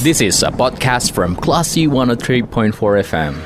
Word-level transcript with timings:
This 0.00 0.24
is 0.24 0.40
a 0.40 0.48
podcast 0.48 1.12
from 1.12 1.36
Classy 1.36 1.84
103.4 1.84 2.72
FM. 3.04 3.36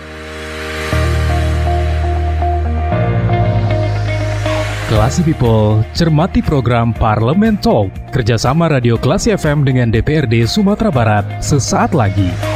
Klasi 4.87 5.27
People, 5.27 5.83
cermati 5.99 6.39
program 6.47 6.95
Parlemen 6.95 7.59
Talk 7.59 7.91
kerjasama 8.15 8.71
Radio 8.71 8.95
Klasi 8.95 9.35
FM 9.35 9.67
dengan 9.67 9.91
DPRD 9.91 10.47
Sumatera 10.47 10.95
Barat 10.95 11.27
sesaat 11.43 11.91
lagi. 11.91 12.54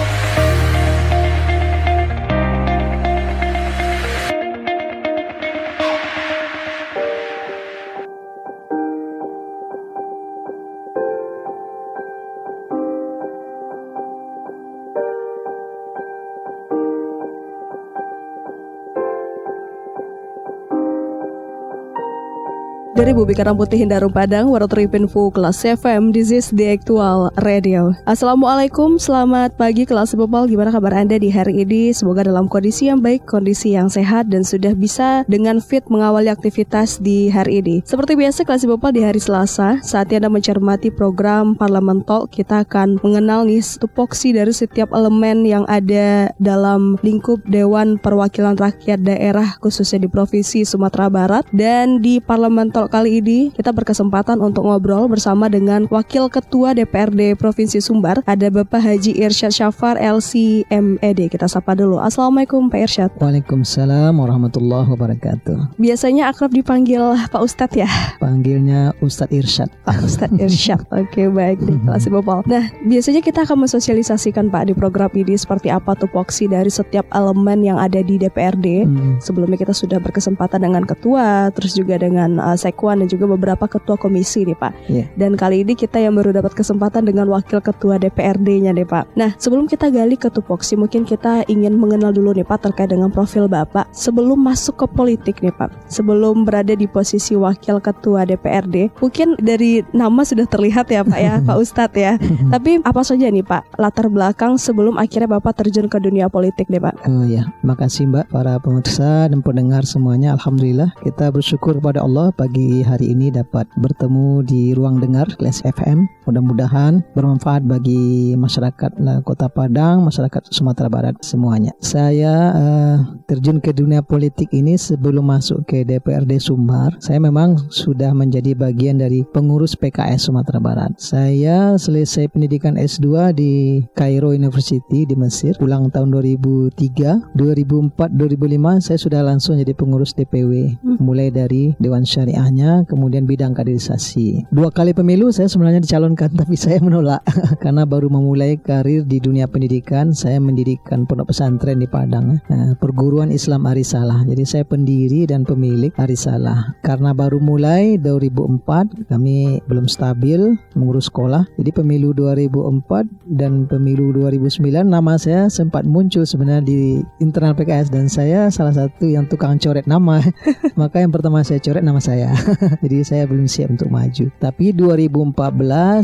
Dari 22.99 23.15
Bumi 23.15 23.31
Karang 23.31 23.55
Putih 23.55 23.79
Hindarung 23.79 24.11
Padang, 24.11 24.51
Info 24.51 25.31
Kelas 25.31 25.63
FM, 25.63 26.11
this 26.11 26.35
is 26.35 26.51
the 26.51 26.75
actual 26.75 27.31
radio. 27.47 27.95
Assalamualaikum, 28.11 28.99
selamat 28.99 29.55
pagi 29.55 29.87
kelas 29.87 30.19
People. 30.19 30.51
Gimana 30.51 30.75
kabar 30.75 30.99
Anda 30.99 31.15
di 31.15 31.31
hari 31.31 31.63
ini? 31.63 31.95
Semoga 31.95 32.27
dalam 32.27 32.51
kondisi 32.51 32.91
yang 32.91 32.99
baik, 32.99 33.23
kondisi 33.23 33.79
yang 33.79 33.87
sehat, 33.87 34.35
dan 34.35 34.43
sudah 34.43 34.75
bisa 34.75 35.23
dengan 35.31 35.63
fit 35.63 35.87
mengawali 35.87 36.27
aktivitas 36.27 36.99
di 36.99 37.31
hari 37.31 37.63
ini. 37.63 37.87
Seperti 37.87 38.19
biasa 38.19 38.43
kelas 38.43 38.67
People 38.67 38.91
di 38.91 39.07
hari 39.07 39.23
Selasa, 39.23 39.79
saatnya 39.79 40.27
Anda 40.27 40.35
mencermati 40.35 40.91
program 40.91 41.55
Parlemen 41.55 42.03
Talk, 42.03 42.35
kita 42.35 42.67
akan 42.67 42.99
mengenal 43.07 43.47
nih 43.47 43.63
tupoksi 43.79 44.35
dari 44.35 44.51
setiap 44.51 44.91
elemen 44.91 45.47
yang 45.47 45.63
ada 45.71 46.35
dalam 46.43 46.99
lingkup 47.07 47.47
Dewan 47.47 47.95
Perwakilan 48.03 48.59
Rakyat 48.59 49.07
Daerah, 49.07 49.55
khususnya 49.63 50.03
di 50.03 50.11
Provinsi 50.11 50.67
Sumatera 50.67 51.07
Barat, 51.07 51.47
dan 51.55 52.03
di 52.03 52.19
Parlemen 52.19 52.75
Talk 52.75 52.88
kali 52.89 53.21
ini 53.21 53.53
kita 53.53 53.69
berkesempatan 53.71 54.41
untuk 54.41 54.65
ngobrol 54.65 55.13
bersama 55.13 55.53
dengan 55.53 55.85
Wakil 55.93 56.33
Ketua 56.33 56.73
DPRD 56.73 57.37
Provinsi 57.37 57.85
Sumbar, 57.85 58.25
ada 58.25 58.49
Bapak 58.49 58.81
Haji 58.81 59.13
Irsyad 59.21 59.53
Syafar 59.53 60.01
LCMED. 60.01 61.29
Kita 61.29 61.45
sapa 61.45 61.77
dulu. 61.77 62.01
Assalamualaikum 62.01 62.73
Pak 62.73 62.81
Irsyad. 62.89 63.11
Waalaikumsalam 63.21 64.17
warahmatullahi 64.17 64.89
wabarakatuh. 64.89 65.77
Biasanya 65.77 66.33
akrab 66.33 66.57
dipanggil 66.57 67.05
Pak 67.29 67.45
Ustadz 67.45 67.77
ya? 67.77 67.89
Panggilnya 68.17 68.97
Ustadz 69.05 69.37
Irsyad. 69.37 69.69
Pak 69.85 70.09
Ustadz 70.09 70.41
Irsyad. 70.41 70.81
Oke 71.05 71.29
baik 71.29 71.61
deh, 71.61 71.77
kasih 71.93 72.17
Bapak. 72.17 72.49
Nah, 72.49 72.73
biasanya 72.89 73.21
kita 73.21 73.45
akan 73.45 73.69
mensosialisasikan 73.69 74.49
Pak 74.49 74.73
di 74.73 74.73
program 74.73 75.13
ini 75.13 75.37
seperti 75.37 75.69
apa 75.69 75.93
tupoksi 75.93 76.49
dari 76.49 76.73
setiap 76.73 77.05
elemen 77.13 77.61
yang 77.61 77.77
ada 77.77 78.01
di 78.01 78.17
DPRD. 78.17 78.89
Hmm. 78.89 79.21
Sebelumnya 79.21 79.61
kita 79.61 79.77
sudah 79.77 80.01
berkesempatan 80.01 80.65
dengan 80.65 80.89
ketua, 80.89 81.53
terus 81.53 81.77
juga 81.77 82.01
dengan 82.01 82.41
uh, 82.41 82.57
sek 82.57 82.78
Sekwan 82.79 83.03
dan 83.03 83.11
juga 83.11 83.27
beberapa 83.27 83.67
ketua 83.67 83.99
komisi 83.99 84.47
nih 84.47 84.55
Pak. 84.55 84.73
Yeah. 84.87 85.11
Dan 85.19 85.35
kali 85.35 85.67
ini 85.67 85.75
kita 85.75 85.99
yang 85.99 86.15
baru 86.15 86.31
dapat 86.31 86.55
kesempatan 86.55 87.11
dengan 87.11 87.27
wakil 87.27 87.59
ketua 87.59 87.99
DPRD-nya 87.99 88.71
nih 88.71 88.87
Pak. 88.87 89.19
Nah 89.19 89.35
sebelum 89.35 89.67
kita 89.67 89.91
gali 89.91 90.15
ke 90.15 90.31
tupoksi 90.31 90.79
mungkin 90.79 91.03
kita 91.03 91.43
ingin 91.51 91.75
mengenal 91.75 92.15
dulu 92.15 92.31
nih 92.31 92.47
Pak 92.47 92.71
terkait 92.71 92.95
dengan 92.95 93.11
profil 93.11 93.51
Bapak 93.51 93.91
sebelum 93.91 94.39
masuk 94.39 94.79
ke 94.79 94.87
politik 94.95 95.43
nih 95.43 95.51
Pak. 95.51 95.91
Sebelum 95.91 96.47
berada 96.47 96.71
di 96.79 96.87
posisi 96.87 97.35
wakil 97.35 97.83
ketua 97.83 98.23
DPRD, 98.23 98.95
mungkin 99.03 99.35
dari 99.43 99.83
nama 99.91 100.23
sudah 100.23 100.47
terlihat 100.47 100.87
ya 100.95 101.03
Pak 101.03 101.19
ya 101.19 101.35
Pak 101.51 101.57
Ustadz 101.59 101.99
ya. 101.99 102.15
Tapi 102.55 102.79
apa 102.87 103.03
saja 103.03 103.27
nih 103.27 103.43
Pak 103.43 103.75
latar 103.75 104.07
belakang 104.07 104.55
sebelum 104.55 104.95
akhirnya 105.03 105.27
Bapak 105.27 105.67
terjun 105.67 105.91
ke 105.91 105.99
dunia 105.99 106.31
politik 106.31 106.71
nih 106.71 106.79
Pak? 106.79 107.11
Oh 107.11 107.27
ya, 107.27 107.43
makasih 107.67 108.07
Mbak 108.07 108.31
para 108.31 108.55
pemirsa 108.63 109.27
dan 109.27 109.43
pendengar 109.43 109.83
semuanya. 109.83 110.39
Alhamdulillah 110.39 110.95
kita 111.03 111.35
bersyukur 111.35 111.75
kepada 111.83 112.07
Allah 112.07 112.31
pagi 112.31 112.68
hari 112.85 113.17
ini 113.17 113.33
dapat 113.33 113.65
bertemu 113.81 114.45
di 114.45 114.77
ruang 114.77 115.01
dengar 115.01 115.25
Kelas 115.41 115.65
FM. 115.65 116.05
Mudah-mudahan 116.29 117.01
bermanfaat 117.17 117.65
bagi 117.65 118.37
masyarakat 118.37 119.01
Kota 119.25 119.49
Padang, 119.49 120.05
masyarakat 120.05 120.53
Sumatera 120.53 120.93
Barat 120.93 121.17
semuanya. 121.25 121.73
Saya 121.81 122.53
uh, 122.53 122.97
terjun 123.25 123.65
ke 123.65 123.73
dunia 123.73 124.05
politik 124.05 124.53
ini 124.53 124.77
sebelum 124.77 125.33
masuk 125.33 125.65
ke 125.65 125.81
DPRD 125.89 126.37
Sumbar. 126.37 126.93
Saya 127.01 127.17
memang 127.17 127.57
sudah 127.73 128.13
menjadi 128.13 128.53
bagian 128.53 129.01
dari 129.01 129.25
pengurus 129.25 129.73
PKS 129.73 130.29
Sumatera 130.29 130.61
Barat. 130.61 130.93
Saya 131.01 131.81
selesai 131.81 132.29
pendidikan 132.29 132.77
S2 132.77 133.33
di 133.33 133.81
Cairo 133.97 134.37
University 134.37 135.09
di 135.09 135.17
Mesir. 135.17 135.57
Pulang 135.57 135.89
tahun 135.89 136.13
2003, 136.13 137.33
2004, 137.33 138.13
2005 138.13 138.85
saya 138.85 138.99
sudah 139.01 139.21
langsung 139.25 139.57
jadi 139.57 139.73
pengurus 139.73 140.13
DPW. 140.13 140.77
Hmm. 140.85 141.01
Mulai 141.01 141.33
dari 141.33 141.73
Dewan 141.81 142.05
Syariahnya 142.05 142.58
kemudian 142.87 143.29
bidang 143.29 143.55
kaderisasi. 143.55 144.51
Dua 144.51 144.75
kali 144.75 144.91
pemilu 144.91 145.31
saya 145.31 145.47
sebenarnya 145.47 145.85
dicalonkan 145.85 146.35
tapi 146.41 146.59
saya 146.59 146.83
menolak 146.83 147.23
karena 147.63 147.87
baru 147.87 148.11
memulai 148.11 148.59
karir 148.59 149.07
di 149.07 149.23
dunia 149.23 149.47
pendidikan. 149.47 150.11
Saya 150.11 150.43
mendirikan 150.43 151.07
pondok 151.07 151.31
pesantren 151.31 151.79
di 151.79 151.87
Padang, 151.87 152.41
nah, 152.51 152.75
perguruan 152.81 153.31
Islam 153.31 153.69
Arisalah. 153.69 154.27
Jadi 154.27 154.43
saya 154.43 154.65
pendiri 154.67 155.29
dan 155.29 155.47
pemilik 155.47 155.95
Arisalah. 155.95 156.75
Karena 156.83 157.15
baru 157.15 157.39
mulai 157.39 158.01
2004 158.01 159.07
kami 159.07 159.63
belum 159.69 159.87
stabil 159.87 160.59
mengurus 160.75 161.07
sekolah. 161.13 161.47
Jadi 161.61 161.71
pemilu 161.71 162.11
2004 162.17 163.39
dan 163.39 163.69
pemilu 163.69 164.11
2009 164.17 164.89
nama 164.89 165.15
saya 165.21 165.47
sempat 165.53 165.85
muncul 165.85 166.25
sebenarnya 166.25 166.65
di 166.65 167.03
internal 167.21 167.55
PKS 167.55 167.93
dan 167.93 168.07
saya 168.09 168.49
salah 168.49 168.75
satu 168.75 169.07
yang 169.07 169.29
tukang 169.29 169.61
coret 169.61 169.85
nama. 169.85 170.21
Maka 170.81 171.03
yang 171.05 171.13
pertama 171.13 171.45
saya 171.45 171.61
coret 171.61 171.85
nama 171.85 172.01
saya. 172.01 172.33
Jadi 172.85 172.99
saya 173.05 173.25
belum 173.29 173.47
siap 173.47 173.75
untuk 173.75 173.91
maju. 173.93 174.27
Tapi 174.41 174.73
2014 174.73 175.35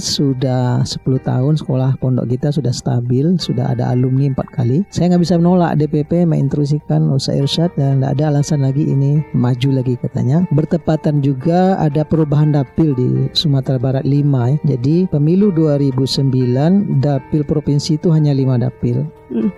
sudah 0.00 0.84
10 0.84 1.02
tahun 1.04 1.54
sekolah 1.60 1.96
pondok 2.00 2.26
kita 2.30 2.52
sudah 2.52 2.72
stabil, 2.72 3.36
sudah 3.40 3.72
ada 3.72 3.92
alumni 3.92 4.32
empat 4.32 4.48
kali. 4.52 4.84
Saya 4.92 5.14
nggak 5.14 5.22
bisa 5.24 5.34
menolak 5.40 5.76
DPP 5.80 6.28
menginstruksikan 6.28 7.08
Ustaz 7.12 7.40
Irsyad 7.40 7.70
dan 7.76 8.00
tidak 8.00 8.20
ada 8.20 8.24
alasan 8.34 8.60
lagi 8.64 8.84
ini 8.84 9.20
maju 9.32 9.80
lagi 9.80 9.94
katanya. 10.00 10.44
Bertepatan 10.52 11.24
juga 11.24 11.76
ada 11.80 12.04
perubahan 12.04 12.52
dapil 12.52 12.92
di 12.94 13.28
Sumatera 13.32 13.80
Barat 13.80 14.04
5 14.04 14.24
ya. 14.24 14.56
Jadi 14.76 15.08
pemilu 15.08 15.50
2009 15.54 17.00
dapil 17.00 17.42
provinsi 17.44 17.96
itu 17.96 18.10
hanya 18.12 18.32
5 18.34 18.64
dapil. 18.64 19.06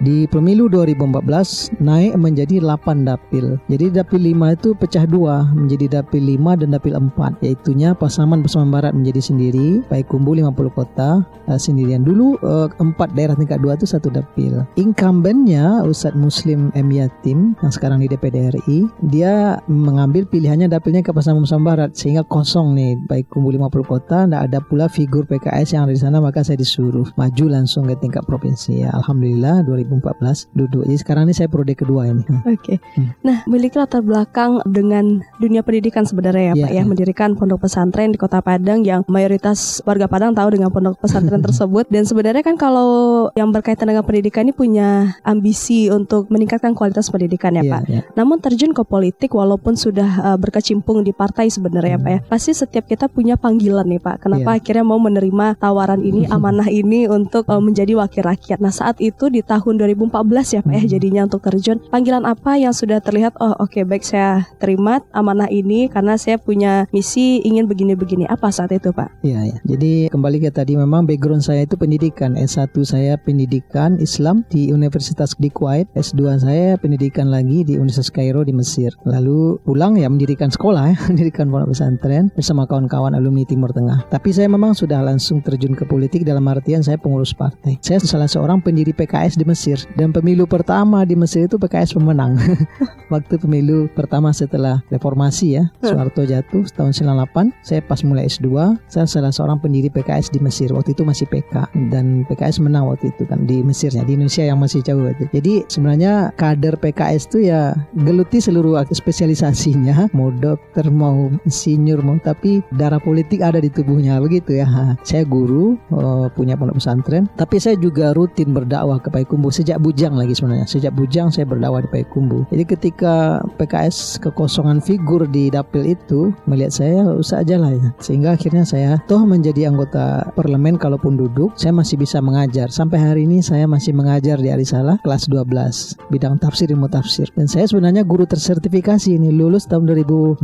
Di 0.00 0.30
pemilu 0.30 0.70
2014 0.70 1.82
naik 1.82 2.14
menjadi 2.14 2.62
8 2.62 3.06
dapil. 3.06 3.58
Jadi 3.66 3.86
dapil 3.90 4.20
5 4.32 4.56
itu 4.56 4.68
pecah 4.78 5.04
dua 5.04 5.50
menjadi 5.52 6.00
dapil 6.00 6.22
5 6.38 6.60
dan 6.62 6.68
dapil 6.74 6.94
4 6.94 7.42
yaitunya 7.42 7.90
Pasaman 7.96 8.46
Pasaman 8.46 8.70
Barat 8.70 8.92
menjadi 8.94 9.32
sendiri, 9.32 9.82
Kumbu 10.06 10.38
50 10.38 10.70
kota 10.70 11.26
uh, 11.50 11.58
sendirian. 11.58 12.06
Dulu 12.06 12.38
uh, 12.46 12.70
empat 12.78 13.16
daerah 13.18 13.34
tingkat 13.34 13.58
2 13.58 13.74
itu 13.82 13.86
satu 13.88 14.08
dapil. 14.12 14.62
Incumbentnya 14.78 15.82
Ustadz 15.82 16.14
Muslim 16.14 16.70
M 16.78 16.88
Yatim 16.94 17.58
yang 17.58 17.72
sekarang 17.74 17.98
di 17.98 18.06
DPD 18.06 18.54
RI, 18.54 18.86
dia 19.10 19.58
mengambil 19.66 20.28
pilihannya 20.30 20.70
dapilnya 20.70 21.02
ke 21.02 21.10
Pasaman 21.10 21.42
Pasaman 21.42 21.66
Barat 21.66 21.90
sehingga 21.98 22.22
kosong 22.22 22.78
nih 22.78 23.02
Kumbu 23.26 23.50
50 23.50 23.82
kota, 23.82 24.18
tidak 24.24 24.42
ada 24.46 24.58
pula 24.62 24.86
figur 24.86 25.26
PKS 25.26 25.74
yang 25.74 25.88
ada 25.88 25.94
di 25.94 26.00
sana 26.00 26.22
maka 26.22 26.46
saya 26.46 26.60
disuruh 26.60 27.08
maju 27.18 27.44
langsung 27.50 27.88
ke 27.90 27.98
tingkat 27.98 28.22
provinsi. 28.28 28.86
Ya, 28.86 28.94
Alhamdulillah 28.94 29.55
2014 29.64 30.52
duduk. 30.52 30.82
Jadi 30.88 30.98
sekarang 31.00 31.22
ini 31.28 31.34
saya 31.36 31.48
prode 31.48 31.72
kedua 31.72 32.08
ini. 32.08 32.24
Oke. 32.44 32.56
Okay. 32.60 32.76
Hmm. 32.98 33.12
Nah, 33.22 33.36
memiliki 33.48 33.76
latar 33.78 34.02
belakang 34.02 34.60
dengan 34.68 35.22
dunia 35.38 35.62
pendidikan 35.62 36.04
sebenarnya 36.04 36.52
ya, 36.52 36.54
ya 36.54 36.64
Pak 36.66 36.70
ya, 36.72 36.76
ya, 36.76 36.82
mendirikan 36.84 37.28
pondok 37.36 37.68
pesantren 37.68 38.12
di 38.12 38.18
Kota 38.18 38.40
Padang 38.42 38.82
yang 38.82 39.06
mayoritas 39.06 39.80
warga 39.84 40.10
Padang 40.10 40.32
tahu 40.34 40.48
dengan 40.56 40.68
pondok 40.72 41.00
pesantren 41.00 41.40
tersebut 41.46 41.88
dan 41.88 42.02
sebenarnya 42.04 42.42
kan 42.42 42.56
kalau 42.58 43.28
yang 43.38 43.52
berkaitan 43.52 43.88
dengan 43.88 44.04
pendidikan 44.04 44.48
ini 44.48 44.54
punya 44.54 45.16
ambisi 45.22 45.88
untuk 45.88 46.28
meningkatkan 46.28 46.74
kualitas 46.76 47.08
pendidikan 47.08 47.54
ya, 47.56 47.62
ya 47.62 47.72
Pak. 47.72 47.82
Ya. 47.86 48.00
Namun 48.18 48.42
terjun 48.42 48.72
ke 48.74 48.82
politik 48.82 49.32
walaupun 49.32 49.78
sudah 49.78 50.34
uh, 50.34 50.38
berkecimpung 50.38 51.04
di 51.06 51.14
partai 51.14 51.48
sebenarnya 51.48 51.96
hmm. 51.96 52.02
ya 52.02 52.04
Pak 52.04 52.10
ya. 52.10 52.20
Hmm. 52.20 52.28
Pasti 52.30 52.50
setiap 52.52 52.84
kita 52.88 53.06
punya 53.06 53.38
panggilan 53.38 53.86
nih 53.86 54.02
Pak. 54.02 54.26
Kenapa 54.26 54.56
ya. 54.56 54.58
akhirnya 54.58 54.84
mau 54.86 54.98
menerima 54.98 55.58
tawaran 55.60 56.02
ini, 56.02 56.26
amanah 56.28 56.68
ini 56.68 57.06
untuk 57.06 57.46
uh, 57.46 57.62
menjadi 57.62 57.98
wakil 57.98 58.26
rakyat. 58.26 58.58
Nah, 58.58 58.74
saat 58.74 58.98
itu 58.98 59.30
di 59.30 59.45
tahun 59.46 59.78
2014 59.78 60.58
ya 60.58 60.60
Pak 60.62 60.74
ya 60.74 60.82
Hmm. 60.82 60.90
jadinya 60.90 61.22
untuk 61.26 61.42
terjun. 61.42 61.78
Panggilan 61.88 62.26
apa 62.26 62.58
yang 62.58 62.74
sudah 62.74 62.98
terlihat 63.00 63.38
oh 63.38 63.54
oke 63.58 63.82
baik 63.86 64.02
saya 64.02 64.44
terima 64.58 65.02
amanah 65.14 65.48
ini 65.48 65.86
karena 65.86 66.18
saya 66.18 66.36
punya 66.36 66.84
misi 66.90 67.40
ingin 67.42 67.66
begini-begini. 67.70 68.26
Apa 68.26 68.50
saat 68.50 68.74
itu 68.74 68.90
Pak? 68.90 69.22
Iya, 69.22 69.54
ya. 69.54 69.56
Jadi 69.64 70.10
kembali 70.10 70.42
ke 70.42 70.50
tadi 70.50 70.74
memang 70.74 71.06
background 71.06 71.42
saya 71.42 71.64
itu 71.64 71.78
pendidikan. 71.78 72.34
S1 72.36 72.74
saya 72.82 73.14
pendidikan 73.16 73.96
Islam 74.02 74.42
di 74.50 74.70
Universitas 74.74 75.34
di 75.38 75.48
Kuwait, 75.48 75.86
S2 75.94 76.42
saya 76.42 76.74
pendidikan 76.76 77.30
lagi 77.30 77.62
di 77.62 77.78
Universitas 77.78 78.10
Kairo 78.10 78.42
di 78.42 78.52
Mesir. 78.52 78.92
Lalu 79.06 79.62
pulang 79.62 79.94
ya 79.94 80.10
mendirikan 80.10 80.50
sekolah 80.50 80.84
ya, 80.90 80.96
mendirikan 81.10 81.48
pondok 81.48 81.72
pesantren 81.76 82.32
bersama 82.34 82.66
kawan-kawan 82.66 83.14
alumni 83.14 83.46
Timur 83.46 83.70
Tengah. 83.70 84.10
Tapi 84.10 84.30
saya 84.34 84.50
memang 84.50 84.74
sudah 84.74 85.00
langsung 85.04 85.38
terjun 85.44 85.76
ke 85.78 85.86
politik 85.86 86.26
dalam 86.26 86.42
artian 86.50 86.82
saya 86.82 86.98
pengurus 86.98 87.30
partai. 87.36 87.78
Saya 87.84 88.02
salah 88.02 88.26
seorang 88.26 88.58
pendiri 88.64 88.90
PKS 88.96 89.35
di 89.36 89.44
Mesir 89.44 89.78
dan 89.94 90.10
pemilu 90.10 90.48
pertama 90.48 91.04
di 91.04 91.14
Mesir 91.14 91.46
itu 91.46 91.60
PKS 91.60 91.94
pemenang. 91.94 92.40
Waktu 93.12 93.38
pemilu 93.38 93.86
pertama 93.94 94.34
setelah 94.34 94.82
reformasi 94.90 95.60
ya, 95.60 95.70
Soeharto 95.84 96.26
jatuh 96.26 96.66
tahun 96.74 96.90
98, 96.90 97.54
saya 97.62 97.80
pas 97.84 98.02
mulai 98.02 98.26
S2, 98.26 98.74
saya 98.90 99.06
salah 99.06 99.30
seorang 99.30 99.62
pendiri 99.62 99.92
PKS 99.92 100.34
di 100.34 100.40
Mesir. 100.42 100.72
Waktu 100.74 100.96
itu 100.96 101.06
masih 101.06 101.28
PK 101.30 101.70
dan 101.92 102.26
PKS 102.26 102.58
menang 102.64 102.90
waktu 102.90 103.14
itu 103.14 103.22
kan 103.28 103.46
di 103.46 103.62
Mesirnya, 103.62 104.02
di 104.02 104.18
Indonesia 104.18 104.42
yang 104.42 104.58
masih 104.58 104.82
jauh 104.82 105.06
itu. 105.06 105.28
Jadi 105.30 105.68
sebenarnya 105.70 106.34
kader 106.34 106.80
PKS 106.80 107.30
itu 107.30 107.38
ya 107.52 107.76
geluti 107.94 108.42
seluruh 108.42 108.82
spesialisasinya, 108.90 110.08
mau 110.16 110.34
dokter, 110.34 110.88
mau 110.90 111.30
insinyur, 111.46 112.02
mau 112.02 112.18
tapi 112.18 112.64
darah 112.74 112.98
politik 112.98 113.44
ada 113.44 113.62
di 113.62 113.70
tubuhnya 113.70 114.18
begitu 114.18 114.58
ya. 114.58 114.66
Saya 115.06 115.22
guru, 115.22 115.78
eh, 115.94 116.26
punya 116.34 116.58
pondok 116.58 116.82
pesantren, 116.82 117.30
tapi 117.38 117.62
saya 117.62 117.78
juga 117.78 118.16
rutin 118.16 118.50
berdakwah 118.50 118.98
ke 118.98 119.10
Payakumbuh 119.26 119.50
sejak 119.50 119.82
bujang 119.82 120.14
lagi 120.14 120.38
sebenarnya. 120.38 120.70
Sejak 120.70 120.94
bujang 120.94 121.34
saya 121.34 121.50
berdakwah 121.50 121.82
di 121.82 121.90
Payakumbuh. 121.90 122.46
Jadi 122.54 122.62
ketika 122.62 123.42
PKS 123.58 124.22
kekosongan 124.22 124.78
figur 124.78 125.26
di 125.26 125.50
dapil 125.50 125.82
itu 125.82 126.30
melihat 126.46 126.70
saya 126.70 127.02
usah 127.10 127.42
aja 127.42 127.58
lah 127.58 127.74
ya. 127.74 127.90
Sehingga 127.98 128.38
akhirnya 128.38 128.62
saya 128.62 129.02
toh 129.10 129.26
menjadi 129.26 129.66
anggota 129.66 130.30
parlemen 130.38 130.78
kalaupun 130.78 131.18
duduk 131.18 131.58
saya 131.58 131.74
masih 131.74 131.98
bisa 131.98 132.22
mengajar. 132.22 132.70
Sampai 132.70 133.02
hari 133.02 133.26
ini 133.26 133.42
saya 133.42 133.66
masih 133.66 133.98
mengajar 133.98 134.38
di 134.38 134.46
Arisalah 134.46 135.02
kelas 135.02 135.26
12 135.26 135.98
bidang 136.06 136.38
tafsir 136.38 136.70
ilmu 136.70 136.86
tafsir. 136.86 137.26
Dan 137.34 137.50
saya 137.50 137.66
sebenarnya 137.66 138.06
guru 138.06 138.30
tersertifikasi 138.30 139.10
ini 139.10 139.34
lulus 139.34 139.66
tahun 139.66 139.90
2012 139.90 140.38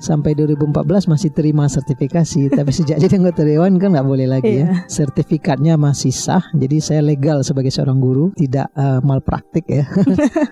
sampai 0.00 0.32
2014 0.32 1.12
masih 1.12 1.28
terima 1.28 1.68
sertifikasi. 1.68 2.48
Tapi 2.56 2.72
sejak 2.72 3.04
jadi 3.04 3.20
anggota 3.20 3.44
dewan 3.44 3.76
kan 3.76 3.92
nggak 3.92 4.08
boleh 4.08 4.24
lagi 4.24 4.64
ya. 4.64 4.88
Sertifikatnya 4.88 5.76
masih 5.76 6.08
sah. 6.08 6.48
Jadi 6.56 6.80
saya 6.80 7.04
legal 7.04 7.44
sebagai 7.44 7.68
seorang 7.68 7.97
guru, 7.98 8.32
tidak 8.34 8.70
eh, 8.74 9.00
malpraktik 9.02 9.66
ya. 9.68 9.84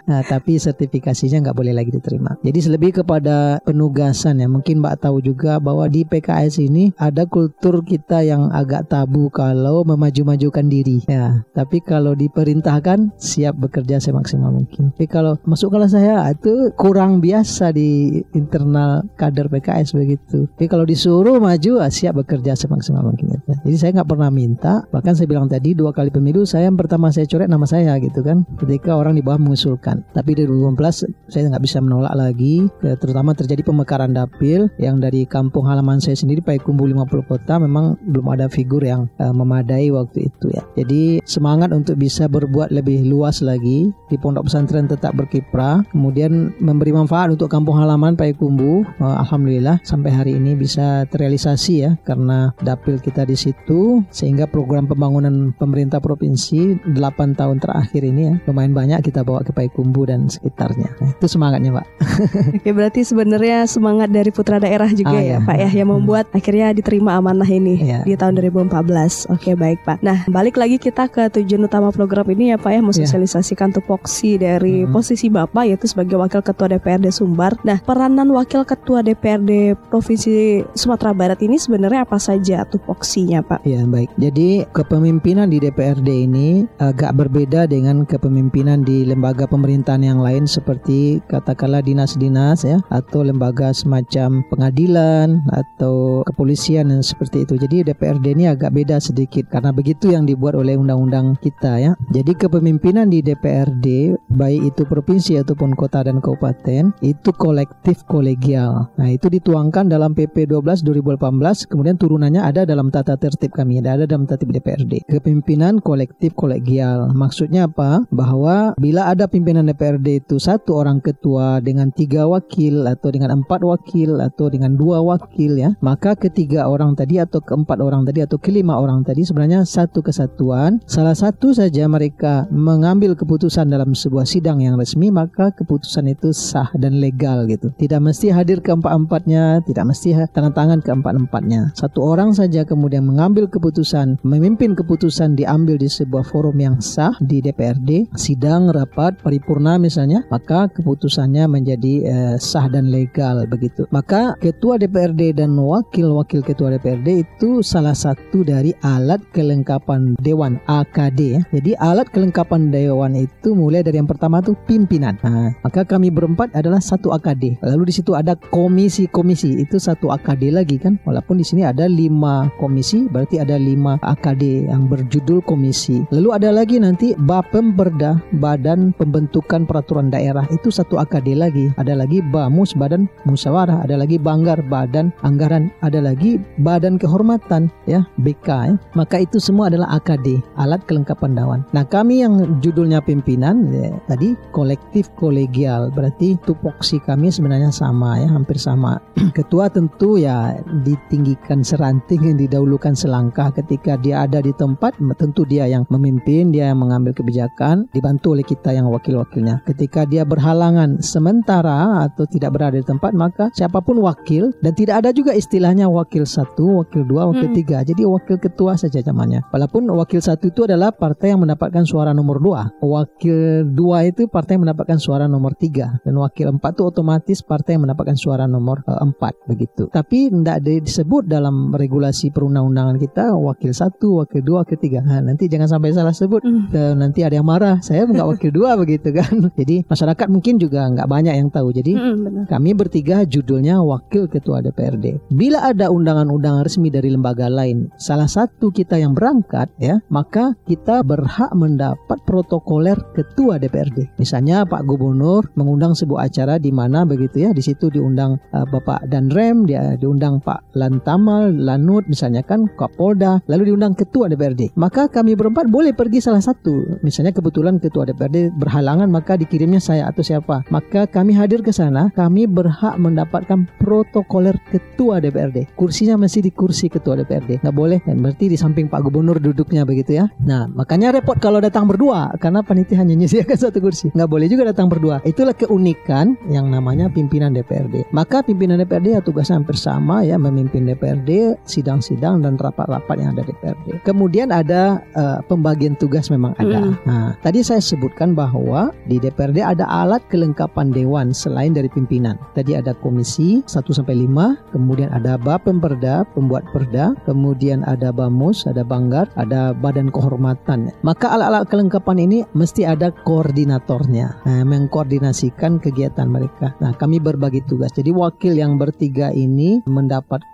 Nah, 0.06 0.22
tapi 0.22 0.54
sertifikasinya 0.60 1.42
nggak 1.42 1.56
boleh 1.56 1.74
lagi 1.74 1.90
diterima. 1.90 2.38
Jadi 2.46 2.58
lebih 2.70 3.02
kepada 3.02 3.58
penugasan 3.66 4.38
ya. 4.38 4.46
Mungkin 4.46 4.78
Mbak 4.78 5.02
tahu 5.02 5.18
juga 5.18 5.58
bahwa 5.58 5.90
di 5.90 6.06
PKS 6.06 6.62
ini 6.62 6.94
ada 6.94 7.26
kultur 7.26 7.82
kita 7.82 8.22
yang 8.22 8.54
agak 8.54 8.86
tabu 8.86 9.26
kalau 9.34 9.82
memaju-majukan 9.82 10.66
diri. 10.70 11.02
Ya, 11.10 11.42
tapi 11.56 11.82
kalau 11.82 12.14
diperintahkan 12.14 13.18
siap 13.18 13.58
bekerja 13.58 13.98
semaksimal 13.98 14.54
mungkin. 14.54 14.94
Tapi 14.94 15.06
kalau 15.10 15.34
masuk 15.42 15.74
kalau 15.74 15.90
saya 15.90 16.22
itu 16.30 16.70
kurang 16.78 17.18
biasa 17.18 17.74
di 17.74 18.22
internal 18.36 19.02
kader 19.18 19.50
PKS 19.50 19.96
begitu. 19.96 20.46
Tapi 20.54 20.66
kalau 20.70 20.86
disuruh 20.86 21.42
maju 21.42 21.82
ah, 21.82 21.90
siap 21.90 22.22
bekerja 22.22 22.54
semaksimal 22.54 23.02
mungkin. 23.02 23.34
gitu. 23.34 23.52
Jadi 23.66 23.76
saya 23.76 23.90
nggak 24.00 24.10
pernah 24.10 24.30
minta. 24.30 24.86
Bahkan 24.90 25.12
saya 25.18 25.26
bilang 25.26 25.50
tadi 25.50 25.74
dua 25.74 25.90
kali 25.90 26.14
pemilu 26.14 26.46
saya 26.46 26.70
yang 26.70 26.78
pertama 26.78 27.10
saya 27.10 27.26
coret 27.36 27.52
nama 27.52 27.68
saya 27.68 28.00
gitu 28.00 28.24
kan. 28.24 28.48
Ketika 28.56 28.96
orang 28.96 29.20
di 29.20 29.20
bawah 29.20 29.36
mengusulkan. 29.36 30.00
Tapi 30.16 30.32
di 30.32 30.48
2015 30.48 31.28
saya 31.28 31.52
nggak 31.52 31.64
bisa 31.68 31.84
menolak 31.84 32.16
lagi. 32.16 32.64
Ya, 32.80 32.96
terutama 32.96 33.36
terjadi 33.36 33.60
pemekaran 33.60 34.16
dapil 34.16 34.72
yang 34.80 34.96
dari 34.96 35.28
kampung 35.28 35.68
halaman 35.68 36.00
saya 36.00 36.16
sendiri 36.16 36.40
Payakumbuh 36.40 36.88
50 36.88 37.28
kota 37.28 37.60
memang 37.60 38.00
belum 38.08 38.32
ada 38.32 38.48
figur 38.48 38.80
yang 38.80 39.12
eh, 39.20 39.28
memadai 39.28 39.92
waktu 39.92 40.32
itu 40.32 40.48
ya. 40.48 40.64
Jadi 40.80 41.20
semangat 41.28 41.76
untuk 41.76 42.00
bisa 42.00 42.24
berbuat 42.24 42.72
lebih 42.72 43.04
luas 43.04 43.44
lagi 43.44 43.92
di 44.08 44.16
pondok 44.16 44.48
pesantren 44.48 44.88
tetap 44.88 45.12
berkiprah. 45.12 45.84
Kemudian 45.92 46.56
memberi 46.56 46.96
manfaat 46.96 47.36
untuk 47.36 47.52
kampung 47.52 47.76
halaman 47.76 48.16
Payakumbuh. 48.16 48.80
Eh, 48.96 49.16
Alhamdulillah 49.20 49.84
sampai 49.84 50.08
hari 50.08 50.32
ini 50.40 50.56
bisa 50.56 51.04
terrealisasi 51.12 51.74
ya 51.84 51.92
karena 52.06 52.56
dapil 52.64 52.96
kita 52.96 53.28
di 53.28 53.36
situ 53.36 54.00
sehingga 54.08 54.48
program 54.48 54.88
pembangunan 54.88 55.52
pemerintah 55.58 55.98
provinsi 55.98 56.78
8 56.94 57.25
tahun 57.32 57.58
terakhir 57.58 58.02
ini 58.04 58.22
ya 58.22 58.34
lumayan 58.44 58.70
banyak 58.70 59.00
kita 59.02 59.24
bawa 59.24 59.40
ke 59.40 59.50
Payakumbuh 59.50 60.06
dan 60.06 60.28
sekitarnya. 60.28 60.92
Nah, 61.00 61.10
itu 61.10 61.26
semangatnya, 61.26 61.80
Pak. 61.80 61.86
Oke, 62.60 62.70
berarti 62.70 63.00
sebenarnya 63.02 63.64
semangat 63.64 64.12
dari 64.12 64.28
putra 64.28 64.60
daerah 64.60 64.86
juga 64.92 65.16
Ah, 65.16 65.22
ya, 65.24 65.38
ya. 65.38 65.38
Pak 65.40 65.56
ya 65.56 65.68
yang 65.72 65.88
membuat 65.90 66.28
akhirnya 66.30 66.70
diterima 66.70 67.16
amanah 67.16 67.48
ini 67.48 67.80
Iya. 67.80 68.04
di 68.04 68.14
tahun 68.14 68.36
2014. 68.36 69.26
Oke, 69.32 69.56
baik, 69.56 69.80
Pak. 69.82 70.04
Nah, 70.04 70.28
balik 70.28 70.60
lagi 70.60 70.76
kita 70.76 71.08
ke 71.08 71.32
tujuan 71.32 71.64
utama 71.64 71.88
program 71.88 72.28
ini 72.28 72.52
ya, 72.52 72.60
Pak 72.60 72.70
ya, 72.70 72.80
mensosialisasikan 72.84 73.72
tupoksi 73.72 74.36
dari 74.36 74.84
Mhm. 74.84 74.92
posisi 74.92 75.26
Bapak 75.26 75.64
yaitu 75.64 75.88
sebagai 75.88 76.20
Wakil 76.20 76.44
Ketua 76.44 76.68
DPRD 76.68 77.08
Sumbar. 77.08 77.56
Nah, 77.64 77.80
peranan 77.80 78.28
Wakil 78.28 78.62
Ketua 78.62 79.00
DPRD 79.00 79.72
Provinsi 79.88 80.60
Sumatera 80.74 81.16
Barat 81.16 81.40
ini 81.40 81.56
sebenarnya 81.56 82.04
apa 82.04 82.20
saja 82.20 82.68
tupoksinya, 82.68 83.40
Pak? 83.40 83.64
Ya 83.64 83.80
baik. 83.82 84.12
Jadi 84.16 84.68
kepemimpinan 84.68 85.48
di 85.48 85.56
DPRD 85.56 86.28
ini 86.28 86.68
agak 86.76 87.15
berbeda 87.16 87.64
dengan 87.64 88.04
kepemimpinan 88.04 88.84
di 88.84 89.08
lembaga 89.08 89.48
pemerintahan 89.48 90.04
yang 90.04 90.20
lain 90.20 90.44
seperti 90.44 91.24
katakanlah 91.32 91.80
dinas-dinas 91.80 92.62
ya 92.62 92.78
atau 92.92 93.24
lembaga 93.24 93.72
semacam 93.72 94.44
pengadilan 94.52 95.40
atau 95.48 96.20
kepolisian 96.28 96.92
dan 96.92 97.00
seperti 97.00 97.48
itu. 97.48 97.56
Jadi 97.56 97.88
DPRD 97.88 98.36
ini 98.36 98.44
agak 98.52 98.76
beda 98.76 99.00
sedikit 99.00 99.48
karena 99.48 99.72
begitu 99.72 100.12
yang 100.12 100.28
dibuat 100.28 100.60
oleh 100.60 100.76
undang-undang 100.76 101.40
kita 101.40 101.80
ya. 101.80 101.92
Jadi 102.12 102.36
kepemimpinan 102.36 103.08
di 103.08 103.24
DPRD 103.24 104.14
baik 104.36 104.76
itu 104.76 104.84
provinsi 104.84 105.40
ataupun 105.40 105.72
kota 105.72 106.04
dan 106.04 106.20
kabupaten 106.20 106.92
itu 107.00 107.30
kolektif 107.34 108.04
kolegial. 108.04 108.92
Nah, 109.00 109.08
itu 109.08 109.32
dituangkan 109.32 109.88
dalam 109.88 110.12
PP 110.12 110.44
12 110.52 110.84
2018 110.84 111.70
kemudian 111.72 111.96
turunannya 111.96 112.44
ada 112.44 112.68
dalam 112.68 112.92
tata 112.92 113.16
tertib 113.16 113.56
kami 113.56 113.80
ada 113.80 114.04
dalam 114.04 114.28
tertib 114.28 114.52
DPRD. 114.52 115.08
Kepemimpinan 115.08 115.80
kolektif 115.80 116.36
kolegial. 116.36 117.05
Maksudnya 117.12 117.70
apa? 117.70 118.02
Bahwa 118.10 118.74
bila 118.80 119.10
ada 119.10 119.28
pimpinan 119.30 119.68
DPRD 119.68 120.26
itu 120.26 120.40
satu 120.40 120.78
orang 120.78 120.98
ketua 120.98 121.60
dengan 121.60 121.92
tiga 121.92 122.26
wakil 122.26 122.86
atau 122.86 123.08
dengan 123.12 123.42
empat 123.42 123.62
wakil 123.62 124.18
atau 124.18 124.50
dengan 124.50 124.74
dua 124.74 125.02
wakil 125.04 125.58
ya, 125.58 125.74
maka 125.84 126.18
ketiga 126.18 126.66
orang 126.66 126.96
tadi 126.98 127.20
atau 127.20 127.38
keempat 127.42 127.78
orang 127.78 128.02
tadi 128.06 128.24
atau 128.24 128.38
kelima 128.40 128.78
orang 128.80 129.02
tadi 129.06 129.22
sebenarnya 129.22 129.62
satu 129.62 130.02
kesatuan. 130.02 130.82
Salah 130.88 131.14
satu 131.14 131.52
saja 131.52 131.86
mereka 131.86 132.48
mengambil 132.50 133.14
keputusan 133.14 133.68
dalam 133.68 133.92
sebuah 133.92 134.24
sidang 134.26 134.62
yang 134.62 134.74
resmi 134.78 135.10
maka 135.10 135.52
keputusan 135.54 136.10
itu 136.10 136.30
sah 136.32 136.70
dan 136.74 136.98
legal 136.98 137.44
gitu. 137.50 137.74
Tidak 137.76 138.00
mesti 138.00 138.32
hadir 138.32 138.62
keempat-empatnya, 138.62 139.66
tidak 139.66 139.84
mesti 139.90 140.16
tanda 140.32 140.50
tangan 140.54 140.80
keempat-empatnya. 140.80 141.76
Satu 141.76 142.02
orang 142.02 142.32
saja 142.32 142.64
kemudian 142.64 143.04
mengambil 143.04 143.50
keputusan, 143.50 144.22
memimpin 144.22 144.72
keputusan 144.72 145.36
diambil 145.36 145.76
di 145.76 145.88
sebuah 145.90 146.24
forum 146.24 146.56
yang 146.56 146.76
sah 146.86 147.18
di 147.18 147.42
DPRD, 147.42 148.14
sidang, 148.14 148.70
rapat, 148.70 149.18
paripurna 149.18 149.74
misalnya, 149.82 150.22
maka 150.30 150.70
keputusannya 150.70 151.50
menjadi 151.50 151.94
eh, 152.06 152.34
sah 152.38 152.70
dan 152.70 152.94
legal 152.94 153.42
begitu. 153.50 153.90
Maka 153.90 154.38
ketua 154.38 154.78
DPRD 154.78 155.34
dan 155.34 155.58
wakil-wakil 155.58 156.46
ketua 156.46 156.78
DPRD 156.78 157.26
itu 157.26 157.66
salah 157.66 157.98
satu 157.98 158.46
dari 158.46 158.70
alat 158.86 159.18
kelengkapan 159.34 160.14
dewan 160.22 160.62
AKD 160.70 161.20
ya. 161.26 161.40
Jadi 161.50 161.74
alat 161.82 162.06
kelengkapan 162.14 162.70
dewan 162.70 163.18
itu 163.18 163.56
mulai 163.56 163.82
dari 163.82 163.98
yang 163.98 164.06
pertama 164.06 164.38
tuh 164.38 164.54
pimpinan. 164.70 165.18
Nah, 165.26 165.50
maka 165.64 165.82
kami 165.82 166.12
berempat 166.12 166.54
adalah 166.54 166.78
satu 166.78 167.10
AKD. 167.16 167.58
Lalu 167.64 167.90
di 167.90 167.94
situ 167.98 168.12
ada 168.14 168.36
komisi-komisi 168.36 169.58
itu 169.58 169.80
satu 169.80 170.12
AKD 170.12 170.54
lagi 170.54 170.76
kan. 170.78 171.00
Walaupun 171.02 171.40
di 171.40 171.44
sini 171.46 171.66
ada 171.66 171.88
lima 171.88 172.46
komisi, 172.60 173.08
berarti 173.08 173.40
ada 173.40 173.56
lima 173.56 173.96
AKD 174.04 174.68
yang 174.68 174.86
berjudul 174.86 175.42
komisi. 175.42 176.04
Lalu 176.12 176.28
ada 176.36 176.50
lagi 176.52 176.75
nanti 176.80 177.12
Bapemberda, 177.16 178.20
Badan 178.40 178.92
Pembentukan 178.96 179.64
Peraturan 179.64 180.12
Daerah 180.12 180.44
itu 180.52 180.68
satu 180.68 181.00
AKD 181.00 181.36
lagi. 181.36 181.66
Ada 181.80 181.96
lagi 181.96 182.20
Bamus, 182.20 182.76
Badan 182.76 183.08
Musyawarah. 183.24 183.84
Ada 183.86 184.00
lagi 184.00 184.16
Banggar, 184.20 184.60
Badan 184.66 185.12
Anggaran. 185.22 185.72
Ada 185.80 186.02
lagi 186.02 186.40
Badan 186.60 186.98
Kehormatan, 186.98 187.68
ya 187.88 188.04
BK. 188.20 188.48
Ya. 188.48 188.74
Maka 188.98 189.22
itu 189.22 189.38
semua 189.38 189.68
adalah 189.68 190.00
AKD, 190.00 190.42
alat 190.58 190.82
kelengkapan 190.84 191.38
dewan. 191.38 191.60
Nah 191.70 191.84
kami 191.86 192.24
yang 192.24 192.60
judulnya 192.60 193.04
pimpinan 193.04 193.68
ya, 193.70 193.94
tadi 194.10 194.34
kolektif 194.50 195.08
kolegial, 195.14 195.92
berarti 195.92 196.38
tupoksi 196.42 196.98
kami 197.02 197.30
sebenarnya 197.30 197.70
sama 197.70 198.18
ya, 198.20 198.28
hampir 198.30 198.56
sama. 198.58 198.98
Ketua 199.38 199.68
tentu 199.68 200.16
ya 200.18 200.56
ditinggikan 200.82 201.62
seranting 201.62 202.34
yang 202.34 202.38
didahulukan 202.40 202.96
selangkah 202.96 203.52
ketika 203.54 203.94
dia 204.00 204.24
ada 204.26 204.42
di 204.42 204.50
tempat 204.56 204.96
tentu 205.16 205.46
dia 205.46 205.68
yang 205.68 205.84
memimpin 205.88 206.50
dia 206.50 206.65
yang 206.66 206.78
mengambil 206.78 207.14
kebijakan 207.14 207.86
dibantu 207.94 208.34
oleh 208.34 208.44
kita 208.46 208.74
yang 208.74 208.90
wakil-wakilnya. 208.90 209.62
Ketika 209.66 210.02
dia 210.06 210.26
berhalangan 210.26 210.98
sementara 211.00 212.06
atau 212.06 212.26
tidak 212.26 212.54
berada 212.54 212.76
di 212.78 212.86
tempat 212.86 213.12
maka 213.14 213.48
siapa 213.54 213.78
pun 213.82 214.02
wakil 214.02 214.50
dan 214.62 214.72
tidak 214.74 215.04
ada 215.04 215.10
juga 215.14 215.32
istilahnya 215.36 215.86
wakil 215.86 216.26
satu, 216.26 216.82
wakil 216.82 217.06
dua, 217.06 217.28
wakil 217.30 217.52
Hmm. 217.52 217.56
tiga. 217.56 217.78
Jadi 217.84 218.02
wakil 218.02 218.36
ketua 218.40 218.74
saja 218.74 218.98
zamannya. 219.04 219.44
Walaupun 219.52 219.86
wakil 219.92 220.18
satu 220.18 220.48
itu 220.48 220.64
adalah 220.64 220.90
partai 220.90 221.36
yang 221.36 221.44
mendapatkan 221.44 221.84
suara 221.84 222.16
nomor 222.16 222.40
dua. 222.40 222.72
Wakil 222.80 223.68
dua 223.76 224.08
itu 224.08 224.26
partai 224.26 224.56
yang 224.56 224.64
mendapatkan 224.64 224.96
suara 224.96 225.28
nomor 225.28 225.52
tiga. 225.54 226.00
Dan 226.02 226.16
wakil 226.16 226.56
empat 226.56 226.80
itu 226.80 226.82
otomatis 226.88 227.38
partai 227.44 227.76
yang 227.76 227.84
mendapatkan 227.84 228.16
suara 228.16 228.48
nomor 228.48 228.80
eh, 228.88 228.98
empat 229.04 229.44
begitu. 229.44 229.92
Tapi 229.92 230.32
tidak 230.32 230.64
disebut 230.64 231.28
dalam 231.28 231.76
regulasi 231.76 232.32
perundang-undangan 232.32 232.96
kita 232.96 233.36
wakil 233.36 233.72
satu, 233.76 234.24
wakil 234.24 234.40
dua, 234.40 234.64
wakil 234.64 234.78
tiga. 234.80 235.04
Nah, 235.04 235.20
nanti 235.20 235.46
jangan 235.46 235.68
sampai 235.76 235.92
salah 235.92 236.16
sebut. 236.16 236.40
Hmm. 236.40 236.55
Nanti 236.96 237.22
ada 237.22 237.38
yang 237.38 237.48
marah. 237.48 237.78
Saya 237.84 238.06
nggak 238.06 238.26
wakil 238.26 238.50
dua 238.52 238.76
begitu 238.82 239.12
kan. 239.12 239.52
Jadi 239.54 239.86
masyarakat 239.86 240.26
mungkin 240.30 240.56
juga 240.56 240.86
nggak 240.88 241.08
banyak 241.08 241.34
yang 241.36 241.48
tahu. 241.52 241.70
Jadi 241.74 241.92
benar. 241.96 242.44
kami 242.48 242.70
bertiga 242.72 243.22
judulnya 243.26 243.80
Wakil 243.82 244.26
Ketua 244.30 244.64
DPRD. 244.64 245.32
Bila 245.32 245.68
ada 245.68 245.92
undangan-undangan 245.92 246.64
resmi 246.66 246.88
dari 246.88 247.12
lembaga 247.12 247.46
lain, 247.46 247.90
salah 248.00 248.28
satu 248.30 248.70
kita 248.70 248.96
yang 248.96 249.12
berangkat 249.12 249.68
ya, 249.76 250.00
maka 250.08 250.56
kita 250.64 251.02
berhak 251.02 251.50
mendapat 251.52 252.18
protokoler 252.24 252.96
Ketua 253.12 253.60
DPRD. 253.60 254.18
Misalnya 254.20 254.64
Pak 254.64 254.86
Gubernur 254.86 255.48
mengundang 255.54 255.92
sebuah 255.92 256.28
acara 256.28 256.56
di 256.56 256.70
mana 256.70 257.02
begitu 257.04 257.46
ya, 257.46 257.50
di 257.52 257.62
situ 257.62 257.88
diundang 257.92 258.38
uh, 258.54 258.66
Bapak 258.66 259.08
Danrem, 259.10 259.64
dia 259.66 259.94
diundang 259.98 260.42
Pak 260.42 260.76
Lantamal, 260.76 261.52
Lanut 261.54 262.06
misalnya 262.06 262.42
kan 262.44 262.68
Kapolda, 262.78 263.42
lalu 263.50 263.72
diundang 263.72 263.96
Ketua 263.96 264.30
DPRD. 264.30 264.76
Maka 264.78 265.08
kami 265.08 265.34
berempat 265.34 265.66
boleh 265.70 265.92
pergi 265.96 266.22
salah 266.22 266.42
satu. 266.46 267.02
Misalnya 267.04 267.34
kebetulan 267.36 267.82
Ketua 267.82 268.08
DPRD 268.08 268.56
berhalangan 268.56 269.10
maka 269.10 269.36
dikirimnya 269.36 269.82
saya 269.82 270.08
atau 270.08 270.24
siapa. 270.24 270.64
Maka 270.72 271.04
kami 271.04 271.36
hadir 271.36 271.60
ke 271.60 271.74
sana, 271.74 272.08
kami 272.14 272.48
berhak 272.48 272.96
mendapatkan 272.96 273.68
protokoler 273.82 274.56
Ketua 274.72 275.20
DPRD. 275.20 275.76
Kursinya 275.76 276.16
masih 276.16 276.46
di 276.46 276.50
kursi 276.54 276.88
Ketua 276.88 277.20
DPRD. 277.20 277.60
Nggak 277.60 277.76
boleh, 277.76 277.98
berarti 278.06 278.48
di 278.48 278.56
samping 278.56 278.88
Pak 278.88 279.04
Gubernur 279.04 279.42
duduknya 279.42 279.84
begitu 279.84 280.22
ya. 280.22 280.30
Nah, 280.40 280.64
makanya 280.70 281.12
repot 281.12 281.36
kalau 281.36 281.58
datang 281.60 281.84
berdua 281.84 282.32
karena 282.40 282.64
panitia 282.64 283.02
hanya 283.02 283.16
menyediakan 283.16 283.58
satu 283.66 283.82
kursi. 283.82 284.14
Nggak 284.14 284.30
boleh 284.30 284.46
juga 284.46 284.70
datang 284.70 284.86
berdua. 284.86 285.18
Itulah 285.26 285.56
keunikan 285.56 286.38
yang 286.46 286.70
namanya 286.70 287.10
pimpinan 287.10 287.50
DPRD. 287.50 288.14
Maka 288.14 288.46
pimpinan 288.46 288.78
DPRD 288.78 289.18
ya 289.18 289.20
tugasnya 289.24 289.58
hampir 289.58 289.74
sama 289.74 290.22
ya 290.22 290.38
memimpin 290.38 290.86
DPRD, 290.86 291.58
sidang-sidang 291.66 292.44
dan 292.44 292.54
rapat-rapat 292.54 293.16
yang 293.18 293.34
ada 293.34 293.42
DPRD. 293.42 294.06
Kemudian 294.06 294.54
ada 294.54 295.02
eh, 295.16 295.38
pembagian 295.50 295.98
tugas 295.98 296.30
memang 296.36 296.52
ada. 296.60 296.92
Mm. 296.92 296.94
Nah, 297.08 297.28
tadi 297.40 297.64
saya 297.64 297.80
sebutkan 297.80 298.36
bahwa 298.36 298.92
di 299.08 299.16
DPRD 299.16 299.64
ada 299.64 299.88
alat 299.88 300.20
kelengkapan 300.28 300.92
dewan 300.92 301.32
selain 301.32 301.72
dari 301.72 301.88
pimpinan. 301.88 302.36
Tadi 302.52 302.76
ada 302.76 302.92
komisi 302.92 303.64
1 303.64 303.96
sampai 303.96 304.28
5, 304.28 304.76
kemudian 304.76 305.08
ada 305.10 305.40
Bapemperda, 305.40 306.28
pembuat 306.36 306.68
perda, 306.70 307.16
kemudian 307.24 307.80
ada 307.88 308.12
Bamus, 308.12 308.68
ada 308.68 308.84
Banggar, 308.84 309.32
ada 309.40 309.72
Badan 309.72 310.12
Kehormatan. 310.12 310.92
Maka 311.00 311.32
alat-alat 311.32 311.66
kelengkapan 311.72 312.20
ini 312.20 312.38
mesti 312.52 312.84
ada 312.84 313.08
koordinatornya, 313.24 314.44
nah, 314.44 314.62
mengkoordinasikan 314.68 315.80
kegiatan 315.80 316.28
mereka. 316.28 316.76
Nah, 316.84 316.92
kami 316.92 317.18
berbagi 317.18 317.64
tugas. 317.64 317.90
Jadi 317.96 318.12
wakil 318.12 318.60
yang 318.60 318.76
bertiga 318.76 319.32
ini 319.32 319.80
mendapat 319.88 320.44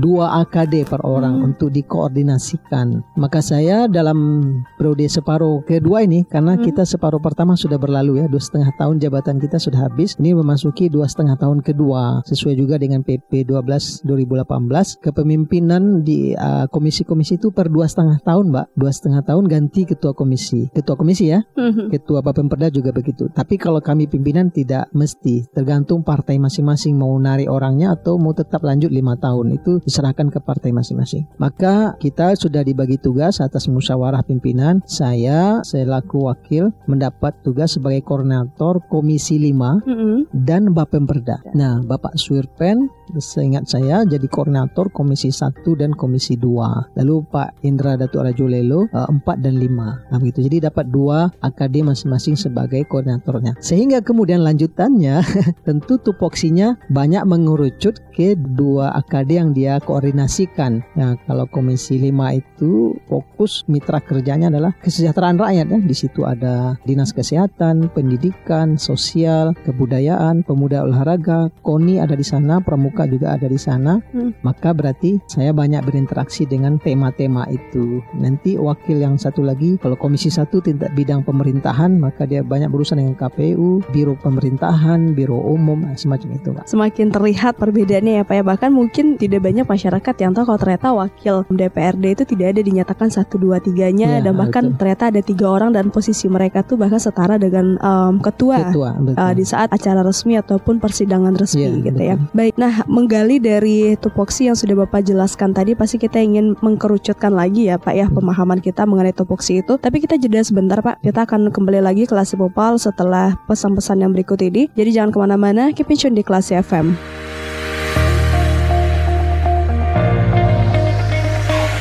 dua 0.00 0.44
AKD 0.44 0.84
per 0.84 1.00
orang 1.02 1.40
Hmm. 1.40 1.46
untuk 1.52 1.72
dikoordinasikan. 1.72 3.00
Maka 3.16 3.40
saya 3.40 3.88
dalam 3.88 4.42
periode 4.76 5.08
separuh 5.08 5.64
kedua 5.64 6.04
ini 6.04 6.28
karena 6.28 6.54
Hmm. 6.56 6.62
kita 6.62 6.84
separuh 6.84 7.18
pertama 7.18 7.56
sudah 7.56 7.80
berlalu 7.80 8.20
ya 8.20 8.26
dua 8.28 8.40
setengah 8.42 8.68
tahun 8.76 9.00
jabatan 9.00 9.40
kita 9.40 9.56
sudah 9.56 9.88
habis. 9.88 10.16
Ini 10.20 10.36
memasuki 10.36 10.92
dua 10.92 11.08
setengah 11.08 11.40
tahun 11.40 11.64
kedua 11.64 12.20
sesuai 12.28 12.54
juga 12.58 12.76
dengan 12.76 13.00
PP 13.00 13.48
12 13.48 14.04
2018 14.04 15.00
kepemimpinan 15.00 16.04
di 16.04 16.36
uh, 16.36 16.68
komisi-komisi 16.68 17.40
itu 17.40 17.48
per 17.54 17.72
dua 17.72 17.86
setengah 17.88 18.20
tahun 18.20 18.52
mbak 18.52 18.66
dua 18.76 18.90
setengah 18.92 19.22
tahun 19.24 19.46
ganti 19.48 19.86
ketua 19.86 20.12
komisi 20.12 20.68
ketua 20.74 20.98
komisi 20.98 21.30
ya 21.30 21.40
Mhm. 21.56 21.88
ketua 21.88 22.20
Bapemperda 22.20 22.68
juga 22.68 22.92
begitu. 22.92 23.30
Tapi 23.32 23.56
kalau 23.56 23.80
kami 23.80 24.04
pimpinan 24.10 24.52
tidak 24.52 24.90
mesti, 24.92 25.46
tergantung 25.54 26.02
partai 26.04 26.36
masing-masing 26.36 26.98
mau 26.98 27.14
narik 27.16 27.48
orangnya 27.48 27.94
atau 27.96 28.18
mau 28.18 28.34
tetap 28.36 28.60
lanjut 28.60 28.90
lima 28.90 29.14
tahun 29.16 29.29
itu 29.50 29.78
diserahkan 29.84 30.32
ke 30.32 30.38
partai 30.40 30.72
masing-masing. 30.74 31.28
Maka 31.36 31.94
kita 32.00 32.34
sudah 32.34 32.64
dibagi 32.64 32.96
tugas 32.96 33.38
atas 33.38 33.68
musyawarah 33.68 34.24
pimpinan. 34.24 34.80
Saya 34.88 35.60
selaku 35.62 36.26
wakil 36.32 36.72
mendapat 36.88 37.36
tugas 37.44 37.76
sebagai 37.76 38.02
koordinator 38.02 38.80
Komisi 38.88 39.36
5 39.38 39.78
Mhm. 39.84 40.32
dan 40.32 40.72
Bapemperda. 40.74 41.44
Nah, 41.52 41.84
Bapak 41.84 42.16
Suirpen 42.16 42.88
seingat 43.18 43.66
saya 43.66 44.06
jadi 44.06 44.24
koordinator 44.30 44.88
Komisi 44.90 45.28
1 45.30 45.74
dan 45.76 45.92
Komisi 45.92 46.38
2. 46.38 46.94
Lalu 46.96 47.26
Pak 47.26 47.62
Indra 47.66 47.98
Datuk 47.98 48.22
Rajulelo 48.24 48.86
4 48.90 49.36
dan 49.42 49.58
5. 49.58 49.98
Nah, 50.10 50.18
begitu. 50.18 50.42
Jadi 50.46 50.66
dapat 50.66 50.88
dua 50.88 51.28
AKD 51.42 51.84
masing-masing 51.84 52.34
sebagai 52.34 52.82
koordinatornya. 52.88 53.58
Sehingga 53.60 54.00
kemudian 54.00 54.40
lanjutannya 54.40 55.20
tentu 55.68 56.00
tupoksinya 56.00 56.80
banyak 56.88 57.22
mengerucut 57.28 58.00
ke 58.14 58.32
dua 58.34 58.96
AKD 58.96 59.19
yang 59.26 59.50
dia 59.50 59.82
koordinasikan. 59.82 60.84
Nah, 60.94 61.18
kalau 61.26 61.48
Komisi 61.50 61.98
5 61.98 62.38
itu 62.38 62.94
fokus 63.10 63.66
mitra 63.66 63.98
kerjanya 63.98 64.52
adalah 64.52 64.70
kesejahteraan 64.78 65.40
rakyat 65.40 65.66
ya. 65.66 65.78
Di 65.82 65.96
situ 65.96 66.22
ada 66.22 66.78
Dinas 66.86 67.10
Kesehatan, 67.10 67.90
Pendidikan, 67.90 68.78
Sosial, 68.78 69.56
Kebudayaan, 69.66 70.46
Pemuda 70.46 70.86
Olahraga, 70.86 71.50
KONI 71.66 72.04
ada 72.04 72.14
di 72.14 72.22
sana, 72.22 72.62
Pramuka 72.62 73.08
juga 73.10 73.34
ada 73.34 73.50
di 73.50 73.58
sana. 73.58 73.98
Hmm. 74.14 74.36
Maka 74.46 74.70
berarti 74.70 75.18
saya 75.26 75.50
banyak 75.50 75.82
berinteraksi 75.82 76.46
dengan 76.46 76.78
tema-tema 76.78 77.48
itu. 77.50 77.98
Nanti 78.14 78.54
wakil 78.54 79.02
yang 79.02 79.18
satu 79.18 79.42
lagi 79.42 79.80
kalau 79.82 79.98
Komisi 79.98 80.30
1 80.30 80.46
tindak 80.62 80.94
bidang 80.94 81.26
pemerintahan 81.26 81.98
maka 81.98 82.28
dia 82.28 82.46
banyak 82.46 82.70
berurusan 82.70 83.02
dengan 83.02 83.18
KPU, 83.18 83.82
Biro 83.90 84.14
Pemerintahan, 84.20 85.16
Biro 85.16 85.40
Umum, 85.40 85.82
semacam 85.98 86.28
itu, 86.36 86.48
Pak. 86.54 86.70
Semakin 86.70 87.10
terlihat 87.10 87.58
perbedaannya 87.58 88.22
ya 88.22 88.24
Pak 88.24 88.36
ya 88.36 88.44
Bahkan 88.50 88.70
mungkin 88.76 89.09
tidak 89.16 89.40
banyak 89.40 89.64
masyarakat 89.64 90.14
yang 90.18 90.30
tahu 90.30 90.44
kalau 90.46 90.60
ternyata 90.60 90.88
wakil 90.92 91.36
DPRD 91.48 92.04
itu 92.12 92.24
tidak 92.26 92.46
ada 92.52 92.60
dinyatakan 92.60 93.08
satu 93.08 93.38
dua 93.38 93.58
tiganya 93.58 94.18
Ya, 94.18 94.18
Dan 94.20 94.34
bahkan 94.36 94.64
betul. 94.70 94.78
ternyata 94.82 95.04
ada 95.08 95.20
tiga 95.20 95.46
orang 95.48 95.70
dan 95.70 95.88
posisi 95.88 96.26
mereka 96.26 96.60
tuh 96.60 96.74
bahkan 96.74 96.98
setara 96.98 97.38
dengan 97.38 97.76
em, 97.76 98.14
ketua, 98.18 98.68
Ketua, 98.68 98.90
betul. 98.98 99.16
uh, 99.16 99.32
di 99.32 99.44
saat 99.44 99.70
acara 99.70 100.02
resmi 100.02 100.34
ataupun 100.34 100.78
persidangan 100.78 101.32
resmi 101.34 101.62
Iya, 101.62 101.70
gitu 101.84 102.02
ya. 102.02 102.14
betul. 102.18 102.34
Baik, 102.34 102.54
nah 102.58 102.74
menggali 102.84 103.36
dari 103.38 103.94
tupoksi 103.96 104.46
yang 104.46 104.56
sudah 104.58 104.84
Bapak 104.84 105.04
jelaskan 105.04 105.52
tadi 105.52 105.72
pasti 105.74 105.96
kita 105.96 106.18
ingin 106.18 106.58
mengkerucutkan 106.58 107.30
lagi 107.30 107.68
ya 107.68 107.76
Pak 107.76 107.94
ya 107.94 108.06
pemahaman 108.08 108.58
kita 108.58 108.84
mengenai 108.84 109.12
tupoksi 109.12 109.60
itu. 109.60 109.76
Tapi 109.76 110.00
kita 110.00 110.16
jeda 110.16 110.42
sebentar 110.42 110.80
Pak, 110.80 111.00
kita 111.00 111.24
akan 111.24 111.48
kembali 111.48 111.80
lagi 111.80 112.04
ke 112.04 112.12
Klasi 112.12 112.34
Popal 112.34 112.76
setelah 112.76 113.38
pesan-pesan 113.46 114.02
yang 114.02 114.12
berikut 114.12 114.36
ini. 114.40 114.68
Jadi 114.74 114.90
jangan 114.90 115.10
ke 115.10 115.18
mana-mana, 115.18 115.62
keep 115.70 115.88
in 115.88 115.96
tune 115.96 116.12
di 116.12 116.20
Klasi 116.20 116.58
FM. 116.58 116.92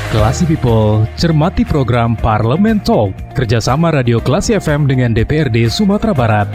Klasi 0.09 0.49
People, 0.49 1.05
cermati 1.13 1.61
program 1.61 2.17
Parlemen 2.17 2.81
Talk 2.81 3.13
kerjasama 3.37 3.93
Radio 3.93 4.17
Klasi 4.17 4.57
FM 4.57 4.89
dengan 4.89 5.13
DPRD 5.13 5.69
Sumatera 5.69 6.17
Barat. 6.17 6.49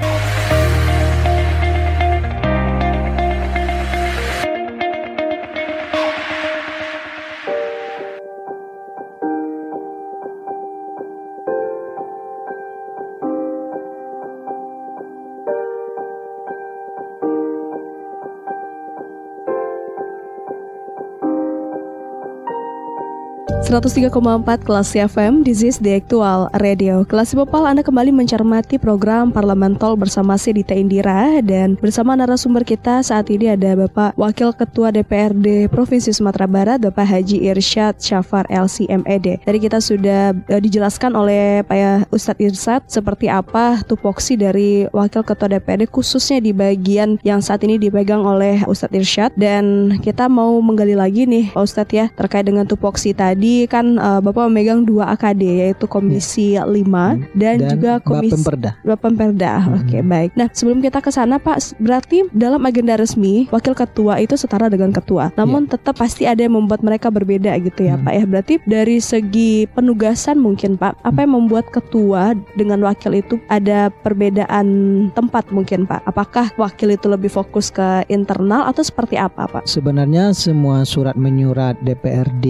103,4 23.74 24.62
Kelas 24.62 24.94
FM, 24.94 25.42
this 25.42 25.58
is 25.58 25.82
the 25.82 25.98
actual 25.98 26.46
radio. 26.62 27.02
Kelas 27.02 27.34
Popal 27.34 27.66
Anda 27.66 27.82
kembali 27.82 28.14
mencermati 28.14 28.78
program 28.78 29.34
Parlementol 29.34 29.98
bersama 29.98 30.38
Sedita 30.38 30.78
Indira 30.78 31.42
dan 31.42 31.74
bersama 31.82 32.14
narasumber 32.14 32.62
kita 32.62 33.02
saat 33.02 33.34
ini 33.34 33.50
ada 33.50 33.74
Bapak 33.74 34.14
Wakil 34.14 34.54
Ketua 34.54 34.94
DPRD 34.94 35.66
Provinsi 35.74 36.14
Sumatera 36.14 36.46
Barat, 36.46 36.86
Bapak 36.86 37.02
Haji 37.02 37.50
Irsyad 37.50 37.98
Syafar 37.98 38.46
LCMED. 38.46 39.42
Tadi 39.42 39.58
kita 39.58 39.82
sudah 39.82 40.30
eh, 40.46 40.60
dijelaskan 40.62 41.10
oleh 41.18 41.66
Pak 41.66 41.74
ya, 41.74 42.06
Ustadz 42.14 42.46
Irsyad 42.46 42.86
seperti 42.86 43.26
apa 43.26 43.82
tupoksi 43.82 44.38
dari 44.38 44.86
Wakil 44.94 45.26
Ketua 45.26 45.50
DPRD 45.50 45.90
khususnya 45.90 46.38
di 46.38 46.54
bagian 46.54 47.18
yang 47.26 47.42
saat 47.42 47.66
ini 47.66 47.82
dipegang 47.82 48.22
oleh 48.22 48.62
Ustadz 48.70 48.94
Irsyad 48.94 49.34
dan 49.34 49.98
kita 49.98 50.30
mau 50.30 50.62
menggali 50.62 50.94
lagi 50.94 51.26
nih 51.26 51.50
Pak 51.50 51.62
Ustadz 51.66 51.90
ya 51.90 52.06
terkait 52.14 52.46
dengan 52.46 52.70
tupoksi 52.70 53.10
tadi 53.10 53.63
kan 53.66 53.96
uh, 53.98 54.20
Bapak 54.22 54.48
memegang 54.48 54.86
dua 54.86 55.12
AKD 55.14 55.42
yaitu 55.66 55.84
Komisi 55.86 56.56
5 56.56 56.64
dan, 57.36 57.56
juga 57.60 57.98
Komisi 58.00 58.32
Bapemperda. 58.34 58.70
Bapemperda. 58.82 59.52
Hmm. 59.60 59.74
Oke, 59.82 59.98
baik. 60.00 60.30
Nah, 60.38 60.48
sebelum 60.50 60.80
kita 60.80 60.98
ke 61.04 61.10
sana 61.12 61.36
Pak, 61.36 61.76
berarti 61.78 62.26
dalam 62.32 62.62
agenda 62.64 62.96
resmi 62.96 63.46
wakil 63.50 63.76
ketua 63.76 64.18
itu 64.22 64.34
setara 64.34 64.72
dengan 64.72 64.90
ketua. 64.94 65.34
Namun 65.36 65.68
tetap 65.68 65.98
pasti 66.00 66.24
ada 66.24 66.40
yang 66.40 66.56
membuat 66.56 66.80
mereka 66.80 67.12
berbeda 67.12 67.54
gitu 67.60 67.84
ya, 67.86 67.94
Hmm. 67.94 68.06
Pak 68.08 68.14
ya. 68.14 68.24
Berarti 68.24 68.54
dari 68.64 68.98
segi 68.98 69.68
penugasan 69.70 70.40
mungkin 70.40 70.80
Pak, 70.80 71.04
apa 71.04 71.18
yang 71.22 71.36
membuat 71.36 71.68
ketua 71.68 72.32
dengan 72.56 72.80
wakil 72.82 73.20
itu 73.20 73.36
ada 73.52 73.92
perbedaan 73.92 74.66
tempat 75.12 75.52
mungkin 75.52 75.84
Pak? 75.84 76.08
Apakah 76.08 76.48
wakil 76.56 76.96
itu 76.96 77.06
lebih 77.12 77.28
fokus 77.28 77.68
ke 77.68 78.08
internal 78.08 78.64
atau 78.70 78.80
seperti 78.80 79.20
apa 79.20 79.44
Pak? 79.44 79.68
Sebenarnya 79.68 80.32
semua 80.32 80.88
surat 80.88 81.12
menyurat 81.18 81.76
DPRD 81.84 82.46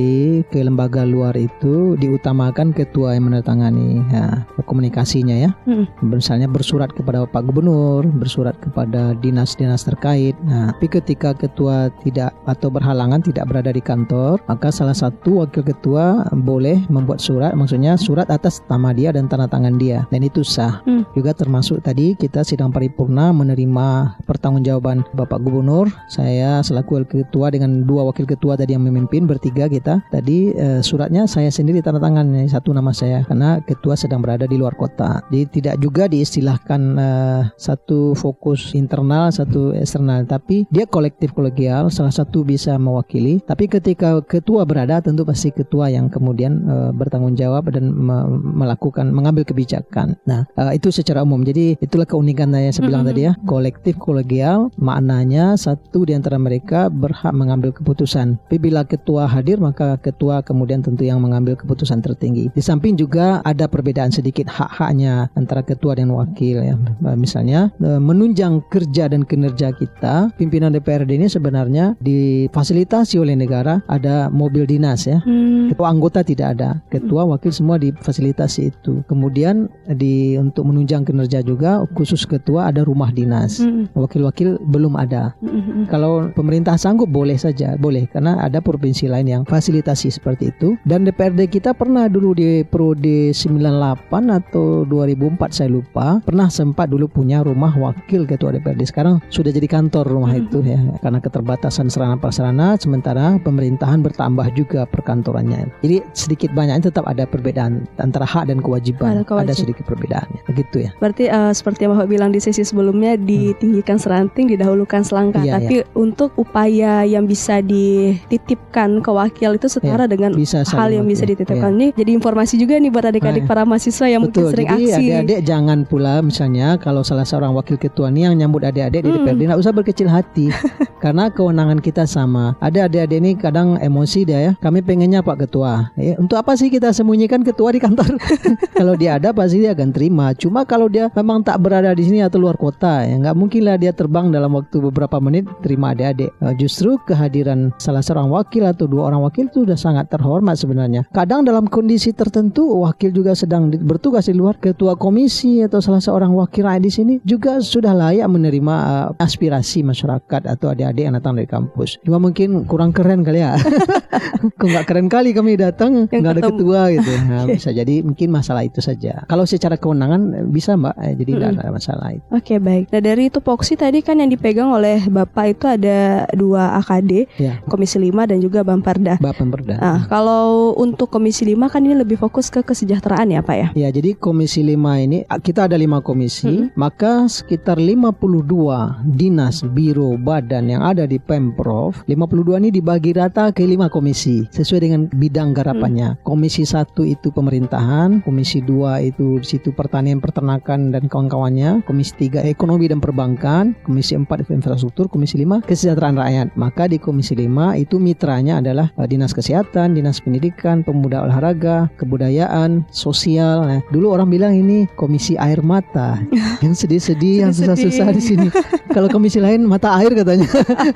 ke 0.49 0.63
lembaga 0.63 0.94
luar 1.03 1.35
itu 1.35 1.99
diutamakan 1.99 2.71
ketua 2.71 3.19
yang 3.19 3.27
menandatangani 3.27 4.07
ya, 4.15 4.47
komunikasinya 4.63 5.35
ya. 5.35 5.51
Hmm. 5.67 5.91
Misalnya 6.07 6.47
bersurat 6.47 6.95
kepada 6.95 7.27
Pak 7.27 7.43
Gubernur, 7.51 8.07
bersurat 8.07 8.55
kepada 8.63 9.19
dinas-dinas 9.19 9.83
terkait. 9.83 10.39
Nah, 10.47 10.71
tapi 10.71 10.87
ketika 10.87 11.35
ketua 11.35 11.91
tidak 12.07 12.31
atau 12.47 12.71
berhalangan 12.71 13.25
tidak 13.25 13.51
berada 13.51 13.75
di 13.75 13.81
kantor, 13.81 14.39
maka 14.47 14.71
salah 14.71 14.95
satu 14.95 15.43
wakil 15.43 15.65
ketua 15.65 16.29
boleh 16.31 16.85
membuat 16.93 17.19
surat, 17.19 17.57
maksudnya 17.57 17.97
surat 17.97 18.29
atas 18.29 18.61
nama 18.69 18.93
dia 18.93 19.11
dan 19.11 19.27
tanda 19.27 19.49
tangan 19.49 19.81
dia, 19.81 20.05
dan 20.13 20.21
itu 20.21 20.45
sah. 20.45 20.85
Hmm. 20.85 21.09
Juga 21.17 21.33
termasuk 21.33 21.81
tadi 21.81 22.13
kita 22.13 22.45
sidang 22.45 22.69
paripurna 22.69 23.33
menerima 23.33 24.21
pertanggungjawaban 24.29 25.09
Bapak 25.17 25.41
Gubernur, 25.41 25.89
saya 26.13 26.61
selaku 26.61 27.01
wakil 27.01 27.25
ketua 27.25 27.49
dengan 27.49 27.89
dua 27.89 28.05
wakil 28.13 28.29
ketua 28.29 28.61
tadi 28.61 28.77
yang 28.77 28.85
memimpin 28.85 29.25
bertiga 29.25 29.65
kita. 29.73 30.05
Tadi 30.13 30.53
eh, 30.53 30.81
suratnya 30.85 31.25
saya 31.25 31.49
sendiri 31.49 31.81
tanda 31.81 31.97
tangan 31.97 32.29
ini 32.29 32.45
satu 32.47 32.77
nama 32.77 32.93
saya 32.93 33.25
karena 33.25 33.59
ketua 33.65 33.97
sedang 33.97 34.21
berada 34.21 34.45
di 34.45 34.61
luar 34.61 34.77
kota. 34.77 35.25
Jadi 35.33 35.45
tidak 35.61 35.81
juga 35.81 36.05
diistilahkan 36.05 36.81
eh, 37.01 37.43
satu 37.57 38.13
fokus 38.13 38.77
internal, 38.77 39.33
satu 39.33 39.73
eksternal, 39.73 40.29
tapi 40.29 40.69
dia 40.69 40.85
kolektif 40.85 41.33
kolegial, 41.33 41.89
salah 41.89 42.13
satu 42.13 42.45
bisa 42.45 42.77
mewakili. 42.77 43.41
Tapi 43.49 43.65
ketika 43.67 44.21
ketua 44.21 44.69
berada, 44.69 45.01
tentu 45.01 45.25
pasti 45.25 45.49
ketua 45.49 45.89
yang 45.89 46.13
kemudian 46.13 46.53
eh, 46.69 46.91
bertanggung 46.93 47.35
jawab 47.35 47.73
dan 47.73 47.89
me- 47.89 48.29
melakukan 48.43 49.09
mengambil 49.09 49.49
kebijakan. 49.49 50.21
Nah, 50.29 50.45
eh, 50.61 50.77
itu 50.77 50.93
secara 50.93 51.25
umum. 51.25 51.41
Jadi 51.47 51.79
itulah 51.81 52.05
keunikan 52.05 52.53
yang 52.53 52.75
saya 52.75 52.85
bilang 52.91 53.07
Mhm. 53.07 53.11
tadi 53.15 53.23
ya, 53.25 53.33
kolektif 53.49 53.95
kolegial 53.97 54.69
maknanya 54.77 55.55
satu 55.55 56.05
di 56.05 56.13
antara 56.13 56.37
mereka 56.37 56.91
berhak 56.91 57.31
mengambil 57.31 57.71
keputusan. 57.71 58.37
Tapi 58.51 58.59
bila 58.59 58.83
ketua 58.83 59.31
hadir 59.31 59.63
maka 59.63 59.95
ketua 60.03 60.43
kemudian 60.43 60.74
tentu 60.81 61.05
yang 61.05 61.21
mengambil 61.21 61.55
keputusan 61.55 62.01
tertinggi. 62.01 62.49
Di 62.55 62.63
samping 62.65 62.97
juga 62.97 63.45
ada 63.45 63.69
perbedaan 63.69 64.11
sedikit 64.11 64.49
hak-haknya 64.49 65.29
antara 65.37 65.61
ketua 65.61 65.99
dan 65.99 66.11
wakil 66.11 66.65
ya. 66.65 66.75
Eh, 66.75 67.17
Misalnya 67.19 67.71
eh, 67.83 68.01
menunjang 68.01 68.65
kerja 68.73 69.11
dan 69.13 69.29
kinerja 69.29 69.77
kita, 69.77 70.33
pimpinan 70.41 70.73
DPRD 70.73 71.21
ini 71.21 71.29
sebenarnya 71.29 71.99
difasilitasi 72.01 73.21
oleh 73.21 73.37
negara 73.37 73.85
ada 73.91 74.33
mobil 74.33 74.65
dinas 74.65 75.05
ya. 75.05 75.21
Hmm. 75.21 75.69
Ketua 75.69 75.93
anggota 75.93 76.25
tidak 76.25 76.57
ada, 76.57 76.81
ketua 76.89 77.29
wakil 77.29 77.53
semua 77.53 77.77
difasilitasi 77.77 78.73
itu. 78.73 79.05
Kemudian 79.11 79.69
di 79.99 80.39
untuk 80.41 80.65
menunjang 80.65 81.05
kinerja 81.05 81.45
juga 81.45 81.85
khusus 81.93 82.25
ketua 82.25 82.73
ada 82.73 82.87
rumah 82.87 83.13
dinas. 83.13 83.61
Hmm. 83.61 83.91
Wakil-wakil 83.93 84.57
belum 84.65 84.97
ada. 84.97 85.37
Hmm. 85.45 85.61
Hmm. 85.61 85.85
Kalau 85.91 86.33
pemerintah 86.33 86.81
sanggup 86.81 87.13
boleh 87.13 87.37
saja, 87.37 87.77
boleh 87.77 88.09
karena 88.09 88.41
ada 88.41 88.65
provinsi 88.65 89.11
lain 89.11 89.29
yang 89.29 89.43
fasilitasi 89.45 90.09
seperti 90.09 90.55
itu. 90.55 90.64
Dan 90.83 91.05
DPRD 91.05 91.53
kita 91.53 91.77
pernah 91.77 92.09
dulu 92.09 92.33
di 92.33 92.65
periode 92.65 93.31
98 93.31 94.09
atau 94.31 94.87
2004 94.87 95.53
saya 95.53 95.69
lupa, 95.69 96.19
pernah 96.23 96.49
sempat 96.49 96.89
dulu 96.89 97.07
punya 97.07 97.45
rumah 97.45 97.73
wakil 97.75 98.25
ketua 98.25 98.57
DPRD. 98.57 98.89
Sekarang 98.89 99.21
sudah 99.29 99.53
jadi 99.53 99.69
kantor 99.69 100.09
rumah 100.09 100.33
Mhm. 100.33 100.41
itu 100.47 100.59
ya 100.65 100.81
karena 101.01 101.19
keterbatasan 101.19 101.89
sarana 101.89 102.17
prasarana 102.17 102.79
sementara 102.79 103.37
pemerintahan 103.41 104.01
bertambah 104.01 104.47
juga 104.55 104.87
perkantorannya. 104.87 105.69
Jadi 105.83 105.97
sedikit 106.15 106.51
banyaknya 106.55 106.89
tetap 106.89 107.05
ada 107.05 107.27
perbedaan 107.27 107.85
antara 107.99 108.25
hak 108.25 108.49
dan 108.49 108.63
kewajiban. 108.63 109.21
Ada 109.21 109.25
kewajiban. 109.27 109.55
sedikit 109.57 109.85
perbedaannya. 109.85 110.41
Begitu 110.47 110.77
ya. 110.87 110.91
Berarti 111.03 111.25
eh, 111.27 111.53
seperti 111.53 111.85
yang 111.85 111.93
Bapak 111.99 112.09
bilang 112.09 112.31
di 112.31 112.39
sesi 112.39 112.63
sebelumnya 112.63 113.19
ditinggikan 113.19 113.99
seranting, 113.99 114.47
didahulukan 114.51 115.03
selangkah. 115.03 115.43
Iya, 115.43 115.59
Tapi 115.59 115.77
untuk 115.99 116.37
upaya 116.39 117.03
yang 117.03 117.27
bisa 117.27 117.59
dititipkan 117.65 119.03
ke 119.03 119.11
wakil 119.11 119.57
itu 119.57 119.67
setara 119.67 120.05
dengan 120.07 120.31
Bisa 120.35 120.54
hal 120.63 120.71
saling 120.87 121.03
yang 121.03 121.09
bisa 121.09 121.25
dititipkan. 121.25 121.73
Iya. 121.73 121.75
Ini 121.75 121.87
jadi 121.97 122.11
informasi 122.15 122.55
juga 122.55 122.79
nih 122.79 122.91
buat 122.93 123.05
adik-adik 123.05 123.43
Ah, 123.43 123.49
para 123.49 123.63
mahasiswa 123.65 124.07
yang 124.07 124.23
mungkin 124.23 124.43
Betul, 124.45 124.53
sering 124.55 124.69
jadi 124.69 124.85
aksi. 124.85 124.95
adik-adik 124.95 125.39
jangan 125.43 125.79
pula 125.83 126.15
misalnya 126.21 126.69
kalau 126.77 127.03
salah 127.03 127.25
seorang 127.25 127.51
wakil 127.51 127.75
ketua 127.75 128.13
nih 128.13 128.29
yang 128.29 128.35
nyambut 128.39 128.63
adik-adik 128.63 129.01
di 129.01 129.11
Hmm. 129.11 129.25
DPRD 129.25 129.41
nggak 129.49 129.59
usah 129.59 129.73
berkecil 129.73 130.07
hati 130.07 130.53
karena 131.03 131.27
kewenangan 131.29 131.81
kita 131.81 132.05
sama. 132.05 132.55
Ada 132.61 132.87
adik-adik 132.87 133.17
ini 133.17 133.31
kadang 133.35 133.75
emosi 133.77 134.21
dia 134.23 134.39
ya. 134.41 134.53
Kami 134.61 134.79
pengennya 134.81 135.25
Pak 135.25 135.49
Ketua. 135.49 135.89
Eh, 135.97 136.15
untuk 136.15 136.37
apa 136.37 136.53
sih 136.55 136.69
kita 136.69 136.93
sembunyikan 136.93 137.41
ketua 137.41 137.73
di 137.73 137.81
kantor? 137.81 138.21
kalau 138.79 138.95
dia 138.95 139.17
ada 139.17 139.33
pasti 139.33 139.65
dia 139.65 139.73
akan 139.73 139.91
terima. 139.91 140.37
Cuma 140.37 140.63
kalau 140.63 140.87
dia 140.87 141.09
memang 141.15 141.41
tak 141.41 141.57
berada 141.59 141.91
di 141.91 142.05
sini 142.05 142.21
atau 142.21 142.37
luar 142.37 142.55
kota 142.55 143.01
ya 143.03 143.17
nggak 143.17 143.33
mungkin 143.35 143.65
lah 143.65 143.81
dia 143.81 143.91
terbang 143.91 144.29
dalam 144.29 144.53
waktu 144.53 144.77
beberapa 144.85 145.17
menit 145.19 145.49
terima 145.65 145.97
adik-adik. 145.97 146.29
Eh, 146.37 146.55
justru 146.61 147.01
kehadiran 147.01 147.73
salah 147.81 148.05
seorang 148.05 148.29
wakil 148.29 148.69
atau 148.69 148.85
dua 148.85 149.09
orang 149.09 149.25
wakil 149.25 149.49
itu 149.49 149.65
sudah 149.65 149.79
sangat 149.79 150.13
terhormat 150.13 150.44
sebenarnya. 150.53 151.09
Kadang 151.09 151.49
dalam 151.49 151.65
kondisi 151.65 152.13
tertentu 152.13 152.85
wakil 152.85 153.09
juga 153.09 153.33
sedang 153.33 153.73
bertugas 153.73 154.29
di 154.29 154.37
luar 154.37 154.61
ketua 154.61 154.93
komisi 155.01 155.65
atau 155.65 155.81
salah 155.81 156.05
seorang 156.05 156.37
wakil 156.37 156.69
di 156.77 156.93
sini 156.93 157.15
juga 157.25 157.61
sudah 157.61 157.97
layak 157.97 158.29
menerima 158.29 158.75
uh, 158.75 159.09
aspirasi 159.17 159.81
masyarakat 159.81 160.43
atau 160.45 160.73
adik-adik 160.73 161.05
yang 161.09 161.17
datang 161.17 161.41
dari 161.41 161.49
kampus. 161.49 161.97
Cuma 162.05 162.21
mungkin 162.21 162.69
kurang 162.69 162.93
keren 162.93 163.25
kali 163.25 163.41
ya. 163.41 163.57
Kok 164.61 164.69
nggak 164.69 164.87
keren 164.89 165.09
kali 165.09 165.33
kami 165.33 165.57
datang 165.57 166.05
nggak 166.09 166.33
ada 166.41 166.43
ketua 166.53 166.81
gitu. 166.93 167.13
Nah, 167.25 167.49
bisa 167.49 167.73
jadi 167.73 168.05
mungkin 168.05 168.29
masalah 168.29 168.67
itu 168.69 168.85
saja. 168.85 169.25
Kalau 169.31 169.49
secara 169.49 169.81
kewenangan 169.81 170.21
eh, 170.35 170.45
bisa 170.45 170.77
mbak, 170.77 170.93
Eh, 171.01 171.17
jadi 171.17 171.31
tidak 171.37 171.49
ada 171.57 171.73
masalah 171.73 172.09
itu. 172.13 172.27
Oke 172.31 172.55
baik. 172.61 172.93
Nah 172.93 173.01
dari 173.01 173.25
tupoksi 173.33 173.75
tadi 173.75 174.05
kan 174.05 174.21
yang 174.21 174.29
dipegang 174.29 174.71
oleh 174.71 175.05
Bapak 175.09 175.57
itu 175.57 175.65
ada 175.67 176.29
dua 176.37 176.77
AKD, 176.85 177.27
Ya, 177.41 177.59
Komisi 177.67 177.99
5 177.99 178.31
dan 178.31 178.39
juga 178.39 178.63
Bamperda. 178.63 179.19
Bapak 179.19 179.45
Perda. 179.55 179.77
Nah, 179.79 179.99
kalau 180.11 180.34
untuk 180.75 181.15
Komisi 181.15 181.47
5 181.47 181.71
kan 181.71 181.87
ini 181.87 181.95
lebih 181.95 182.19
fokus 182.19 182.51
ke 182.51 182.67
kesejahteraan 182.67 183.31
ya 183.31 183.41
Pak 183.45 183.57
ya? 183.57 183.69
Ya, 183.79 183.89
jadi 183.95 184.19
komisi 184.19 184.67
5 184.67 184.75
ini 185.07 185.23
kita 185.47 185.71
ada 185.71 185.79
lima 185.79 186.03
komisi, 186.03 186.67
maka 186.75 187.31
sekitar 187.31 187.79
52 187.79 189.07
dinas, 189.15 189.63
biro, 189.63 190.19
badan 190.19 190.73
yang 190.73 190.83
ada 190.83 191.07
di 191.07 191.23
Pemprov, 191.23 192.03
52 192.11 192.59
ini 192.59 192.69
dibagi 192.75 193.15
rata 193.15 193.55
ke 193.55 193.63
lima 193.63 193.87
komisi 193.87 194.43
sesuai 194.51 194.81
dengan 194.83 195.07
bidang 195.07 195.55
garapannya. 195.55 196.19
Komisi 196.27 196.67
1 196.67 197.07
itu 197.07 197.31
pemerintahan, 197.31 198.27
komisi 198.27 198.59
2 198.59 199.07
itu 199.07 199.39
situ 199.47 199.71
pertanian, 199.71 200.19
peternakan 200.19 200.91
dan 200.91 201.07
kawan-kawannya, 201.07 201.87
komisi 201.87 202.33
3 202.33 202.43
ekonomi 202.49 202.91
dan 202.91 202.99
perbankan, 202.99 203.79
komisi 203.87 204.19
4 204.19 204.27
itu 204.43 204.51
infrastruktur, 204.57 205.07
komisi 205.07 205.39
5 205.39 205.63
kesejahteraan 205.63 206.17
rakyat. 206.19 206.47
Maka 206.59 206.91
di 206.91 206.99
komisi 206.99 207.39
5 207.39 207.79
itu 207.79 208.01
mitranya 208.01 208.59
adalah 208.59 208.91
eh, 208.99 209.07
dinas 209.07 209.31
kesehatan, 209.37 209.95
dinas 209.95 210.24
pendidikan, 210.25 210.81
pemuda 210.81 211.23
olahraga, 211.29 211.93
kebudayaan, 212.01 212.83
sosial. 212.89 213.69
Nah, 213.69 213.81
dulu 213.93 214.17
orang 214.17 214.33
bilang 214.33 214.53
ini 214.57 214.89
komisi 214.97 215.37
air 215.37 215.61
mata, 215.61 216.19
yang 216.65 216.73
sedih-sedih, 216.73 217.45
yang 217.47 217.53
susah-susah 217.53 218.09
di 218.11 218.23
sini. 218.25 218.49
Kalau 218.91 219.13
komisi 219.13 219.39
lain 219.39 219.69
mata 219.69 219.93
air 220.01 220.11
katanya, 220.17 220.49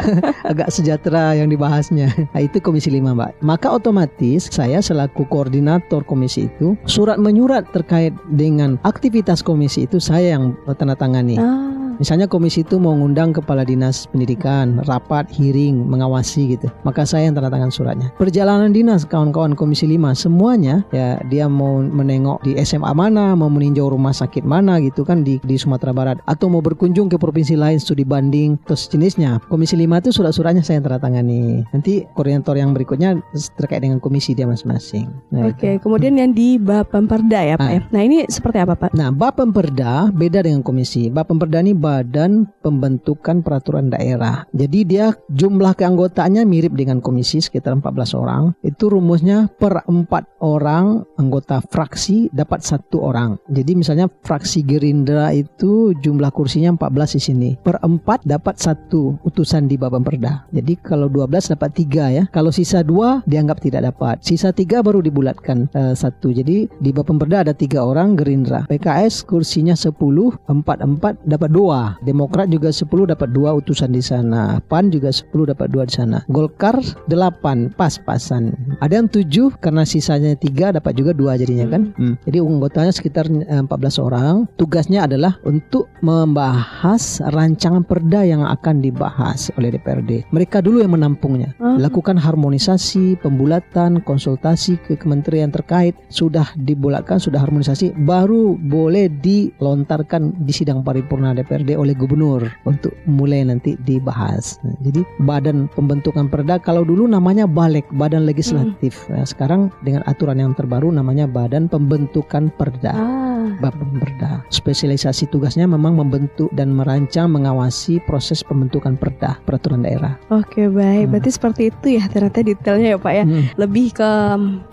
agak 0.51 0.73
sejahtera 0.73 1.37
yang 1.37 1.53
dibahasnya. 1.53 2.11
Nah, 2.33 2.41
itu 2.41 2.59
komisi 2.59 2.89
5 2.89 3.05
mbak. 3.15 3.31
Maka 3.45 3.69
otomatis 3.71 4.49
saya 4.49 4.81
selaku 4.81 5.29
koordinator 5.29 6.03
komisi 6.03 6.49
itu 6.49 6.75
surat 6.89 7.21
menyurat 7.21 7.69
terkait 7.71 8.17
dengan 8.33 8.81
aktivitas 8.83 9.45
komisi 9.45 9.85
itu 9.85 10.01
saya 10.01 10.41
yang 10.41 10.57
tanda 10.79 10.97
tangani. 10.97 11.37
Ah, 11.37 11.69
Misalnya 11.99 12.31
komisi 12.31 12.63
itu 12.63 12.79
mau 12.79 12.95
ngundang 12.95 13.35
kepala 13.35 13.67
dinas 13.67 14.07
pendidikan, 14.07 14.79
rapat, 14.87 15.27
hearing, 15.35 15.83
mengawasi 15.83 16.55
gitu. 16.55 16.71
Maka 16.87 17.03
saya 17.03 17.27
yang 17.27 17.35
tanda 17.35 17.51
tangan 17.51 17.75
suratnya. 17.75 18.15
Perjalanan 18.15 18.71
dinas 18.71 19.03
kawan-kawan 19.19 19.59
komisi 19.59 19.91
5 19.91 20.15
semuanya 20.15 20.87
ya 20.95 21.19
dia 21.27 21.51
mau 21.51 21.83
menengok 21.83 22.47
di 22.47 22.55
SMA 22.63 22.95
mana, 22.95 23.35
mau 23.35 23.51
meninjau 23.51 23.91
rumah 23.91 24.15
sakit 24.15 24.47
mana 24.47 24.79
gitu 24.79 25.03
kan 25.03 25.27
di 25.27 25.43
di 25.43 25.59
Sumatera 25.59 25.91
Barat 25.91 26.23
atau 26.23 26.47
mau 26.47 26.63
berkunjung 26.63 27.11
ke 27.11 27.19
provinsi 27.19 27.59
lain 27.59 27.83
studi 27.83 28.07
banding 28.07 28.55
terus 28.63 28.87
jenisnya. 28.87 29.43
Komisi 29.51 29.75
5 29.75 29.91
itu 30.07 30.11
surat-suratnya 30.15 30.63
saya 30.63 30.79
yang 30.79 30.87
tanda 30.87 31.03
tangani. 31.03 31.67
Nanti 31.75 32.07
koordinator 32.15 32.55
yang 32.55 32.71
berikutnya 32.71 33.19
terkait 33.59 33.83
dengan 33.83 33.99
komisi 33.99 34.39
dia 34.39 34.47
masing-masing. 34.47 35.11
Nah, 35.35 35.51
Oke, 35.51 35.83
kemudian 35.83 36.15
yang 36.15 36.31
di 36.31 36.63
Bapemperda 36.63 37.41
ya 37.43 37.55
Pak 37.59 37.67
Ah. 37.67 37.75
ya. 37.75 37.81
Nah 37.91 38.03
ini 38.07 38.23
seperti 38.31 38.63
apa 38.63 38.79
Pak? 38.79 38.95
Nah, 38.95 39.11
Bapemperda 39.11 40.15
beda 40.15 40.47
dengan 40.47 40.63
komisi. 40.63 41.11
Bapemperda 41.11 41.59
ini 41.65 41.75
Badan 41.75 42.47
Pembentukan 42.63 43.43
Peraturan 43.43 43.91
Daerah. 43.91 44.45
Jadi 44.55 44.85
dia 44.85 45.11
jumlah 45.33 45.73
keanggotanya 45.75 46.45
mirip 46.45 46.77
dengan 46.77 47.01
komisi 47.01 47.41
sekitar 47.41 47.73
14 47.75 48.13
orang. 48.15 48.53
Itu 48.61 48.93
rumusnya 48.99 49.47
per 49.47 49.87
4 49.87 50.43
orang 50.43 51.07
anggota 51.15 51.63
fraksi 51.63 52.29
dapat 52.35 52.67
satu 52.67 53.07
orang. 53.07 53.39
Jadi 53.47 53.79
misalnya 53.79 54.11
fraksi 54.27 54.67
Gerindra 54.67 55.31
itu 55.31 55.95
jumlah 56.03 56.35
kursinya 56.35 56.75
14 56.75 57.17
di 57.17 57.21
sini. 57.23 57.51
Per 57.55 57.79
4 57.79 58.27
dapat 58.27 58.59
satu 58.59 59.17
utusan 59.23 59.71
di 59.71 59.79
Baban 59.79 60.03
Perda. 60.03 60.51
Jadi 60.51 60.75
kalau 60.83 61.07
12 61.07 61.55
dapat 61.55 61.71
tiga 61.79 62.11
ya. 62.11 62.27
Kalau 62.35 62.51
sisa 62.51 62.83
dua 62.83 63.23
dianggap 63.25 63.63
tidak 63.63 63.95
dapat. 63.95 64.19
Sisa 64.27 64.51
tiga 64.51 64.83
baru 64.83 64.99
dibulatkan 64.99 65.71
uh, 65.73 65.95
satu. 65.95 66.35
Jadi 66.35 66.67
di 66.83 66.91
Baban 66.91 67.23
Perda 67.23 67.47
ada 67.47 67.55
tiga 67.55 67.87
orang 67.87 68.19
Gerindra. 68.19 68.67
PKS 68.67 69.23
kursinya 69.23 69.79
10, 69.79 69.95
4 69.95 70.51
4 70.51 71.23
dapat 71.25 71.51
dua. 71.55 71.95
Demokrat 72.03 72.51
juga 72.51 72.75
10 72.75 73.15
dapat 73.15 73.29
dua 73.31 73.55
utusan 73.55 73.95
di 73.95 74.03
sana. 74.03 74.59
PAN 74.67 74.91
juga 74.91 75.15
10 75.15 75.31
dapat 75.55 75.69
dua 75.71 75.87
di 75.87 75.95
sana. 75.95 76.19
Golkar 76.27 76.81
8 77.07 77.79
pas-pasan. 77.79 78.57
Ada 78.89 79.05
yang 79.05 79.13
7 79.13 79.61
karena 79.61 79.85
sisanya 79.85 80.33
tiga 80.33 80.73
dapat 80.73 80.97
juga 80.97 81.13
dua 81.13 81.37
jadinya 81.37 81.69
kan. 81.69 81.93
Hmm. 82.01 82.17
Jadi 82.25 82.41
anggotanya 82.41 82.89
sekitar 82.89 83.29
14 83.29 83.69
orang. 84.01 84.49
Tugasnya 84.57 85.05
adalah 85.05 85.37
untuk 85.45 85.93
membahas 86.01 87.21
rancangan 87.29 87.85
perda 87.85 88.25
yang 88.25 88.49
akan 88.49 88.81
dibahas 88.81 89.53
oleh 89.61 89.77
DPRD. 89.77 90.33
Mereka 90.33 90.65
dulu 90.65 90.81
yang 90.81 90.97
menampungnya. 90.97 91.53
Uh. 91.61 91.77
Lakukan 91.77 92.17
harmonisasi, 92.17 93.21
pembulatan, 93.21 94.01
konsultasi 94.09 94.81
ke 94.81 94.97
kementerian 94.97 95.53
terkait. 95.53 95.93
Sudah 96.09 96.49
dibulatkan, 96.57 97.21
sudah 97.21 97.45
harmonisasi, 97.45 97.93
baru 98.09 98.57
boleh 98.57 99.13
dilontarkan 99.21 100.49
di 100.49 100.53
sidang 100.57 100.81
paripurna 100.81 101.37
DPRD 101.37 101.77
oleh 101.77 101.93
gubernur 101.93 102.49
untuk 102.65 102.97
mulai 103.05 103.45
nanti 103.45 103.77
dibahas. 103.85 104.57
Nah, 104.65 104.81
jadi 104.81 105.05
badan 105.21 105.69
pembentukan 105.77 106.33
perda 106.33 106.57
kalau 106.57 106.89
dulu 106.89 107.05
namanya 107.05 107.45
balik 107.45 107.85
badan 107.93 108.25
legislatif. 108.25 108.78
Hmm. 108.79 109.19
Nah, 109.19 109.27
sekarang 109.27 109.61
dengan 109.83 110.07
aturan 110.07 110.39
yang 110.39 110.53
terbaru 110.55 110.95
namanya 110.95 111.27
badan 111.27 111.67
pembentukan 111.67 112.51
perda. 112.55 112.95
Ah. 112.95 113.27
Badan 113.59 113.99
perda. 113.99 114.45
Spesialisasi 114.53 115.33
tugasnya 115.33 115.67
memang 115.67 115.99
membentuk 115.99 116.53
dan 116.55 116.71
merancang 116.71 117.33
mengawasi 117.33 117.99
proses 118.07 118.45
pembentukan 118.45 118.95
perda 118.95 119.41
peraturan 119.43 119.83
daerah. 119.83 120.15
Oke 120.31 120.71
baik, 120.71 121.09
hmm. 121.09 121.11
berarti 121.11 121.31
seperti 121.33 121.63
itu 121.75 121.87
ya 121.99 122.05
ternyata 122.07 122.45
detailnya 122.45 122.89
ya 122.95 122.99
Pak 123.01 123.13
ya. 123.15 123.25
Hmm. 123.25 123.45
Lebih 123.59 123.87
ke 123.97 124.11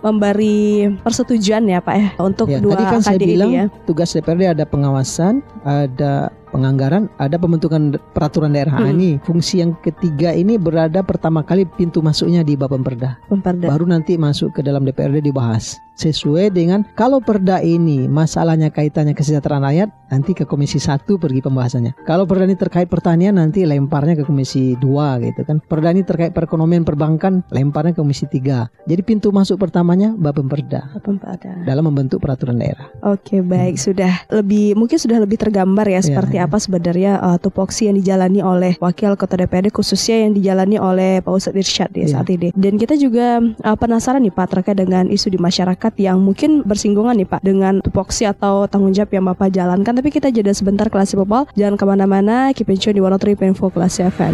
memberi 0.06 0.92
persetujuan 1.02 1.66
ya 1.66 1.80
Pak 1.82 1.96
ya 1.96 2.10
untuk 2.22 2.48
ya, 2.52 2.62
dua 2.62 2.78
tadi 2.78 2.86
kan 2.86 3.02
saya 3.02 3.20
bilang 3.20 3.52
ya. 3.52 3.66
tugas 3.90 4.14
DPRD 4.14 4.54
ada 4.54 4.66
pengawasan, 4.68 5.42
ada 5.66 6.30
penganggaran, 6.56 7.12
ada 7.20 7.36
pembentukan 7.36 8.00
peraturan 8.16 8.56
daerah. 8.56 8.80
Hmm. 8.80 8.96
ini 8.96 9.20
fungsi 9.20 9.60
yang 9.60 9.76
ketiga 9.84 10.32
ini 10.32 10.56
berada 10.56 11.04
pertama 11.04 11.44
kali 11.44 11.68
pintu 11.68 12.00
masuknya 12.00 12.42
di 12.48 12.56
Bapemperda. 12.56 13.20
Pemperda. 13.28 13.68
Baru 13.68 13.84
nanti 13.84 14.16
masuk 14.16 14.56
ke 14.56 14.62
dalam 14.64 14.88
DPRD 14.88 15.20
dibahas 15.20 15.85
sesuai 15.96 16.52
dengan 16.52 16.84
kalau 16.94 17.24
perda 17.24 17.64
ini 17.64 18.06
masalahnya 18.06 18.70
kaitannya 18.70 19.16
kesejahteraan 19.16 19.64
rakyat 19.64 19.90
nanti 20.12 20.38
ke 20.38 20.46
komisi 20.46 20.78
satu 20.78 21.18
pergi 21.18 21.42
pembahasannya. 21.42 22.06
Kalau 22.06 22.28
perda 22.30 22.46
ini 22.46 22.60
terkait 22.60 22.92
pertanian 22.92 23.40
nanti 23.40 23.66
lemparnya 23.66 24.20
ke 24.20 24.24
komisi 24.28 24.78
dua 24.78 25.18
gitu 25.24 25.42
kan. 25.48 25.64
Perda 25.64 25.96
ini 25.96 26.06
terkait 26.06 26.36
perekonomian 26.36 26.86
perbankan 26.86 27.42
lemparnya 27.50 27.98
ke 27.98 28.00
komisi 28.04 28.30
tiga. 28.30 28.70
Jadi 28.86 29.02
pintu 29.02 29.32
masuk 29.34 29.58
pertamanya 29.58 30.14
Bapemperda 30.14 30.94
Bapemperda 31.00 31.66
dalam 31.66 31.90
membentuk 31.90 32.22
peraturan 32.22 32.60
daerah. 32.60 32.92
Oke 33.02 33.42
baik. 33.42 33.80
Hmm. 33.80 33.84
sudah 33.92 34.14
lebih 34.30 34.76
mungkin 34.78 34.98
sudah 35.00 35.18
lebih 35.24 35.40
tergambar 35.40 35.88
ya, 35.88 36.00
ya 36.00 36.02
seperti 36.04 36.38
ya, 36.38 36.46
apa 36.46 36.58
sebenarnya 36.60 37.12
uh, 37.24 37.38
tupoksi 37.40 37.88
yang 37.88 37.98
dijalani 37.98 38.40
oleh 38.44 38.74
wakil 38.84 39.16
ketua 39.16 39.46
DPRD 39.46 39.72
khususnya 39.72 40.28
yang 40.28 40.32
dijalani 40.36 40.78
oleh 40.78 41.24
Pak 41.24 41.32
Ustadz 41.32 41.60
Irsyad 41.60 41.92
ya, 41.96 42.06
ya. 42.06 42.08
saat 42.20 42.28
ini. 42.30 42.52
Dan 42.54 42.78
kita 42.78 43.00
juga 43.00 43.40
uh, 43.42 43.78
penasaran 43.78 44.22
nih 44.22 44.34
Pak 44.34 44.48
terkait 44.52 44.78
dengan 44.78 45.08
isu 45.10 45.32
di 45.34 45.40
masyarakat 45.40 45.85
masyarakat 45.86 46.02
yang 46.02 46.18
mungkin 46.18 46.66
bersinggungan 46.66 47.14
nih 47.14 47.30
Pak 47.30 47.42
dengan 47.46 47.78
tupoksi 47.78 48.26
atau 48.26 48.66
tanggung 48.66 48.90
jawab 48.90 49.14
yang 49.14 49.26
Bapak 49.30 49.54
jalankan. 49.54 49.94
Tapi 49.94 50.10
kita 50.10 50.34
jeda 50.34 50.50
sebentar 50.50 50.90
kelas 50.90 51.14
Popol. 51.14 51.46
Jangan 51.54 51.78
ke 51.78 51.86
mana-mana, 51.86 52.50
keep 52.58 52.74
in 52.74 52.82
tune 52.82 52.98
di 52.98 53.02
103.4 53.02 53.54
kelas 53.70 53.94
FM. 54.02 54.34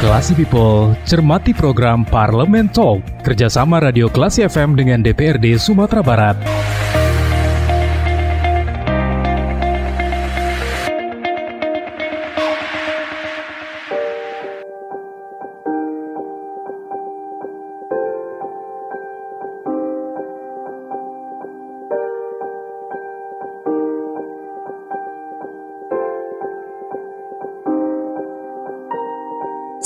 Klasi 0.00 0.36
People, 0.36 0.92
cermati 1.08 1.56
program 1.56 2.04
Parlemen 2.04 2.68
Talk, 2.68 3.00
kerjasama 3.24 3.80
Radio 3.80 4.12
Klasi 4.12 4.44
FM 4.44 4.76
dengan 4.76 5.00
DPRD 5.00 5.56
Sumatera 5.56 6.04
Barat. 6.04 6.36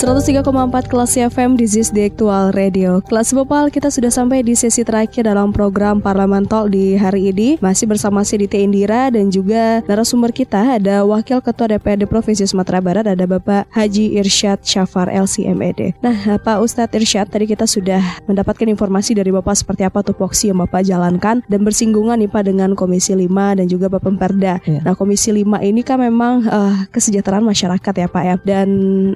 103,4 0.08 0.88
kelas 0.88 1.20
FM 1.20 1.60
di 1.60 1.68
ZIS 1.68 1.92
di 1.92 2.08
Aktual 2.08 2.56
Radio. 2.56 3.04
Kelas 3.04 3.28
Bopal 3.36 3.68
kita 3.68 3.92
sudah 3.92 4.08
sampai 4.08 4.40
di 4.40 4.56
sesi 4.56 4.80
terakhir 4.80 5.28
dalam 5.28 5.52
program 5.52 6.00
Parlemen 6.00 6.48
Talk 6.48 6.72
di 6.72 6.96
hari 6.96 7.28
ini. 7.28 7.60
Masih 7.60 7.84
bersama 7.84 8.24
Siditi 8.24 8.64
Indira 8.64 9.12
dan 9.12 9.28
juga 9.28 9.84
narasumber 9.84 10.32
kita 10.32 10.80
ada 10.80 11.04
Wakil 11.04 11.44
Ketua 11.44 11.76
DPRD 11.76 12.08
Provinsi 12.08 12.48
Sumatera 12.48 12.80
Barat 12.80 13.04
ada 13.04 13.20
Bapak 13.28 13.68
Haji 13.68 14.16
Irsyad 14.16 14.64
Syafar 14.64 15.12
LCMED. 15.12 16.00
Nah, 16.00 16.40
Pak 16.40 16.56
Ustadz 16.64 16.96
Irsyad 16.96 17.28
tadi 17.28 17.44
kita 17.44 17.68
sudah 17.68 18.00
mendapatkan 18.24 18.64
informasi 18.64 19.12
dari 19.12 19.28
Bapak 19.28 19.60
seperti 19.60 19.84
apa 19.84 20.00
tupoksi 20.00 20.48
yang 20.48 20.64
Bapak 20.64 20.88
jalankan 20.88 21.44
dan 21.44 21.60
bersinggungan 21.60 22.16
nih 22.16 22.32
Pak 22.32 22.48
dengan 22.48 22.72
Komisi 22.72 23.12
5 23.12 23.60
dan 23.60 23.68
juga 23.68 23.92
Bapak 23.92 24.08
Pemperda. 24.08 24.56
Ya. 24.64 24.80
Nah, 24.80 24.96
Komisi 24.96 25.36
5 25.36 25.60
ini 25.68 25.84
kan 25.84 26.00
memang 26.00 26.48
uh, 26.48 26.88
kesejahteraan 26.96 27.44
masyarakat 27.44 27.92
ya 27.92 28.08
Pak 28.08 28.24
ya. 28.24 28.34
Dan 28.40 28.68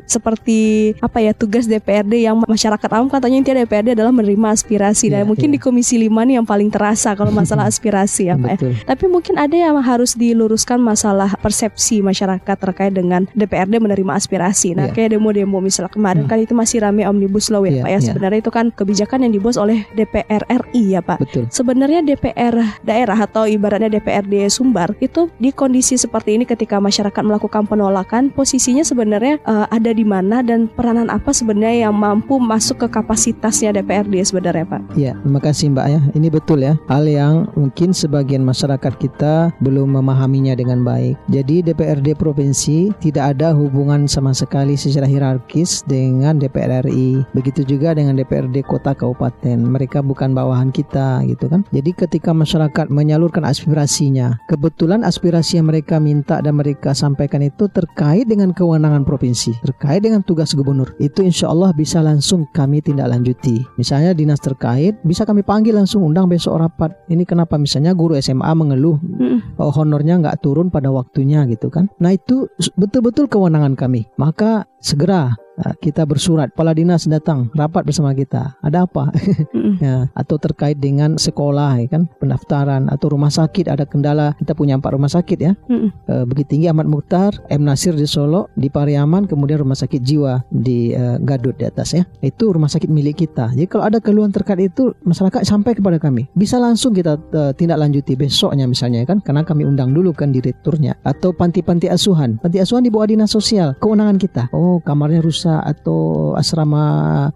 seperti 0.04 0.81
apa 0.98 1.18
ya 1.22 1.32
tugas 1.32 1.64
DPRD 1.70 2.26
yang 2.26 2.36
masyarakat 2.44 2.90
awam 2.92 3.08
katanya 3.08 3.36
intinya 3.38 3.56
DPRD 3.62 3.88
adalah 3.98 4.12
menerima 4.14 4.48
aspirasi. 4.54 5.12
Yeah, 5.12 5.26
mungkin 5.28 5.52
yeah. 5.52 5.56
di 5.56 5.58
Komisi 5.62 5.96
5 6.00 6.08
nih 6.08 6.34
yang 6.40 6.46
paling 6.46 6.68
terasa 6.72 7.14
kalau 7.14 7.30
masalah 7.30 7.68
aspirasi 7.70 8.32
ya, 8.32 8.34
Pak 8.34 8.50
ya. 8.56 8.58
Tapi 8.88 9.04
mungkin 9.06 9.38
ada 9.38 9.54
yang 9.54 9.78
harus 9.80 10.16
diluruskan 10.18 10.82
masalah 10.82 11.34
persepsi 11.38 12.02
masyarakat 12.02 12.56
terkait 12.58 12.92
dengan 12.92 13.26
DPRD 13.36 13.78
menerima 13.78 14.12
aspirasi. 14.18 14.74
Nah, 14.74 14.90
yeah. 14.90 14.94
kayak 14.94 15.18
demo-demo 15.18 15.58
misalnya 15.62 15.92
kemarin 15.92 16.24
hmm. 16.26 16.30
kan 16.30 16.38
itu 16.40 16.54
masih 16.56 16.82
rame 16.82 17.06
Omnibus 17.06 17.48
Law 17.52 17.62
ya, 17.66 17.82
yeah, 17.82 17.84
Pak 17.84 17.90
ya. 17.90 17.92
Yeah. 17.92 18.02
Sebenarnya 18.12 18.38
itu 18.42 18.52
kan 18.52 18.66
kebijakan 18.72 19.18
yang 19.28 19.32
dibuat 19.34 19.56
oleh 19.60 19.84
DPR 19.94 20.42
RI 20.48 20.98
ya, 20.98 21.00
Pak. 21.04 21.18
Betul. 21.22 21.44
Sebenarnya 21.52 22.00
DPR 22.02 22.54
daerah 22.82 23.18
atau 23.18 23.44
ibaratnya 23.46 23.92
DPRD 23.92 24.48
Sumbar 24.48 24.94
itu 24.98 25.28
di 25.38 25.50
kondisi 25.52 25.94
seperti 25.96 26.36
ini 26.36 26.44
ketika 26.48 26.78
masyarakat 26.78 27.22
melakukan 27.22 27.66
penolakan, 27.66 28.30
posisinya 28.32 28.82
sebenarnya 28.82 29.38
uh, 29.44 29.66
ada 29.70 29.90
di 29.94 30.04
mana 30.06 30.40
dan 30.42 30.61
peranan 30.70 31.08
apa 31.10 31.34
sebenarnya 31.34 31.88
yang 31.88 31.94
mampu 31.96 32.38
masuk 32.38 32.86
ke 32.86 32.88
kapasitasnya 32.92 33.74
DPRD 33.74 34.22
sebenarnya 34.22 34.66
Pak? 34.66 34.80
Ya, 34.94 35.16
terima 35.18 35.40
kasih 35.40 35.72
Mbak 35.74 35.86
ya. 35.88 36.00
Ini 36.14 36.28
betul 36.28 36.58
ya. 36.62 36.74
Hal 36.86 37.08
yang 37.08 37.48
mungkin 37.58 37.90
sebagian 37.96 38.42
masyarakat 38.46 38.92
kita 38.98 39.54
belum 39.62 39.98
memahaminya 39.98 40.54
dengan 40.58 40.84
baik. 40.84 41.18
Jadi 41.32 41.64
DPRD 41.66 42.14
provinsi 42.14 42.92
tidak 43.00 43.36
ada 43.38 43.56
hubungan 43.56 44.06
sama 44.06 44.36
sekali 44.36 44.78
secara 44.78 45.08
hierarkis 45.08 45.82
dengan 45.86 46.38
DPR 46.38 46.84
RI. 46.86 47.24
Begitu 47.32 47.64
juga 47.66 47.96
dengan 47.96 48.18
DPRD 48.18 48.64
kota 48.66 48.92
kabupaten. 48.92 49.58
Mereka 49.58 50.04
bukan 50.04 50.36
bawahan 50.36 50.70
kita 50.70 51.24
gitu 51.26 51.48
kan. 51.48 51.64
Jadi 51.72 51.90
ketika 51.96 52.30
masyarakat 52.36 52.92
menyalurkan 52.92 53.42
aspirasinya, 53.46 54.38
kebetulan 54.46 55.02
aspirasi 55.02 55.58
yang 55.58 55.70
mereka 55.72 55.96
minta 56.02 56.38
dan 56.44 56.58
mereka 56.58 56.92
sampaikan 56.92 57.40
itu 57.42 57.66
terkait 57.70 58.28
dengan 58.28 58.52
kewenangan 58.52 59.02
provinsi, 59.02 59.56
terkait 59.64 60.04
dengan 60.04 60.20
tugas 60.22 60.51
gubernur 60.54 60.92
itu 60.98 61.24
insya 61.24 61.50
Allah 61.50 61.72
bisa 61.74 62.00
langsung 62.00 62.46
kami 62.52 62.84
tindak 62.84 63.08
lanjuti. 63.10 63.62
Misalnya 63.76 64.12
dinas 64.12 64.40
terkait 64.40 64.98
bisa 65.02 65.26
kami 65.26 65.42
panggil 65.42 65.76
langsung 65.76 66.04
undang 66.04 66.28
besok 66.28 66.60
rapat. 66.62 66.94
Ini 67.08 67.24
kenapa 67.26 67.56
misalnya 67.56 67.92
guru 67.92 68.16
SMA 68.18 68.52
mengeluh 68.54 68.96
hmm. 68.98 69.58
honornya 69.58 70.20
nggak 70.20 70.40
turun 70.44 70.68
pada 70.68 70.92
waktunya 70.92 71.44
gitu 71.48 71.72
kan. 71.72 71.88
Nah 71.98 72.14
itu 72.14 72.48
betul-betul 72.76 73.28
kewenangan 73.28 73.74
kami. 73.74 74.06
Maka 74.20 74.68
segera 74.82 75.34
kita 75.82 76.08
bersurat, 76.08 76.48
kepala 76.52 76.72
dinas 76.72 77.04
datang 77.04 77.52
rapat 77.52 77.84
bersama 77.84 78.14
kita. 78.16 78.56
Ada 78.64 78.88
apa? 78.88 79.12
Ya, 79.82 80.06
atau 80.14 80.38
terkait 80.38 80.78
dengan 80.78 81.18
sekolah 81.18 81.82
ya 81.82 81.88
kan, 81.90 82.02
pendaftaran 82.22 82.86
atau 82.86 83.10
rumah 83.10 83.32
sakit 83.32 83.66
ada 83.66 83.82
kendala. 83.82 84.36
Kita 84.38 84.54
punya 84.54 84.78
empat 84.78 84.94
rumah 84.94 85.10
sakit 85.10 85.38
ya. 85.38 85.52
Mm-mm. 85.66 85.90
Uh, 86.06 86.22
Bukit 86.28 86.46
Tinggi 86.46 86.70
Ahmad 86.70 86.86
Mukhtar, 86.86 87.34
M 87.50 87.66
Nasir 87.66 87.96
di 87.96 88.06
Solo, 88.06 88.46
di 88.54 88.70
Pariaman, 88.70 89.26
kemudian 89.26 89.58
rumah 89.58 89.74
sakit 89.74 89.98
jiwa 89.98 90.44
di 90.54 90.94
uh, 90.94 91.18
Gadut 91.18 91.58
di 91.58 91.66
atas 91.66 91.98
ya. 91.98 92.06
Itu 92.22 92.54
rumah 92.54 92.70
sakit 92.70 92.86
milik 92.86 93.26
kita. 93.26 93.50
Jadi 93.54 93.66
kalau 93.66 93.90
ada 93.90 93.98
keluhan 93.98 94.30
terkait 94.30 94.70
itu 94.70 94.94
masyarakat 95.02 95.42
sampai 95.42 95.74
kepada 95.74 95.98
kami. 95.98 96.30
Bisa 96.36 96.62
langsung 96.62 96.94
kita 96.94 97.18
uh, 97.18 97.50
tindak 97.56 97.82
lanjuti 97.82 98.14
besoknya 98.14 98.70
misalnya 98.70 99.02
ya 99.02 99.06
kan 99.08 99.18
karena 99.18 99.42
kami 99.42 99.66
undang 99.66 99.90
dulu 99.90 100.14
kan 100.14 100.30
direkturnya 100.30 100.94
atau 101.02 101.34
panti-panti 101.34 101.90
asuhan. 101.90 102.38
Panti 102.38 102.62
asuhan 102.62 102.86
di 102.86 102.90
bawah 102.92 103.10
dinas 103.10 103.34
sosial, 103.34 103.74
kewenangan 103.82 104.18
kita. 104.20 104.46
Oh, 104.54 104.78
kamarnya 104.78 105.24
rusak 105.24 105.41
atau 105.48 106.32
asrama 106.38 106.82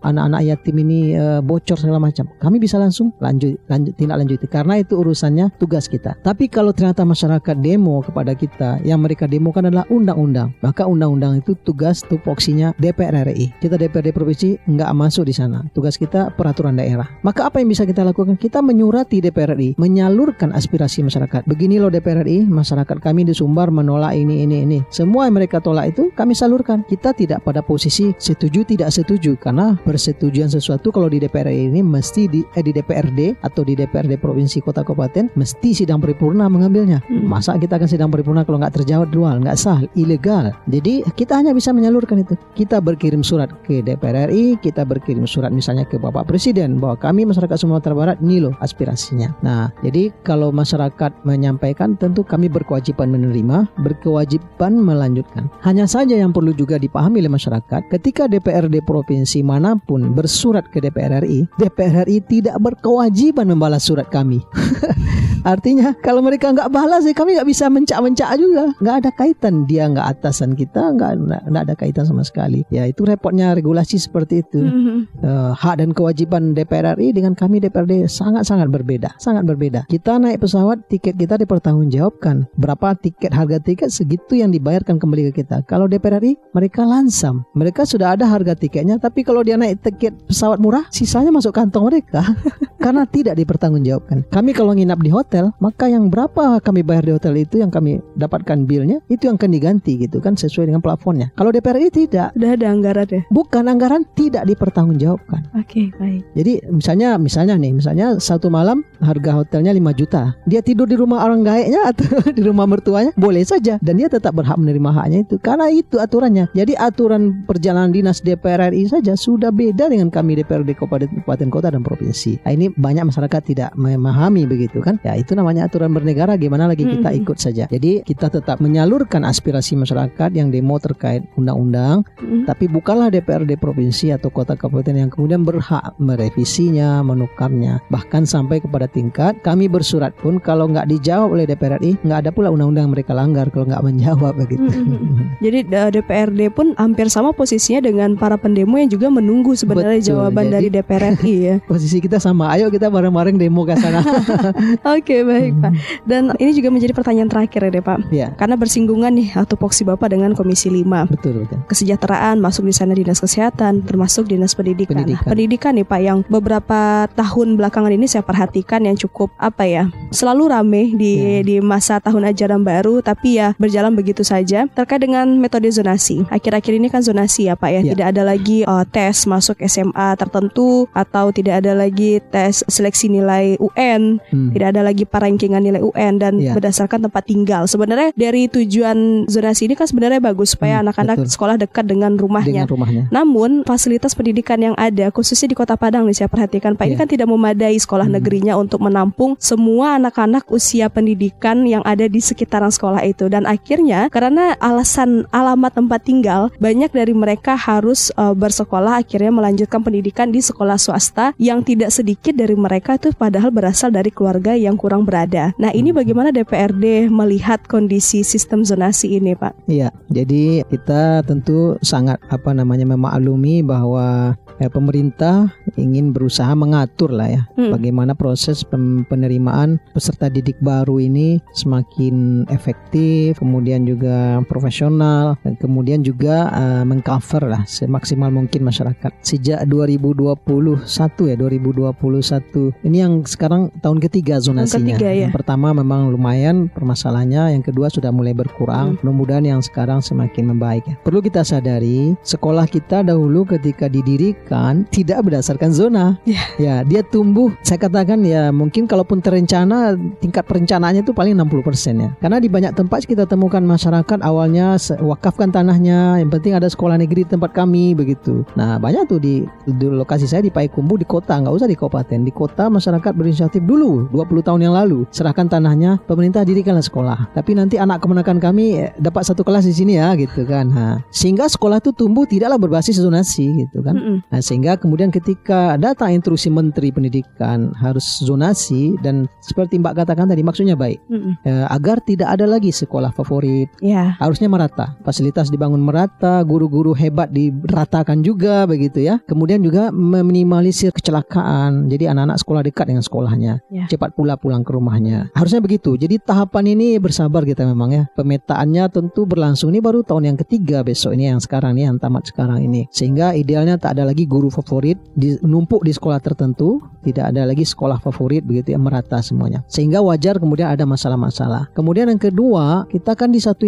anak-anak 0.05 0.43
yatim 0.47 0.77
ini 0.83 1.17
uh, 1.17 1.41
bocor 1.43 1.81
segala 1.81 1.99
macam. 1.99 2.29
Kami 2.39 2.63
bisa 2.63 2.79
langsung 2.79 3.11
lanjut 3.19 3.59
lanjut 3.67 3.93
tindak 3.97 4.23
lanjuti 4.23 4.47
karena 4.47 4.79
itu 4.79 4.99
urusannya 5.01 5.57
tugas 5.57 5.89
kita. 5.89 6.15
Tapi 6.21 6.47
kalau 6.47 6.71
ternyata 6.71 7.03
masyarakat 7.03 7.57
demo 7.59 8.05
kepada 8.05 8.37
kita, 8.37 8.79
yang 8.85 9.01
mereka 9.01 9.25
demokan 9.25 9.73
adalah 9.73 9.89
undang-undang. 9.89 10.53
Maka 10.61 10.85
undang-undang 10.85 11.41
itu 11.41 11.57
tugas 11.65 12.05
tupoksinya 12.05 12.77
DPR 12.77 13.25
RI. 13.33 13.57
Kita 13.57 13.81
DPRD 13.81 14.13
provinsi 14.13 14.61
nggak 14.69 14.91
masuk 14.93 15.25
di 15.25 15.35
sana. 15.35 15.65
Tugas 15.73 15.97
kita 15.97 16.35
peraturan 16.37 16.77
daerah. 16.77 17.09
Maka 17.25 17.49
apa 17.49 17.63
yang 17.63 17.73
bisa 17.73 17.89
kita 17.89 18.05
lakukan? 18.05 18.37
Kita 18.37 18.61
menyurati 18.61 19.25
DPR 19.25 19.57
RI, 19.57 19.81
menyalurkan 19.81 20.53
aspirasi 20.53 21.01
masyarakat. 21.07 21.49
Begini 21.49 21.81
loh 21.81 21.89
DPR 21.89 22.21
RI, 22.27 22.45
masyarakat 22.45 23.01
kami 23.01 23.25
di 23.25 23.33
Sumbar 23.33 23.73
menolak 23.73 24.13
ini 24.13 24.45
ini 24.45 24.67
ini. 24.69 24.79
Semua 24.93 25.25
yang 25.25 25.41
mereka 25.41 25.65
tolak 25.65 25.97
itu 25.97 26.13
kami 26.13 26.37
salurkan. 26.37 26.85
Kita 26.85 27.17
tidak 27.17 27.41
pada 27.47 27.65
posisi 27.65 27.96
setuju 28.19 28.67
tidak 28.67 28.91
setuju 28.93 29.39
karena 29.39 29.79
persetujuan 29.87 30.51
sesuatu 30.51 30.93
kalau 30.93 31.07
di 31.07 31.23
DPR 31.23 31.47
RI 31.47 31.71
ini 31.71 31.81
mesti 31.81 32.27
di 32.27 32.41
eh, 32.57 32.65
di 32.65 32.75
DPRD 32.75 33.41
atau 33.41 33.63
di 33.63 33.79
DPRD 33.79 34.19
provinsi 34.19 34.59
kota 34.61 34.83
kabupaten 34.83 35.31
mesti 35.39 35.71
sidang 35.73 36.03
paripurna 36.03 36.51
mengambilnya. 36.51 37.01
Hmm. 37.07 37.29
Masa 37.29 37.55
kita 37.57 37.79
akan 37.79 37.89
sidang 37.89 38.11
paripurna 38.11 38.43
kalau 38.43 38.59
nggak 38.59 38.83
terjawab 38.83 39.09
dual, 39.15 39.39
nggak 39.41 39.57
sah, 39.57 39.81
ilegal. 39.95 40.51
Jadi 40.67 41.07
kita 41.15 41.39
hanya 41.39 41.55
bisa 41.55 41.71
menyalurkan 41.71 42.21
itu. 42.21 42.35
Kita 42.59 42.83
berkirim 42.83 43.23
surat 43.23 43.53
ke 43.63 43.81
DPR 43.81 44.29
RI, 44.29 44.59
kita 44.59 44.83
berkirim 44.83 45.25
surat 45.25 45.55
misalnya 45.55 45.87
ke 45.87 45.97
Bapak 46.01 46.27
Presiden 46.27 46.83
bahwa 46.83 46.99
kami 46.99 47.23
masyarakat 47.29 47.57
Sumatera 47.57 47.95
Barat 47.95 48.19
ini 48.21 48.43
loh 48.43 48.55
aspirasinya. 48.59 49.31
Nah, 49.47 49.71
jadi 49.87 50.11
kalau 50.27 50.51
masyarakat 50.51 51.23
menyampaikan 51.23 51.95
tentu 51.95 52.27
kami 52.27 52.51
berkewajiban 52.51 53.13
menerima, 53.13 53.71
berkewajiban 53.81 54.73
melanjutkan. 54.81 55.47
Hanya 55.63 55.87
saja 55.87 56.19
yang 56.19 56.35
perlu 56.35 56.51
juga 56.57 56.81
dipahami 56.81 57.23
oleh 57.23 57.33
masyarakat, 57.33 57.86
ketika 57.91 58.27
DPRD 58.27 58.83
provinsi 58.83 59.43
mana 59.43 59.79
pun 59.79 60.15
bersurat 60.15 60.67
ke 60.71 60.83
DPR 60.83 61.23
RI, 61.23 61.47
DPR 61.59 62.07
RI 62.07 62.23
tidak 62.25 62.57
berkewajiban 62.63 63.51
membalas 63.51 63.87
surat 63.87 64.09
kami. 64.09 64.43
Artinya 65.47 65.95
kalau 66.03 66.27
mereka 66.27 66.51
nggak 66.51 66.75
balas 66.75 67.07
ya 67.07 67.15
kami 67.15 67.39
nggak 67.39 67.47
bisa 67.47 67.71
mencak-mencak 67.71 68.31
juga. 68.35 68.75
Nggak 68.83 68.97
ada 69.05 69.11
kaitan 69.15 69.63
dia 69.69 69.87
nggak 69.87 70.19
atasan 70.19 70.59
kita 70.59 70.91
nggak 70.99 71.13
nggak 71.47 71.63
ada 71.71 71.75
kaitan 71.79 72.03
sama 72.03 72.27
sekali. 72.27 72.67
Ya 72.73 72.89
itu 72.89 73.07
repotnya 73.07 73.55
regulasi 73.55 74.01
seperti 74.01 74.43
itu. 74.43 74.59
Mhm. 74.59 75.23
Eh, 75.23 75.53
hak 75.55 75.79
dan 75.83 75.91
kewajiban 75.93 76.57
DPR 76.57 76.97
RI 76.99 77.15
dengan 77.15 77.39
kami 77.39 77.63
DPRD 77.63 78.11
sangat-sangat 78.11 78.67
berbeda, 78.73 79.15
sangat 79.21 79.45
berbeda. 79.45 79.87
Kita 79.87 80.19
naik 80.19 80.43
pesawat, 80.43 80.89
tiket 80.91 81.15
kita 81.15 81.39
dipertanggungjawabkan. 81.39 82.51
Berapa 82.57 82.99
tiket 82.99 83.31
harga 83.31 83.61
tiket 83.61 83.93
segitu 83.93 84.39
yang 84.39 84.51
dibayarkan 84.51 84.99
kembali 84.99 85.31
ke 85.31 85.43
kita. 85.45 85.63
Kalau 85.69 85.87
DPR 85.87 86.19
RI 86.19 86.35
mereka 86.57 86.83
lansam, 86.83 87.47
mereka 87.53 87.76
sudah 87.85 88.17
ada 88.17 88.25
harga 88.25 88.55
tiketnya, 88.57 88.97
tapi 88.97 89.27
kalau 89.27 89.43
dia 89.43 89.59
naik 89.59 89.83
tiket 89.83 90.15
pesawat 90.31 90.57
murah, 90.63 90.87
sisanya 90.89 91.35
masuk 91.35 91.53
kantong 91.53 91.91
mereka 91.91 92.23
karena 92.79 93.05
tidak 93.09 93.35
dipertanggungjawabkan. 93.39 94.29
Kami 94.31 94.51
kalau 94.53 94.73
nginap 94.77 95.01
di 95.01 95.11
hotel, 95.11 95.53
maka 95.59 95.89
yang 95.89 96.09
berapa 96.09 96.61
kami 96.61 96.81
bayar 96.85 97.05
di 97.05 97.13
hotel 97.17 97.35
itu 97.37 97.61
yang 97.61 97.73
kami 97.73 97.99
dapatkan 98.17 98.65
bilnya 98.65 99.01
itu 99.09 99.29
yang 99.29 99.37
akan 99.41 99.51
diganti 99.53 99.99
gitu 100.01 100.21
kan 100.21 100.37
sesuai 100.37 100.71
dengan 100.71 100.81
plafonnya. 100.85 101.33
Kalau 101.37 101.51
DPR 101.53 101.77
RI 101.77 101.91
tidak, 101.93 102.33
Udah 102.37 102.51
ada 102.57 102.67
anggaran 102.71 103.07
ya. 103.09 103.23
bukan 103.29 103.65
anggaran 103.69 104.03
tidak 104.17 104.45
dipertanggungjawabkan. 104.47 105.41
Oke, 105.57 105.91
baik. 105.97 106.23
Jadi 106.37 106.53
misalnya 106.69 107.17
misalnya 107.17 107.55
nih, 107.57 107.73
misalnya 107.77 108.07
satu 108.21 108.49
malam 108.53 108.85
harga 109.01 109.43
hotelnya 109.43 109.73
5 109.73 109.99
juta. 109.99 110.23
Dia 110.45 110.61
tidur 110.61 110.89
di 110.89 110.97
rumah 110.97 111.25
orang 111.25 111.43
gaeknya 111.47 111.81
atau 111.93 112.21
di 112.37 112.43
rumah 112.45 112.69
mertuanya 112.69 113.13
boleh 113.17 113.43
saja 113.47 113.79
dan 113.81 113.95
dia 113.97 114.09
tetap 114.11 114.37
berhak 114.37 114.57
menerima 114.59 114.91
haknya 114.93 115.19
itu 115.25 115.37
karena 115.41 115.69
itu 115.71 115.97
aturannya. 116.01 116.49
Jadi 116.53 116.77
aturan 116.77 117.45
perjalanan 117.47 117.93
dinas 117.93 118.21
DPR 118.21 118.69
RI 118.73 118.89
saja 118.91 119.15
sudah 119.17 119.51
beda 119.53 119.89
dengan 119.89 120.09
kami 120.13 120.37
DPRD 120.43 120.77
kabupaten, 120.77 121.09
kabupaten 121.23 121.49
kota 121.49 121.69
dan 121.73 121.83
provinsi. 121.83 122.41
Nah, 122.45 122.53
ini 122.53 122.66
banyak 122.71 123.07
masyarakat 123.07 123.41
tidak 123.45 123.71
memahami 123.75 124.45
begitu 124.45 124.81
kan. 124.81 124.99
Ya 125.03 125.15
itu 125.15 125.33
namanya 125.33 125.67
aturan 125.67 125.91
bernegara 125.91 126.35
gimana 126.35 126.67
lagi 126.67 126.83
kita 126.83 127.13
ikut 127.13 127.37
saja. 127.37 127.65
Jadi 127.67 128.03
kita 128.03 128.27
tetap 128.27 128.59
menyalurkan 128.59 129.23
aspirasi 129.23 129.75
masyarakat 129.75 130.31
yang 130.33 130.49
demo 130.49 130.77
terkait 130.77 131.23
undang-undang 131.35 132.03
Mhm. 132.17 132.45
tapi 132.45 132.67
bukanlah 132.67 133.09
DPRD 133.09 133.55
provinsi 133.57 134.11
atau 134.11 134.29
kota 134.29 134.55
kabupaten 134.55 134.97
yang 134.97 135.11
kemudian 135.11 135.43
berhak 135.43 135.95
merevisinya, 135.97 137.03
menukarnya, 137.03 137.79
bahkan 137.87 138.25
sampai 138.25 138.59
kepada 138.59 138.89
tingkat 138.89 139.37
kami 139.41 139.69
bersurat 139.69 140.17
pun 140.17 140.39
kalau 140.39 140.67
nggak 140.67 140.89
dijawab 140.89 141.31
oleh 141.31 141.45
DPR 141.45 141.77
RI 141.77 141.95
nggak 142.01 142.19
ada 142.19 142.31
pula 142.31 142.49
undang-undang 142.49 142.89
mereka 142.89 143.13
langgar 143.13 143.47
kalau 143.49 143.69
nggak 143.69 143.85
menjawab 143.85 144.33
begitu. 144.35 144.65
Mhm. 144.65 145.37
Jadi 145.45 145.59
eh, 145.65 145.91
DPRD 145.93 146.41
pun 146.51 146.73
hampir 146.75 147.07
sama 147.07 147.31
posisinya 147.31 147.85
dengan 147.85 148.17
para 148.17 148.35
pendemo 148.35 148.75
yang 148.75 148.89
juga 148.89 149.07
menunggu 149.07 149.53
sebenarnya 149.53 150.01
Betul, 150.01 150.09
jawaban 150.11 150.45
jadi- 150.47 150.55
dari 150.57 150.69
DPR 150.73 151.05
RI 151.15 151.35
ya. 151.39 151.55
Posisi 151.71 151.99
kita 151.99 152.17
sama, 152.17 152.56
ayo 152.57 152.67
kita 152.69 152.89
bareng-bareng 152.89 153.37
demo 153.37 153.63
ke 153.63 153.77
sana. 153.77 154.01
Oke, 154.97 155.23
baik 155.23 155.53
Pak. 155.57 155.73
Dan 156.03 156.33
ini 156.37 156.51
juga 156.53 156.69
menjadi 156.69 156.93
pertanyaan 156.93 157.29
terakhir 157.29 157.61
ya 157.63 157.71
deh 157.71 157.85
Pak. 157.85 157.99
ya, 158.11 158.29
Karena 158.35 158.57
bersinggungan 158.57 159.13
nih 159.13 159.29
atau 159.35 159.55
poksi 159.55 159.85
Bapak 159.85 160.11
dengan 160.11 160.33
Komisi 160.33 160.69
5. 160.69 160.85
betul 161.07 161.45
betul. 161.45 161.59
Kesejahteraan 161.67 162.39
masuk 162.39 162.65
di 162.65 162.73
sana 162.73 162.93
dinas 162.93 163.19
kesehatan 163.19 163.83
termasuk 163.83 164.27
dinas 164.27 164.53
pendidikan. 164.53 164.97
Nah, 164.97 165.05
Pendidikan. 165.05 165.29
pendidikan 165.29 165.73
nih 165.75 165.87
Pak 165.87 166.01
yang 166.01 166.19
beberapa 166.27 166.81
tahun 167.13 167.49
belakangan 167.55 167.93
ini 167.93 168.07
saya 168.07 168.23
perhatikan 168.23 168.81
yang 168.83 168.97
cukup 168.97 169.29
apa 169.37 169.65
ya 169.65 169.85
selalu 170.11 170.45
rame 170.49 170.83
di 170.93 171.13
Ya. 171.17 171.41
di 171.43 171.57
masa 171.59 171.99
tahun 171.99 172.29
ajaran 172.29 172.63
baru 172.63 173.01
tapi 173.01 173.37
ya 173.37 173.57
berjalan 173.57 173.93
begitu 173.93 174.23
saja 174.23 174.69
terkait 174.69 175.01
dengan 175.01 175.27
metode 175.35 175.67
zonasi. 175.69 176.23
Akhir-akhir 176.29 176.73
ini 176.73 176.87
kan 176.87 177.01
zonasi 177.01 177.47
ya 177.47 177.55
Pak 177.55 177.71
ya 177.71 177.81
Ya. 177.83 177.93
tidak 177.93 178.07
ada 178.15 178.23
lagi 178.25 178.63
uh, 178.63 178.85
tes 178.85 179.27
masuk 179.27 179.59
SMA 179.63 180.09
tertentu 180.15 180.87
atau 180.93 181.29
tidak 181.31 181.61
ada 181.61 181.75
lagi 181.75 182.23
tes 182.25 182.46
seleksi 182.53 183.09
nilai 183.09 183.57
UN 183.57 184.19
Hmm. 184.29 184.51
tidak 184.53 184.69
ada 184.75 184.83
lagi 184.83 185.05
perankingan 185.05 185.63
nilai 185.63 185.81
UN 185.81 186.19
dan 186.19 186.39
Ya. 186.39 186.53
berdasarkan 186.53 187.07
tempat 187.09 187.23
tinggal. 187.25 187.65
Sebenarnya 187.65 188.13
dari 188.13 188.47
tujuan 188.47 189.25
zonasi 189.27 189.67
ini 189.67 189.75
kan 189.75 189.87
sebenarnya 189.87 190.19
bagus 190.19 190.53
supaya 190.53 190.79
Hmm, 190.79 190.89
anak-anak 190.89 191.17
betul. 191.23 191.33
sekolah 191.33 191.57
dekat 191.57 191.85
dengan 191.87 192.13
rumahnya. 192.15 192.67
Dengan 192.67 192.71
rumahnya. 192.71 193.03
Namun 193.11 193.65
fasilitas 193.65 194.13
pendidikan 194.13 194.59
yang 194.59 194.75
ada 194.77 195.09
khususnya 195.11 195.49
di 195.49 195.57
Kota 195.57 195.75
Padang 195.75 196.05
nih 196.05 196.15
saya 196.15 196.29
perhatikan 196.29 196.75
Pak 196.75 196.85
ini 196.85 196.95
Ya. 196.95 197.01
kan 197.01 197.09
tidak 197.09 197.27
memadai 197.27 197.77
sekolah 197.77 198.05
Hmm. 198.05 198.17
negerinya 198.21 198.55
untuk 198.55 198.85
menampung 198.85 199.35
semua 199.39 199.97
anak-anak 199.97 200.45
usia 200.49 200.87
pendidikan 200.87 201.65
yang 201.65 201.81
ada 201.83 202.05
di 202.05 202.21
sekitaran 202.21 202.69
sekolah 202.69 203.01
itu 203.03 203.27
dan 203.27 203.47
akhirnya 203.47 204.13
karena 204.13 204.53
alasan 204.61 205.25
alamat 205.33 205.73
tempat 205.73 206.05
tinggal 206.05 206.53
banyak 206.59 206.93
dari 206.93 207.17
mereka 207.17 207.57
harus 207.57 208.13
uh, 208.15 208.37
bersekolah 208.37 209.01
akhirnya 209.01 209.33
melanjutkan 209.33 209.81
pendidikan 209.81 210.29
di 210.29 210.39
sekolah 210.39 210.77
swasta 210.77 211.33
yang 211.37 211.65
tidak 211.65 211.89
sedikit 211.89 212.36
dari 212.37 212.53
mereka 212.53 213.01
itu 213.01 213.11
padahal 213.17 213.49
berasal 213.49 213.89
dari 213.89 214.13
keluarga 214.13 214.53
yang 214.53 214.77
kurang 214.77 215.09
berada. 215.09 215.57
Nah, 215.57 215.73
ini 215.73 215.91
Hmm. 215.91 216.05
bagaimana 216.05 216.29
DPRD 216.31 217.09
melihat 217.09 217.65
kondisi 217.65 218.21
sistem 218.21 218.63
zonasi 218.63 219.17
ini, 219.17 219.33
Pak? 219.33 219.67
Iya, 219.67 219.89
jadi 220.13 220.61
kita 220.69 221.25
tentu 221.25 221.81
sangat 221.81 222.21
apa 222.29 222.53
namanya 222.53 222.85
memaklumi 222.85 223.65
bahwa 223.65 224.37
eh, 224.61 224.69
pemerintah 224.73 225.53
ingin 225.75 226.15
berusaha 226.15 226.55
mengatur 226.55 227.11
lah 227.11 227.27
ya 227.27 227.43
Hmm. 227.59 227.73
bagaimana 227.75 228.15
proses 228.15 228.63
penerimaan 229.09 229.81
peserta 229.91 230.29
didik 230.29 230.61
baru 230.61 231.01
ini 231.01 231.41
semakin 231.57 232.45
efektif, 232.53 233.41
kemudian 233.41 233.89
juga 233.89 234.39
profesional, 234.45 235.41
dan 235.43 235.57
kemudian 235.57 236.05
juga 236.05 236.53
eh, 236.53 236.85
mengcover 236.85 237.49
lah 237.49 237.63
semaksimal 237.65 238.29
mungkin 238.31 238.63
masyarakat. 238.63 239.11
Sejak 239.25 239.65
2021 239.67 241.33
ya, 241.33 241.37
2021 241.37 242.77
ini 242.85 242.97
yang 243.01 243.25
sekarang 243.25 243.73
tahun 243.81 243.99
ketiga 244.05 244.37
zonasinya. 244.39 244.97
ketiga, 245.01 245.09
ya. 245.11 245.27
Yang 245.29 245.37
pertama 245.43 245.73
memang 245.73 246.13
lumayan 246.13 246.69
permasalahannya, 246.69 247.57
yang 247.57 247.65
kedua 247.65 247.89
sudah 247.89 248.13
mulai 248.13 248.37
Hmm. 248.37 248.43
berkurang. 248.45 248.87
Mudah-mudahan 249.01 249.45
yang 249.49 249.61
sekarang 249.65 250.05
semakin 250.05 250.53
membaik 250.53 250.85
ya. 250.85 250.95
Perlu 251.01 251.25
kita 251.25 251.41
sadari, 251.41 252.13
sekolah 252.21 252.69
kita 252.69 253.01
dahulu 253.01 253.49
ketika 253.49 253.89
didirikan 253.89 254.85
tidak 254.93 255.25
berdasarkan 255.25 255.56
memanfaatkan 255.57 255.73
zona. 255.73 256.21
Ya. 256.29 256.43
Ya, 256.61 256.75
dia 256.85 257.01
tumbuh. 257.01 257.53
Saya 257.65 257.81
katakan 257.81 258.21
ya 258.23 258.53
mungkin 258.53 258.85
kalaupun 258.85 259.25
terencana 259.25 259.97
tingkat 260.21 260.45
perencanaannya 260.45 261.03
itu 261.03 261.17
paling 261.17 261.33
60% 261.37 261.97
ya. 261.97 262.11
Karena 262.21 262.39
di 262.39 262.49
banyak 262.53 262.73
tempat 262.77 263.09
kita 263.09 263.25
temukan 263.25 263.65
masyarakat 263.65 264.21
awalnya 264.21 264.77
wakafkan 265.01 265.49
tanahnya, 265.49 266.21
yang 266.21 266.29
penting 266.29 266.53
ada 266.53 266.69
sekolah 266.69 267.01
negeri 267.01 267.25
di 267.25 267.31
tempat 267.33 267.57
kami 267.57 267.97
begitu. 267.97 268.45
Nah, 268.55 268.77
banyak 268.77 269.09
tuh 269.09 269.19
di, 269.19 269.49
di 269.65 269.87
lokasi 269.89 270.29
saya 270.29 270.45
di 270.45 270.53
Payakumbuh 270.53 271.01
di 271.01 271.09
kota, 271.09 271.41
nggak 271.41 271.55
usah 271.55 271.69
di 271.69 271.77
kabupaten. 271.77 272.21
Di 272.25 272.33
kota 272.33 272.69
masyarakat 272.69 273.13
berinisiatif 273.17 273.63
dulu 273.65 274.09
20 274.13 274.47
tahun 274.47 274.61
yang 274.69 274.75
lalu. 274.77 275.09
Serahkan 275.09 275.49
tanahnya, 275.49 276.01
pemerintah 276.05 276.45
dirikanlah 276.45 276.85
sekolah. 276.85 277.33
Tapi 277.33 277.57
nanti 277.57 277.81
anak 277.81 278.03
kemenakan 278.05 278.41
kami 278.41 278.65
eh, 278.81 278.91
dapat 279.01 279.25
satu 279.29 279.45
kelas 279.47 279.65
di 279.69 279.75
sini 279.77 279.93
ya 280.01 280.13
gitu 280.19 280.45
kan. 280.45 280.67
Nah, 280.69 280.97
sehingga 281.13 281.49
sekolah 281.49 281.81
itu 281.81 281.93
tumbuh 281.93 282.25
tidaklah 282.29 282.57
berbasis 282.61 282.99
zonasi 283.01 283.67
gitu 283.67 283.81
kan. 283.85 283.97
Nah, 284.27 284.41
sehingga 284.43 284.77
kemudian 284.81 285.13
ketika 285.13 285.46
datang 285.79 286.13
instruksi 286.15 286.51
Menteri 286.51 286.91
Pendidikan 286.91 287.71
harus 287.79 288.05
zonasi 288.23 288.95
dan 289.01 289.31
seperti 289.43 289.79
Mbak 289.79 290.05
katakan 290.05 290.27
tadi 290.29 290.43
maksudnya 290.43 290.75
baik. 290.75 290.99
Mm-mm. 291.07 291.35
eh, 291.47 291.67
agar 291.71 292.03
tidak 292.03 292.35
ada 292.37 292.47
lagi 292.49 292.71
sekolah 292.75 293.13
favorit. 293.15 293.69
Ya. 293.81 294.17
harusnya 294.19 294.51
merata. 294.51 294.99
Fasilitas 295.07 295.53
dibangun 295.53 295.83
merata 295.83 296.43
guru-guru 296.43 296.97
hebat 296.97 297.31
diratakan 297.31 298.23
juga 298.25 298.65
begitu 298.67 299.03
ya. 299.03 299.21
Kemudian 299.29 299.63
juga 299.63 299.93
meminimalisir 299.93 300.91
kecelakaan. 300.91 301.87
Jadi 301.87 302.11
anak-anak 302.11 302.39
sekolah 302.41 302.63
dekat 302.65 302.85
dengan 302.91 303.05
sekolahnya. 303.05 303.53
Ya. 303.71 303.85
cepat 303.87 304.15
pula 304.17 304.35
pulang 304.41 304.67
ke 304.67 304.73
rumahnya. 304.75 305.31
Harusnya 305.37 305.63
begitu. 305.63 305.95
Jadi 305.95 306.19
tahapan 306.19 306.77
ini 306.77 306.97
bersabar 306.99 307.47
kita 307.47 307.63
memang 307.69 307.91
ya. 307.93 308.05
Pemetaannya 308.17 308.89
tentu 308.91 309.29
berlangsung. 309.29 309.71
Ini 309.71 309.81
baru 309.85 310.03
tahun 310.03 310.35
yang 310.35 310.39
ketiga 310.41 310.83
besok 310.83 311.15
ini 311.15 311.31
yang 311.31 311.41
sekarang 311.43 311.77
nih 311.77 311.89
yang 311.93 311.97
tamat 312.01 312.29
sekarang 312.29 312.65
ini. 312.65 312.89
Sehingga 312.91 313.37
idealnya 313.37 313.77
tak 313.77 313.99
ada 313.99 314.09
lagi 314.09 314.25
guru 314.27 314.49
favorit 314.51 314.99
di, 315.13 315.36
numpuk 315.43 315.85
di 315.85 315.93
sekolah 315.93 316.21
tertentu 316.21 316.79
tidak 317.03 317.33
ada 317.35 317.47
lagi 317.47 317.63
sekolah 317.63 317.99
favorit 318.01 318.43
begitu 318.43 318.73
ya 318.75 318.79
merata 318.79 319.19
semuanya. 319.21 319.63
Sehingga 319.67 320.01
wajar 320.01 320.39
kemudian 320.39 320.71
ada 320.71 320.85
masalah-masalah. 320.85 321.71
Kemudian 321.73 322.07
yang 322.09 322.21
kedua 322.21 322.87
kita 322.87 323.17
kan 323.17 323.33
di 323.33 323.41
satu 323.41 323.65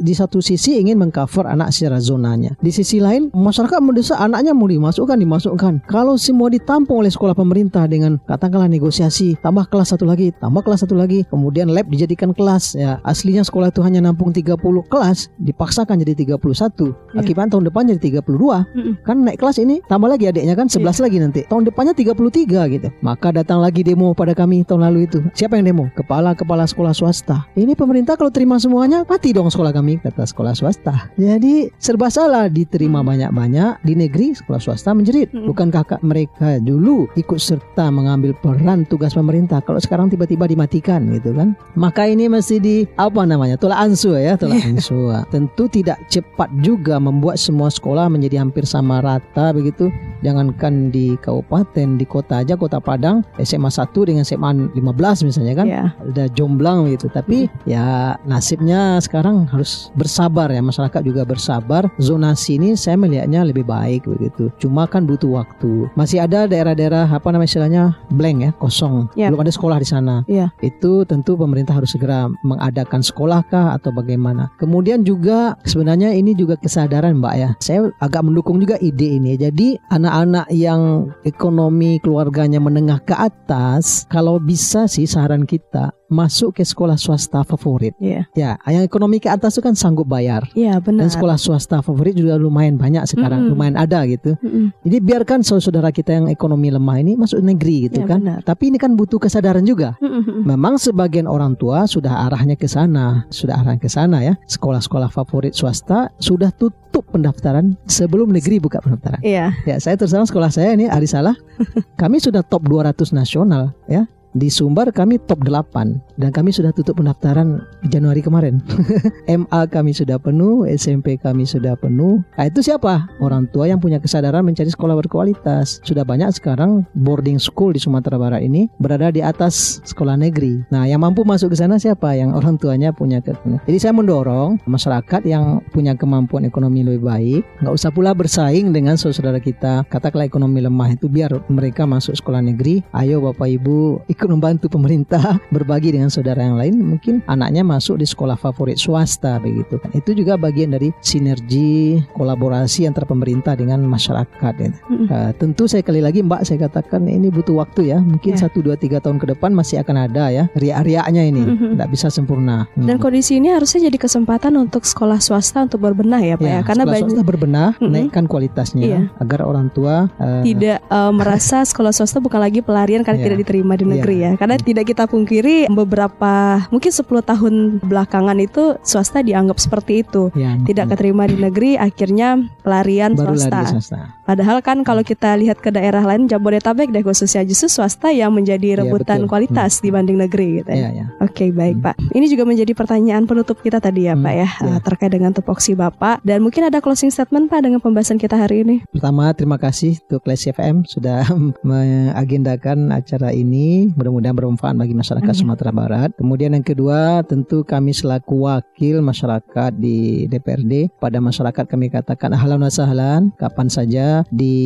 di 0.00 0.14
satu 0.14 0.38
sisi 0.40 0.78
ingin 0.78 0.98
mengcover 0.98 1.46
anak 1.46 1.70
secara 1.70 1.98
zonanya. 2.00 2.54
Di 2.58 2.70
sisi 2.70 2.98
lain 2.98 3.30
masyarakat 3.30 3.78
mendesak 3.78 4.18
anaknya 4.18 4.52
mau 4.52 4.66
dimasukkan 4.66 5.16
dimasukkan. 5.16 5.74
Kalau 5.86 6.18
semua 6.18 6.50
ditampung 6.50 7.00
oleh 7.00 7.12
sekolah 7.12 7.36
pemerintah 7.36 7.86
dengan 7.86 8.18
katakanlah 8.26 8.66
negosiasi 8.66 9.38
tambah 9.38 9.66
kelas 9.70 9.94
satu 9.94 10.02
lagi 10.02 10.34
tambah 10.36 10.62
kelas 10.62 10.82
satu 10.82 10.98
lagi 10.98 11.22
kemudian 11.30 11.70
lab 11.70 11.86
dijadikan 11.86 12.34
kelas 12.34 12.74
ya 12.74 12.98
aslinya 13.06 13.46
sekolah 13.46 13.70
itu 13.70 13.80
hanya 13.86 14.02
nampung 14.02 14.34
30 14.34 14.58
kelas 14.90 15.30
dipaksakan 15.38 16.02
jadi 16.02 16.34
31 16.34 16.94
Ya. 17.14 17.22
akibat 17.22 17.48
tahun 17.54 17.70
depan 17.70 17.86
jadi 17.86 18.18
32 18.18 18.26
Mm-mm. 18.26 18.94
kan 19.06 19.16
naik 19.22 19.38
kelas 19.38 19.62
ini 19.62 19.78
tambah 19.86 20.10
lagi 20.10 20.26
adiknya 20.28 20.58
kan 20.58 20.66
11 20.66 21.04
lagi 21.04 21.05
nanti. 21.14 21.46
Tahun 21.46 21.62
depannya 21.62 21.94
33 21.94 22.74
gitu. 22.74 22.88
Maka 23.00 23.30
datang 23.30 23.62
lagi 23.62 23.86
demo 23.86 24.10
pada 24.12 24.34
kami 24.34 24.66
tahun 24.66 24.90
lalu 24.90 25.06
itu. 25.06 25.18
Siapa 25.32 25.54
yang 25.54 25.70
demo? 25.70 25.84
Kepala-kepala 25.94 26.66
sekolah 26.66 26.90
swasta. 26.90 27.46
Ini 27.54 27.78
pemerintah 27.78 28.18
kalau 28.18 28.34
terima 28.34 28.58
semuanya 28.58 29.06
mati 29.06 29.30
dong 29.30 29.46
sekolah 29.46 29.70
kami 29.70 30.02
kata 30.02 30.26
sekolah 30.26 30.52
swasta. 30.58 31.14
Jadi 31.14 31.70
serba 31.78 32.10
salah 32.10 32.50
diterima 32.50 33.06
banyak-banyak 33.06 33.86
di 33.86 33.94
negeri 33.94 34.34
sekolah 34.34 34.58
swasta 34.58 34.90
menjerit. 34.96 35.28
Mm. 35.36 35.52
bukan 35.52 35.68
kakak 35.68 36.00
mereka 36.00 36.56
dulu 36.64 37.06
ikut 37.12 37.36
serta 37.36 37.92
mengambil 37.92 38.32
peran 38.40 38.88
tugas 38.88 39.12
pemerintah 39.12 39.60
kalau 39.60 39.76
sekarang 39.76 40.08
tiba-tiba 40.08 40.48
dimatikan 40.48 41.04
gitu 41.12 41.36
kan. 41.36 41.52
Maka 41.76 42.08
ini 42.08 42.24
mesti 42.32 42.56
di 42.56 42.76
apa 42.96 43.28
namanya 43.28 43.60
tolak 43.60 43.76
ansur 43.76 44.16
ya 44.16 44.40
tolak 44.40 44.64
ansur 44.64 45.12
tentu 45.28 45.68
tidak 45.68 46.00
cepat 46.08 46.48
juga 46.64 46.96
membuat 46.96 47.36
semua 47.36 47.68
sekolah 47.68 48.08
menjadi 48.08 48.40
hampir 48.40 48.64
sama 48.64 49.04
rata 49.04 49.52
begitu. 49.52 49.92
Jangankan 50.24 50.88
di 50.88 50.95
kabupaten 51.20 52.00
di 52.00 52.06
kota 52.08 52.42
aja 52.42 52.54
kota 52.56 52.78
Padang 52.80 53.22
SMA 53.40 53.68
1 53.68 53.92
dengan 54.08 54.22
SMA 54.22 54.72
15 54.74 55.26
misalnya 55.26 55.54
kan? 55.56 55.66
Ya. 55.66 55.84
udah 56.06 56.26
jomblang 56.32 56.88
gitu. 56.92 57.10
Tapi 57.10 57.50
ya 57.66 58.14
nasibnya 58.24 58.98
sekarang 59.02 59.48
harus 59.50 59.90
bersabar 59.98 60.48
ya. 60.52 60.62
Masyarakat 60.62 61.00
juga 61.02 61.26
bersabar. 61.26 61.88
Zonasi 61.98 62.56
ini 62.60 62.78
saya 62.78 62.94
melihatnya 62.96 63.42
lebih 63.42 63.66
baik 63.66 64.06
begitu. 64.06 64.48
Cuma 64.62 64.86
kan 64.86 65.04
butuh 65.04 65.42
waktu. 65.42 65.90
Masih 65.98 66.22
ada 66.22 66.46
daerah-daerah 66.46 67.10
apa 67.10 67.28
namanya 67.34 67.50
istilahnya? 67.50 67.84
Blank 68.14 68.38
ya 68.38 68.50
kosong. 68.56 69.10
Ya. 69.18 69.28
belum 69.28 69.42
ada 69.42 69.52
sekolah 69.52 69.78
di 69.82 69.88
sana. 69.88 70.16
Ya. 70.30 70.48
itu 70.64 71.04
tentu 71.04 71.36
pemerintah 71.36 71.76
harus 71.76 71.92
segera 71.92 72.30
mengadakan 72.42 73.02
sekolah 73.02 73.44
kah 73.50 73.76
atau 73.76 73.90
bagaimana. 73.92 74.50
Kemudian 74.56 75.02
juga 75.02 75.58
sebenarnya 75.66 76.14
ini 76.14 76.32
juga 76.32 76.54
kesadaran 76.56 77.18
mbak 77.18 77.34
ya. 77.36 77.50
Saya 77.58 77.90
agak 77.98 78.22
mendukung 78.26 78.62
juga 78.62 78.78
ide 78.78 79.18
ini. 79.18 79.34
Jadi 79.34 79.76
anak-anak 79.90 80.46
yang 80.54 80.80
ekonomi 81.24 81.96
keluarganya 82.04 82.60
menengah 82.60 83.00
ke 83.00 83.16
atas 83.16 84.04
kalau 84.12 84.36
bisa 84.36 84.84
sih 84.84 85.08
saran 85.08 85.48
kita 85.48 85.95
masuk 86.06 86.54
ke 86.54 86.62
sekolah 86.62 86.94
swasta 86.94 87.42
favorit 87.42 87.92
Ya. 87.98 88.28
ya 88.32 88.54
yang 88.66 88.82
ekonomi 88.82 89.18
ke 89.18 89.26
atas 89.26 89.58
itu 89.58 89.62
kan 89.62 89.74
sanggup 89.74 90.06
bayar 90.06 90.46
Ya, 90.54 90.78
benar. 90.78 91.06
dan 91.06 91.08
sekolah 91.10 91.34
swasta 91.34 91.82
favorit 91.82 92.14
juga 92.14 92.36
lumayan 92.36 92.78
banyak 92.78 93.02
sekarang 93.06 93.46
Mm-mm. 93.46 93.52
lumayan 93.52 93.76
ada 93.76 94.06
gitu 94.06 94.38
Mm-mm. 94.38 94.70
jadi 94.82 94.96
biarkan 95.00 95.40
saudara 95.42 95.90
kita 95.90 96.14
yang 96.14 96.26
ekonomi 96.26 96.70
lemah 96.70 96.96
ini 96.98 97.14
masuk 97.14 97.40
negeri 97.40 97.90
gitu 97.90 98.02
Ya, 98.02 98.06
kan 98.06 98.20
benar. 98.22 98.40
tapi 98.42 98.70
ini 98.70 98.78
kan 98.78 98.94
butuh 98.94 99.18
kesadaran 99.18 99.62
juga 99.62 99.98
Mm-mm. 99.98 100.46
Memang 100.46 100.78
sebagian 100.78 101.26
orang 101.26 101.54
tua 101.54 101.84
sudah 101.86 102.24
arahnya 102.24 102.54
ke 102.54 102.66
sana, 102.66 103.26
sudah 103.28 103.58
arahnya 103.58 103.82
ke 103.82 103.90
sana 103.90 104.22
ya. 104.22 104.34
Sekolah-sekolah 104.46 105.10
favorit 105.10 105.52
swasta 105.52 106.08
sudah 106.16 106.54
tutup 106.54 107.02
pendaftaran 107.10 107.74
sebelum 107.84 108.30
negeri 108.30 108.62
buka 108.62 108.78
pendaftaran. 108.78 109.18
Iya. 109.20 109.50
Ya, 109.66 109.76
saya 109.76 109.98
terus 109.98 110.14
terang 110.14 110.24
sekolah 110.24 110.48
saya 110.48 110.72
ini 110.72 110.86
Arisala, 110.86 111.34
kami 112.00 112.22
sudah 112.22 112.40
top 112.40 112.64
200 112.64 113.10
nasional 113.12 113.74
ya. 113.86 114.06
Di 114.36 114.52
Sumbar 114.52 114.92
kami 114.92 115.16
top 115.16 115.48
8 115.48 116.20
dan 116.20 116.28
kami 116.28 116.52
sudah 116.52 116.68
tutup 116.76 117.00
pendaftaran 117.00 117.64
Januari 117.88 118.20
kemarin. 118.20 118.60
MA 119.40 119.64
kami 119.72 119.96
sudah 119.96 120.20
penuh, 120.20 120.68
SMP 120.68 121.16
kami 121.16 121.48
sudah 121.48 121.72
penuh. 121.72 122.20
Nah, 122.36 122.44
itu 122.44 122.60
siapa? 122.60 123.08
Orang 123.16 123.48
tua 123.48 123.64
yang 123.64 123.80
punya 123.80 123.96
kesadaran 123.96 124.44
mencari 124.44 124.68
sekolah 124.68 124.92
berkualitas. 125.00 125.80
Sudah 125.88 126.04
banyak 126.04 126.36
sekarang 126.36 126.84
boarding 126.92 127.40
school 127.40 127.72
di 127.72 127.80
Sumatera 127.80 128.20
Barat 128.20 128.44
ini 128.44 128.68
berada 128.76 129.08
di 129.08 129.24
atas 129.24 129.80
sekolah 129.88 130.20
negeri. 130.20 130.68
Nah, 130.68 130.84
yang 130.84 131.00
mampu 131.00 131.24
masuk 131.24 131.52
ke 131.52 131.56
sana 131.56 131.80
siapa? 131.80 132.12
Yang 132.12 132.36
orang 132.36 132.54
tuanya 132.60 132.92
punya 132.92 133.24
ke 133.24 133.32
Jadi 133.64 133.78
saya 133.80 133.96
mendorong 133.96 134.60
masyarakat 134.68 135.24
yang 135.24 135.64
punya 135.72 135.96
kemampuan 135.96 136.44
ekonomi 136.44 136.84
lebih 136.84 137.08
baik, 137.08 137.42
nggak 137.64 137.72
usah 137.72 137.88
pula 137.88 138.12
bersaing 138.12 138.68
dengan 138.68 139.00
saudara 139.00 139.40
kita. 139.40 139.88
Katakanlah 139.88 140.28
ekonomi 140.28 140.60
lemah 140.60 140.92
itu 140.92 141.08
biar 141.08 141.32
mereka 141.48 141.88
masuk 141.88 142.12
sekolah 142.12 142.44
negeri. 142.44 142.84
Ayo 142.92 143.24
Bapak 143.24 143.48
Ibu 143.48 144.04
ikut 144.12 144.25
membantu 144.28 144.66
pemerintah 144.68 145.38
berbagi 145.54 145.94
dengan 145.94 146.08
saudara 146.08 146.40
yang 146.40 146.56
lain. 146.56 146.74
Mungkin 146.96 147.22
anaknya 147.26 147.62
masuk 147.62 147.98
di 147.98 148.06
sekolah 148.06 148.34
favorit 148.34 148.76
swasta 148.76 149.38
begitu 149.38 149.78
kan. 149.78 149.90
Itu 149.92 150.12
juga 150.12 150.36
bagian 150.36 150.72
dari 150.72 150.90
sinergi 151.00 152.00
kolaborasi 152.14 152.86
antara 152.86 153.04
pemerintah 153.04 153.52
dengan 153.52 153.82
masyarakat. 153.82 154.54
ya. 154.56 154.70
Mm-mm. 154.86 155.06
Uh, 155.06 155.30
tentu 155.36 155.66
saya 155.66 155.82
kali 155.82 155.98
lagi 156.00 156.22
Mbak 156.22 156.42
saya 156.44 156.58
katakan 156.64 157.04
ini 157.04 157.28
butuh 157.28 157.58
waktu 157.58 157.90
ya. 157.90 157.98
Mungkin 157.98 158.34
Ya. 158.36 158.46
satu 158.46 158.60
dua 158.60 158.74
tiga 158.74 158.98
tahun 158.98 159.18
ke 159.18 159.32
depan 159.32 159.50
masih 159.50 159.80
akan 159.80 159.96
ada 160.08 160.28
ya 160.28 160.44
riak-riaknya 160.54 161.22
ini. 161.24 161.42
Mhm. 161.42 161.66
Tidak 161.76 161.88
bisa 161.88 162.08
sempurna. 162.08 162.66
Hmm. 162.74 162.86
Dan 162.86 162.96
kondisi 162.98 163.36
ini 163.36 163.50
harusnya 163.50 163.86
jadi 163.88 163.98
kesempatan 163.98 164.54
untuk 164.56 164.82
sekolah 164.82 165.18
swasta 165.18 165.64
untuk 165.64 165.80
berbenah 165.80 166.20
ya, 166.20 166.34
Pak 166.36 166.46
ya. 166.46 166.60
Karena 166.62 166.82
sekolah 166.84 166.94
banyak 166.94 167.10
swasta 167.12 167.22
berbenah, 167.24 167.68
Mm-mm. 167.76 167.92
naikkan 167.92 168.24
kualitasnya 168.26 168.84
Iya. 168.86 169.00
agar 169.18 169.40
orang 169.42 169.68
tua 169.72 170.08
uh, 170.16 170.42
tidak 170.42 170.78
eh, 170.80 171.12
merasa 171.12 171.62
sekolah 171.70 171.90
swasta 171.90 172.18
bukan 172.18 172.38
lagi 172.38 172.60
pelarian 172.60 173.02
karena 173.02 173.18
Iya. 173.18 173.26
tidak 173.26 173.38
diterima 173.42 173.74
di 173.74 173.84
Iya. 173.86 173.90
Negeri 174.16 174.34
ya. 174.34 174.40
Karena 174.40 174.56
tidak 174.56 174.84
kita 174.88 175.04
pungkiri 175.04 175.68
beberapa 175.68 176.64
mungkin 176.72 176.90
10 176.92 177.04
tahun 177.04 177.54
belakangan 177.84 178.38
itu 178.40 178.80
swasta 178.80 179.20
dianggap 179.20 179.60
seperti 179.60 180.02
itu. 180.02 180.32
ya, 180.32 180.56
Tidak 180.56 180.88
keterima 180.88 181.28
di 181.28 181.36
negeri 181.36 181.76
akhirnya 181.76 182.40
pelarian 182.64 183.12
baru 183.12 183.36
swasta. 183.36 183.60
lari 183.60 183.72
swasta. 183.76 183.98
Padahal 184.26 184.58
kan 184.58 184.82
kalau 184.82 185.00
kita 185.00 185.38
lihat 185.38 185.62
ke 185.62 185.70
daerah 185.70 186.02
lain 186.02 186.26
Jabodetabek 186.26 186.90
deh 186.90 187.00
khususnya 187.00 187.46
justru 187.46 187.70
swasta 187.70 188.10
yang 188.10 188.34
menjadi 188.34 188.66
Iya, 188.66 188.76
rebutan 188.82 189.22
betul. 189.22 189.30
kualitas 189.30 189.78
Hmm. 189.78 189.82
dibanding 189.86 190.18
negeri 190.18 190.46
gitu 190.58 190.70
ya. 190.70 190.90
Ya, 190.90 190.90
ya. 190.92 191.06
Oke 191.22 191.48
baik 191.48 191.78
Hmm. 191.78 191.86
Pak. 191.86 191.94
Ini 192.10 192.26
juga 192.26 192.42
menjadi 192.42 192.72
pertanyaan 192.74 193.22
penutup 193.24 193.62
kita 193.62 193.78
tadi 193.78 194.10
ya 194.10 194.18
Hmm, 194.18 194.26
Pak 194.26 194.34
ya 194.34 194.48
ya. 194.50 194.74
terkait 194.82 195.12
dengan 195.14 195.30
tupoksi 195.30 195.72
Bapak 195.72 196.26
dan 196.26 196.42
mungkin 196.42 196.66
ada 196.66 196.82
closing 196.82 197.08
statement 197.08 197.46
Pak 197.46 197.62
dengan 197.62 197.78
pembahasan 197.78 198.18
kita 198.18 198.34
hari 198.34 198.66
ini. 198.66 198.82
Pertama 198.90 199.30
terima 199.30 199.56
kasih 199.56 200.02
untuk 200.02 200.26
Classy 200.26 200.50
FM 200.50 200.82
sudah 200.82 201.22
mengagendakan 201.62 202.90
acara 202.90 203.30
ini. 203.30 203.92
Mudah-mudahan 203.94 204.34
bermanfaat 204.34 204.74
bagi 204.74 204.92
masyarakat 204.92 205.28
Amin. 205.28 205.38
Sumatera 205.38 205.70
Barat. 205.70 206.10
Kemudian 206.16 206.50
yang 206.50 206.66
kedua 206.66 207.22
tentu 207.22 207.62
kami 207.62 207.92
selaku 207.92 208.48
wakil 208.48 209.00
masyarakat 209.00 209.70
di 209.76 210.26
DPRD 210.26 210.90
pada 210.96 211.18
masyarakat 211.18 211.64
kami 211.66 211.88
katakan 211.88 212.32
ahlan 212.32 212.58
wa 212.58 212.70
sahlan 212.70 213.30
kapan 213.36 213.68
saja 213.68 214.15
di 214.30 214.56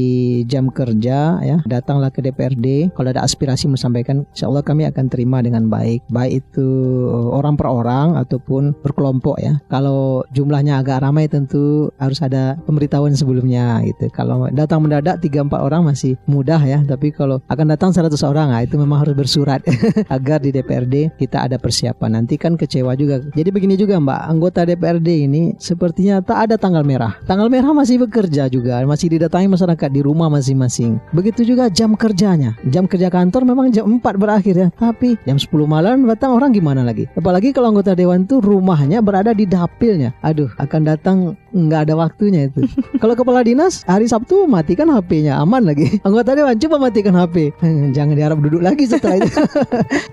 jam 0.45 0.69
kerja 0.69 1.41
ya. 1.41 1.57
Datanglah 1.65 2.13
ke 2.13 2.21
DPRD 2.21 2.93
kalau 2.93 3.09
ada 3.11 3.25
aspirasi 3.25 3.67
mau 3.67 3.81
sampaikan 3.81 4.29
insya 4.37 4.53
Allah 4.53 4.61
kami 4.61 4.85
akan 4.85 5.09
terima 5.09 5.41
dengan 5.41 5.73
baik. 5.73 6.05
Baik 6.13 6.45
itu 6.45 6.69
eh, 7.09 7.29
orang 7.33 7.57
per 7.57 7.73
orang 7.73 8.21
ataupun 8.21 8.77
berkelompok 8.85 9.41
ya. 9.41 9.57
Kalau 9.73 10.23
jumlahnya 10.31 10.85
agak 10.85 11.01
ramai 11.01 11.27
tentu 11.27 11.89
harus 11.97 12.21
ada 12.21 12.61
pemberitahuan 12.69 13.17
sebelumnya 13.17 13.81
gitu. 13.89 14.13
Kalau 14.13 14.53
datang 14.53 14.85
mendadak 14.85 15.25
3-4 15.25 15.49
orang 15.57 15.83
masih 15.89 16.21
mudah 16.29 16.61
ya. 16.61 16.85
Tapi 16.85 17.15
kalau 17.17 17.41
akan 17.49 17.67
datang 17.73 17.91
100 17.97 18.13
orang 18.29 18.53
nah, 18.53 18.61
itu 18.61 18.77
memang 18.77 19.01
harus 19.01 19.17
bersurat 19.17 19.65
agar 20.17 20.45
di 20.45 20.53
DPRD 20.53 21.17
kita 21.17 21.49
ada 21.49 21.57
persiapan. 21.57 22.21
Nanti 22.21 22.37
kan 22.37 22.61
kecewa 22.61 22.93
juga. 22.99 23.25
Jadi 23.33 23.49
begini 23.49 23.81
juga 23.81 23.97
Mbak. 23.97 24.21
Anggota 24.29 24.69
DPRD 24.69 25.09
ini 25.31 25.57
sepertinya 25.57 26.21
tak 26.21 26.51
ada 26.51 26.55
tanggal 26.61 26.85
merah. 26.85 27.17
Tanggal 27.25 27.49
merah 27.49 27.73
masih 27.73 28.03
bekerja 28.03 28.51
juga 28.51 28.83
masih 28.91 29.17
didatangi 29.17 29.40
masyarakat 29.47 29.89
di 29.89 30.01
rumah 30.05 30.29
masing-masing. 30.29 31.01
Begitu 31.15 31.47
juga 31.47 31.71
jam 31.71 31.97
kerjanya. 31.97 32.59
Jam 32.69 32.85
kerja 32.85 33.09
kantor 33.09 33.47
memang 33.47 33.71
jam 33.71 33.87
4 33.87 34.03
berakhir 34.19 34.55
ya. 34.57 34.69
Tapi 34.75 35.17
jam 35.25 35.39
10 35.39 35.49
malam 35.65 36.05
datang 36.05 36.37
orang 36.37 36.51
gimana 36.51 36.83
lagi? 36.83 37.07
Apalagi 37.15 37.55
kalau 37.55 37.73
anggota 37.73 37.95
dewan 37.95 38.27
tuh 38.27 38.43
rumahnya 38.43 39.01
berada 39.01 39.31
di 39.31 39.47
dapilnya. 39.47 40.13
Aduh 40.21 40.51
akan 40.59 40.81
datang 40.85 41.17
nggak 41.51 41.81
ada 41.91 41.95
waktunya 41.99 42.49
itu. 42.49 42.65
Kalau 43.03 43.15
kepala 43.19 43.43
dinas 43.43 43.83
hari 43.87 44.07
Sabtu 44.07 44.47
matikan 44.47 44.91
HP-nya 44.91 45.39
aman 45.39 45.67
lagi. 45.67 45.99
Anggota 46.07 46.35
dewan 46.35 46.57
coba 46.59 46.77
matikan 46.91 47.15
HP. 47.15 47.53
Jangan 47.97 48.15
diharap 48.15 48.39
duduk 48.41 48.63
lagi 48.63 48.87
setelah 48.87 49.21
itu. 49.23 49.31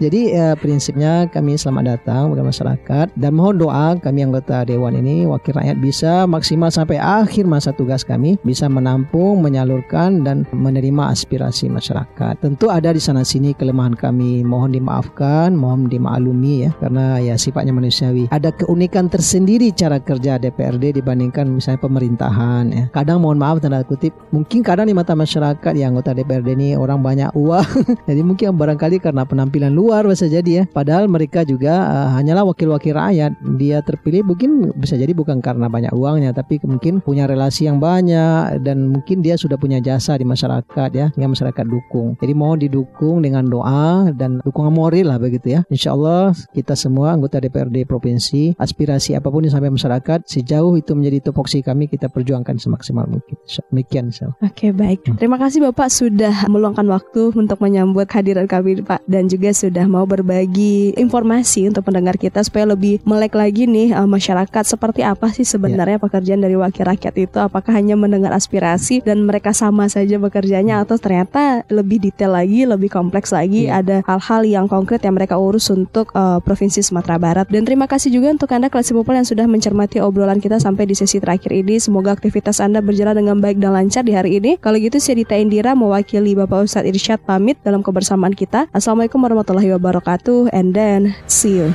Jadi 0.04 0.22
eh, 0.34 0.56
prinsipnya 0.58 1.30
kami 1.30 1.56
selamat 1.56 1.98
datang 1.98 2.34
kepada 2.34 2.44
masyarakat 2.44 3.08
dan 3.16 3.32
mohon 3.34 3.58
doa 3.58 3.96
kami 3.98 4.26
anggota 4.26 4.66
dewan 4.66 4.98
ini 4.98 5.30
wakil 5.30 5.56
rakyat 5.56 5.78
bisa 5.80 6.26
maksimal 6.26 6.74
sampai 6.74 6.98
akhir 7.00 7.46
masa 7.48 7.72
tugas 7.74 8.02
kami 8.04 8.38
bisa 8.42 8.68
menampung, 8.68 9.40
menyalurkan 9.42 10.26
dan 10.26 10.44
menerima 10.52 11.14
aspirasi 11.14 11.70
masyarakat. 11.70 12.40
Tentu 12.42 12.70
ada 12.70 12.92
di 12.92 13.02
sana 13.02 13.22
sini 13.22 13.54
kelemahan 13.54 13.94
kami, 13.94 14.42
mohon 14.44 14.74
dimaafkan, 14.74 15.54
mohon 15.54 15.88
dimaklumi 15.88 16.68
ya 16.68 16.72
karena 16.82 17.22
ya 17.22 17.36
sifatnya 17.38 17.74
manusiawi. 17.74 18.30
Ada 18.34 18.54
keunikan 18.56 19.08
tersendiri 19.08 19.72
cara 19.74 20.02
kerja 20.02 20.40
DPRD 20.42 20.98
dibanding 21.00 21.26
dibandingkan 21.28 21.59
misalnya 21.59 21.80
pemerintahan 21.84 22.63
ya. 22.71 22.86
Kadang 22.95 23.19
mohon 23.19 23.36
maaf 23.36 23.59
tanda 23.59 23.84
kutip, 23.84 24.15
mungkin 24.32 24.63
kadang 24.63 24.88
di 24.88 24.95
mata 24.95 25.11
masyarakat 25.11 25.73
yang 25.75 25.91
anggota 25.91 26.15
DPRD 26.15 26.55
ini 26.55 26.69
orang 26.80 27.03
banyak 27.03 27.36
uang. 27.36 27.67
jadi 28.09 28.21
mungkin 28.23 28.55
barangkali 28.55 29.03
karena 29.03 29.28
penampilan 29.28 29.75
luar 29.75 30.07
bisa 30.07 30.32
jadi 30.32 30.63
ya. 30.63 30.67
Padahal 30.71 31.11
mereka 31.11 31.43
juga 31.43 31.84
uh, 31.84 32.09
hanyalah 32.15 32.47
wakil-wakil 32.47 32.95
rakyat. 32.95 33.36
Dia 33.59 33.84
terpilih 33.84 34.23
mungkin 34.23 34.71
bisa 34.80 34.95
jadi 34.95 35.11
bukan 35.11 35.43
karena 35.43 35.67
banyak 35.67 35.91
uangnya, 35.91 36.32
tapi 36.32 36.63
mungkin 36.63 37.03
punya 37.03 37.28
relasi 37.28 37.67
yang 37.67 37.84
banyak 37.84 38.63
dan 38.63 38.88
mungkin 38.88 39.19
dia 39.19 39.36
sudah 39.36 39.59
punya 39.59 39.84
jasa 39.84 40.15
di 40.15 40.23
masyarakat 40.23 40.89
ya, 40.95 41.11
yang 41.19 41.32
masyarakat 41.36 41.65
dukung. 41.67 42.15
Jadi 42.23 42.34
mohon 42.34 42.57
didukung 42.63 43.19
dengan 43.19 43.43
doa 43.43 44.09
dan 44.15 44.39
dukungan 44.47 44.71
moral 44.71 45.11
lah 45.11 45.19
begitu 45.19 45.59
ya. 45.59 45.61
Insya 45.67 45.91
Allah 45.91 46.32
kita 46.55 46.73
semua 46.80 47.11
anggota 47.11 47.43
DPRD 47.43 47.84
provinsi 47.84 48.55
aspirasi 48.55 49.17
apa 49.17 49.28
pun 49.28 49.43
yang 49.43 49.53
sampai 49.53 49.73
masyarakat 49.73 50.19
sejauh 50.28 50.78
itu 50.78 50.93
menjadi 50.93 51.16
menjadi 51.18 51.34
tupoksi 51.34 51.65
kami 51.65 51.89
kita 51.89 52.07
perjuangkan 52.13 52.61
semaksimal 52.61 53.09
mungkin. 53.09 53.36
Demikian 53.74 54.13
Oke 54.13 54.70
okay, 54.70 54.72
baik. 54.72 55.01
Hmm. 55.09 55.18
Terima 55.18 55.41
kasih 55.41 55.65
Bapak 55.65 55.89
sudah 55.89 56.45
meluangkan 56.45 56.86
waktu 56.86 57.34
untuk 57.34 57.57
menyambut 57.57 58.05
kehadiran 58.05 58.45
kami 58.45 58.86
Pak 58.86 59.01
dan 59.09 59.26
juga 59.26 59.49
sudah 59.51 59.89
mau 59.89 60.05
berbagi 60.05 60.93
informasi 60.93 61.74
untuk 61.74 61.89
pendengar 61.89 62.15
kita 62.22 62.45
supaya 62.45 62.70
lebih 62.70 63.01
melek 63.03 63.34
lagi 63.34 63.65
nih 63.65 63.97
uh, 63.97 64.05
masyarakat 64.05 64.63
seperti 64.63 65.01
apa 65.01 65.34
sih 65.34 65.43
sebenarnya 65.43 65.97
ya. 65.97 66.03
pekerjaan 66.03 66.41
dari 66.45 66.53
wakil 66.53 66.86
rakyat 66.86 67.15
itu 67.18 67.38
apakah 67.41 67.74
hanya 67.74 67.97
mendengar 67.97 68.32
aspirasi 68.36 69.01
dan 69.01 69.26
mereka 69.26 69.51
sama 69.51 69.89
saja 69.89 70.22
bekerjanya 70.22 70.80
hmm. 70.80 70.84
atau 70.86 70.95
ternyata 71.01 71.65
lebih 71.74 71.97
detail 72.03 72.38
lagi, 72.38 72.70
lebih 72.70 72.93
kompleks 72.93 73.34
lagi 73.34 73.65
ya. 73.65 73.82
ada 73.82 74.05
hal-hal 74.05 74.41
yang 74.45 74.65
konkret 74.70 75.01
yang 75.01 75.18
mereka 75.18 75.39
urus 75.39 75.74
untuk 75.74 76.13
uh, 76.13 76.38
provinsi 76.43 76.86
Sumatera 76.86 77.18
Barat. 77.18 77.47
Dan 77.49 77.65
terima 77.65 77.89
kasih 77.89 78.13
juga 78.13 78.36
untuk 78.36 78.51
Anda 78.53 78.70
kelas 78.70 78.91
yang 78.91 79.24
sudah 79.26 79.47
mencermati 79.47 80.03
obrolan 80.03 80.43
kita 80.43 80.59
sampai 80.59 80.84
di 80.84 80.95
sesi 81.08 81.24
terakhir 81.24 81.55
ini. 81.55 81.80
Semoga 81.80 82.12
aktivitas 82.12 82.60
Anda 82.60 82.84
berjalan 82.84 83.16
dengan 83.16 83.39
baik 83.39 83.64
dan 83.64 83.72
lancar 83.74 84.03
di 84.03 84.12
hari 84.12 84.43
ini. 84.43 84.60
Kalau 84.60 84.76
gitu 84.76 84.99
saya 84.99 85.24
Dita 85.24 85.39
Indira 85.39 85.72
mewakili 85.74 86.36
Bapak 86.36 86.68
Ustadz 86.68 86.91
Irsyad 86.91 87.24
pamit 87.24 87.55
dalam 87.64 87.80
kebersamaan 87.80 88.36
kita. 88.36 88.68
Assalamualaikum 88.76 89.24
warahmatullahi 89.24 89.72
wabarakatuh 89.80 90.51
and 90.51 90.76
then 90.76 91.16
see 91.32 91.64
you. 91.64 91.72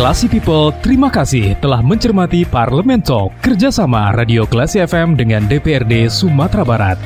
Klasi 0.00 0.32
People, 0.32 0.72
terima 0.80 1.12
kasih 1.12 1.60
telah 1.60 1.84
mencermati 1.84 2.48
Parlemen 2.48 3.04
Talk 3.04 3.36
kerjasama 3.44 4.16
Radio 4.16 4.48
Klasi 4.48 4.80
FM 4.80 5.12
dengan 5.12 5.44
DPRD 5.44 6.08
Sumatera 6.08 6.64
Barat. 6.64 6.96